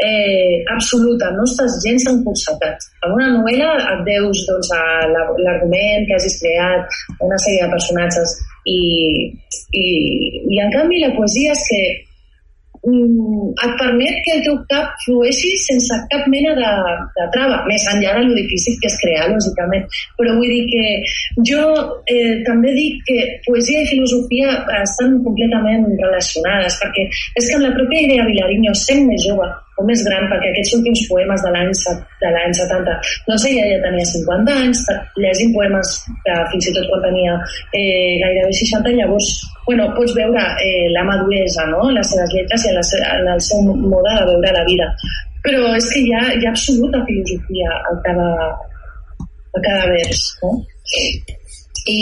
eh, 0.00 0.64
absoluta, 0.74 1.30
no 1.36 1.46
estàs 1.48 1.78
gens 1.84 2.08
encursetat. 2.12 2.90
En 3.04 3.16
una 3.16 3.30
novel·la 3.36 3.70
et 3.94 4.04
deus 4.08 4.44
doncs, 4.48 4.74
l'argument 5.44 6.06
que 6.08 6.18
hagis 6.18 6.38
creat, 6.42 7.00
una 7.20 7.40
sèrie 7.44 7.66
de 7.66 7.72
personatges, 7.74 8.36
i, 8.68 8.78
i, 9.72 9.88
i 10.52 10.62
en 10.62 10.72
canvi 10.74 11.02
la 11.02 11.14
poesia 11.16 11.52
és 11.56 11.62
que 11.68 11.80
mm, 12.88 13.46
et 13.66 13.76
permet 13.80 14.18
que 14.24 14.34
el 14.36 14.42
teu 14.44 14.58
cap 14.72 14.92
flueixi 15.04 15.52
sense 15.64 16.00
cap 16.12 16.28
mena 16.32 16.52
de, 16.58 16.72
de 17.16 17.28
trava, 17.36 17.62
més 17.68 17.86
enllà 17.92 18.18
de 18.18 18.26
lo 18.28 18.36
difícil 18.36 18.76
que 18.82 18.90
és 18.90 18.98
crear, 19.04 19.30
lògicament. 19.32 19.88
Però 20.20 20.36
vull 20.36 20.52
dir 20.52 20.64
que 20.72 20.84
jo 21.52 21.64
eh, 22.12 22.36
també 22.48 22.76
dic 22.76 23.00
que 23.08 23.18
poesia 23.48 23.84
i 23.84 23.90
filosofia 23.94 24.60
estan 24.82 25.18
completament 25.24 25.88
relacionades, 26.04 26.80
perquè 26.84 27.08
és 27.08 27.48
que 27.48 27.58
amb 27.58 27.68
la 27.68 27.74
pròpia 27.76 28.06
idea 28.08 28.28
Vilariño, 28.28 28.76
sent 28.76 29.04
més 29.08 29.28
jove 29.28 29.48
o 29.80 29.86
més 29.88 30.02
gran, 30.06 30.26
perquè 30.30 30.50
aquests 30.50 30.76
últims 30.78 31.02
poemes 31.10 31.44
de 31.46 31.52
l'any 31.54 31.70
de 32.20 32.32
l'any 32.34 32.54
70, 32.58 32.96
doncs 33.28 33.46
ella 33.50 33.68
ja 33.70 33.78
tenia 33.86 34.10
50 34.10 34.58
anys, 34.64 34.82
llegint 35.24 35.54
poemes 35.56 35.94
que 36.26 36.36
fins 36.52 36.68
i 36.68 36.74
tot 36.76 36.90
quan 36.90 37.06
tenia 37.06 37.38
eh, 37.78 38.20
gairebé 38.22 38.52
60, 38.60 38.94
llavors 38.98 39.30
bueno, 39.66 39.88
pots 39.96 40.14
veure 40.18 40.44
eh, 40.66 40.86
la 40.96 41.04
maduresa, 41.08 41.66
no? 41.72 41.90
les 41.96 42.12
seves 42.12 42.32
lletres 42.34 42.66
i 42.66 42.72
en, 42.72 42.78
la, 42.80 42.86
en 43.16 43.28
el 43.34 43.42
seu 43.48 43.62
mode 43.64 44.16
de 44.18 44.24
veure 44.32 44.54
la 44.56 44.64
vida. 44.68 44.88
Però 45.44 45.70
és 45.76 45.86
que 45.92 46.02
hi 46.04 46.10
ha, 46.16 46.24
hi 46.36 46.46
ha 46.46 46.52
absoluta 46.52 47.00
filosofia 47.08 47.76
a 47.88 47.94
cada, 48.04 48.30
a 49.56 49.62
cada 49.62 49.86
vers. 49.92 50.24
No? 50.42 50.56
I, 51.88 52.00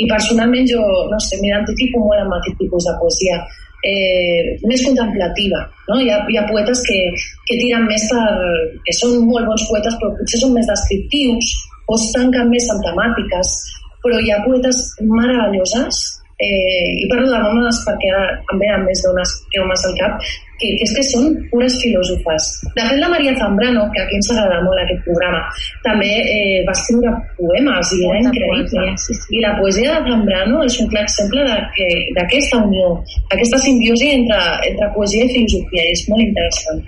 I 0.00 0.06
personalment 0.08 0.64
jo, 0.70 0.80
no 1.10 1.18
sé, 1.20 1.36
m'identifico 1.42 2.00
molt 2.00 2.22
amb 2.22 2.38
aquest 2.38 2.56
tipus 2.62 2.86
de 2.88 2.94
poesia 3.02 3.42
eh, 3.82 4.54
més 4.68 4.84
contemplativa. 4.86 5.60
No? 5.88 5.98
Hi, 6.00 6.08
ha, 6.12 6.22
hi 6.30 6.38
ha 6.38 6.46
poetes 6.48 6.82
que, 6.86 6.98
que 7.48 7.58
tiren 7.58 7.86
més 7.90 8.06
per... 8.10 8.24
que 8.86 8.96
són 8.98 9.20
molt 9.28 9.48
bons 9.50 9.68
poetes, 9.70 9.98
però 10.00 10.12
potser 10.18 10.42
són 10.42 10.56
més 10.56 10.70
descriptius 10.70 11.52
o 11.90 11.98
es 11.98 12.08
tanquen 12.14 12.50
més 12.50 12.68
en 12.72 12.82
temàtiques, 12.86 13.54
però 14.02 14.18
hi 14.22 14.32
ha 14.32 14.42
poetes 14.46 14.82
meravelloses 15.02 16.02
eh, 16.46 16.88
i 17.02 17.10
parlo 17.10 17.28
de 17.30 17.40
dones 17.48 17.82
perquè 17.86 18.08
ara 18.14 18.24
em 18.52 18.62
venen 18.62 18.86
més 18.88 19.02
dones 19.06 19.34
que 19.52 19.60
homes 19.62 19.84
al 19.88 19.94
cap, 20.00 20.22
que, 20.62 20.70
que 20.78 20.86
és 20.86 20.92
que 20.96 21.02
són 21.08 21.24
pures 21.50 21.74
filòsofes. 21.82 22.48
De 22.76 22.84
fet, 22.86 22.98
la 23.00 23.10
Maria 23.10 23.34
Zambrano, 23.38 23.84
que 23.94 24.02
aquí 24.02 24.18
ens 24.20 24.30
agrada 24.34 24.60
molt 24.66 24.82
aquest 24.82 25.02
programa, 25.08 25.40
també 25.86 26.10
eh, 26.22 26.62
va 26.68 26.74
escriure 26.76 27.12
poemes 27.38 27.92
i 27.96 28.00
era 28.06 28.20
Molta 28.20 28.30
increïble. 28.30 28.86
poesia, 28.86 28.96
sí, 29.04 29.18
sí. 29.20 29.36
I 29.38 29.44
la 29.44 29.52
poesia 29.58 29.96
de 29.98 30.10
Zambrano 30.10 30.62
és 30.68 30.80
un 30.84 30.90
clar 30.94 31.04
exemple 31.08 31.46
d'aquesta 32.18 32.62
unió, 32.62 32.88
aquesta 33.34 33.62
simbiosi 33.66 34.10
entre, 34.20 34.40
entre 34.70 34.90
poesia 34.96 35.26
i 35.26 35.34
filosofia, 35.36 35.86
i 35.86 35.94
és 35.98 36.04
molt 36.12 36.26
interessant. 36.28 36.82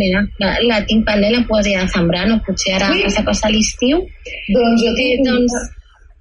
Mira, 0.00 0.20
la, 0.40 0.54
la 0.64 0.76
tinc 0.88 1.04
pendent, 1.04 1.34
la 1.36 1.44
poesia 1.48 1.82
de 1.82 1.92
Zambrano, 1.92 2.38
potser 2.46 2.72
ara 2.78 2.88
Sí? 2.94 3.02
sí? 3.04 3.20
a 3.20 3.24
passar 3.26 3.50
l'estiu. 3.52 3.98
Doncs 4.54 4.80
jo 4.80 4.94
tinc... 4.96 5.26
doncs, 5.28 5.56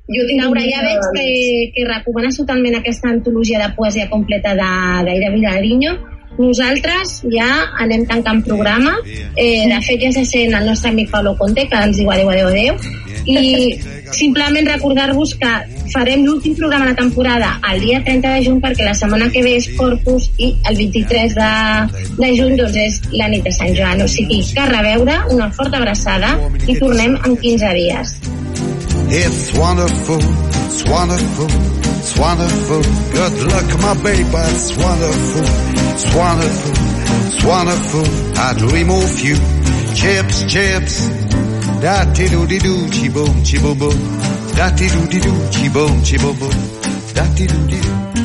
jo 0.08 0.26
tinc 0.28 0.42
Laura, 0.44 0.62
ja 0.68 0.82
veig 0.84 1.00
de- 1.00 1.20
que, 1.20 1.72
que 1.76 1.86
recomanes 1.88 2.38
totalment 2.38 2.76
aquesta 2.76 3.10
antologia 3.10 3.60
de 3.60 3.74
poesia 3.76 4.10
completa 4.10 4.56
de 4.56 4.72
d'Aire 5.06 5.32
Vilariño. 5.36 5.94
Nosaltres 6.34 7.20
ja 7.30 7.46
anem 7.78 8.08
tancant 8.10 8.42
programa. 8.44 8.96
Eh, 9.38 9.68
de 9.70 9.80
fet, 9.86 10.02
ja 10.02 10.12
se 10.12 10.26
sent 10.26 10.54
el 10.58 10.66
nostre 10.66 10.90
amic 10.90 11.12
Pablo 11.12 11.36
Conte, 11.38 11.68
que 11.70 11.76
ens 11.78 11.98
diu 11.98 12.10
adeu, 12.10 12.30
adeu, 12.34 12.48
adeu. 12.48 12.76
I 13.26 13.78
simplement 14.12 14.66
recordar-vos 14.68 15.36
que 15.40 15.52
farem 15.94 16.26
l'últim 16.26 16.56
programa 16.58 16.86
de 16.86 16.92
la 16.92 16.98
temporada 16.98 17.60
el 17.72 17.80
dia 17.86 18.02
30 18.04 18.34
de 18.34 18.44
juny 18.48 18.60
perquè 18.60 18.84
la 18.84 18.96
setmana 18.98 19.30
que 19.32 19.44
ve 19.46 19.56
és 19.60 19.70
Corpus 19.78 20.32
i 20.42 20.56
el 20.68 20.76
23 20.76 21.36
de, 21.38 21.52
de 22.18 22.32
juny 22.36 22.58
doncs 22.58 22.76
és 22.82 23.02
la 23.14 23.30
nit 23.30 23.46
de 23.46 23.54
Sant 23.54 23.76
Joan. 23.78 24.02
O 24.02 24.08
sigui, 24.10 24.42
que 24.54 24.60
a 24.60 24.66
reveure, 24.74 25.20
una 25.38 25.52
forta 25.52 25.78
abraçada 25.78 26.34
i 26.68 26.80
tornem 26.82 27.14
en 27.24 27.38
15 27.38 27.74
dies. 27.78 28.18
It's 29.10 29.54
wonderful, 29.58 30.20
it's 30.20 30.84
wonderful, 30.90 31.48
it's 32.00 32.18
wonderful. 32.18 32.82
Good 33.12 33.36
luck, 33.52 33.70
my 33.82 33.94
baby, 34.04 34.30
it's 34.30 34.78
wonderful, 34.78 35.46
it's 35.92 36.16
wonderful, 36.16 36.74
it's 37.28 37.44
wonderful. 37.44 38.06
I 38.38 38.54
dream 38.58 38.90
of 38.90 39.20
you, 39.20 39.36
chips, 39.96 40.44
chips. 40.46 41.08
Da 41.82 42.06
ti 42.14 42.30
do 42.30 42.46
di 42.46 42.60
do, 42.60 42.88
chi 42.90 43.10
boom, 43.10 43.44
chi 43.44 43.60
boom 43.60 43.78
boom. 43.78 43.98
Da 44.56 44.72
ti 44.72 44.88
do 44.88 45.06
di 45.08 45.20
do, 45.20 45.34
chi 45.52 45.70
boom, 45.70 46.02
chi 46.02 46.18
boom 46.18 46.38
boom. 46.38 46.56
Da 47.14 47.26
ti 47.36 47.46
do 47.46 47.66
di 47.66 47.80
do. 47.80 48.23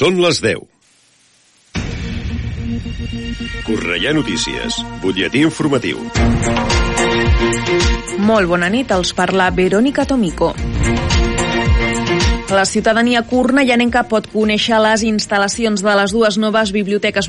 Són 0.00 0.16
les 0.16 0.38
10. 0.40 0.62
Correia 3.66 4.14
Notícies, 4.16 4.78
butlletí 5.02 5.42
informatiu. 5.44 6.00
Molt 8.24 8.48
bona 8.48 8.70
nit, 8.72 8.94
els 8.96 9.12
parla 9.18 9.50
Verónica 9.52 10.06
Tomico. 10.08 10.54
La 12.48 12.64
ciutadania 12.64 13.20
cornellanenca 13.28 14.06
pot 14.08 14.24
conèixer 14.32 14.80
les 14.80 15.04
instal·lacions 15.04 15.84
de 15.84 15.98
les 16.00 16.16
dues 16.16 16.40
noves 16.40 16.72
biblioteques 16.72 17.28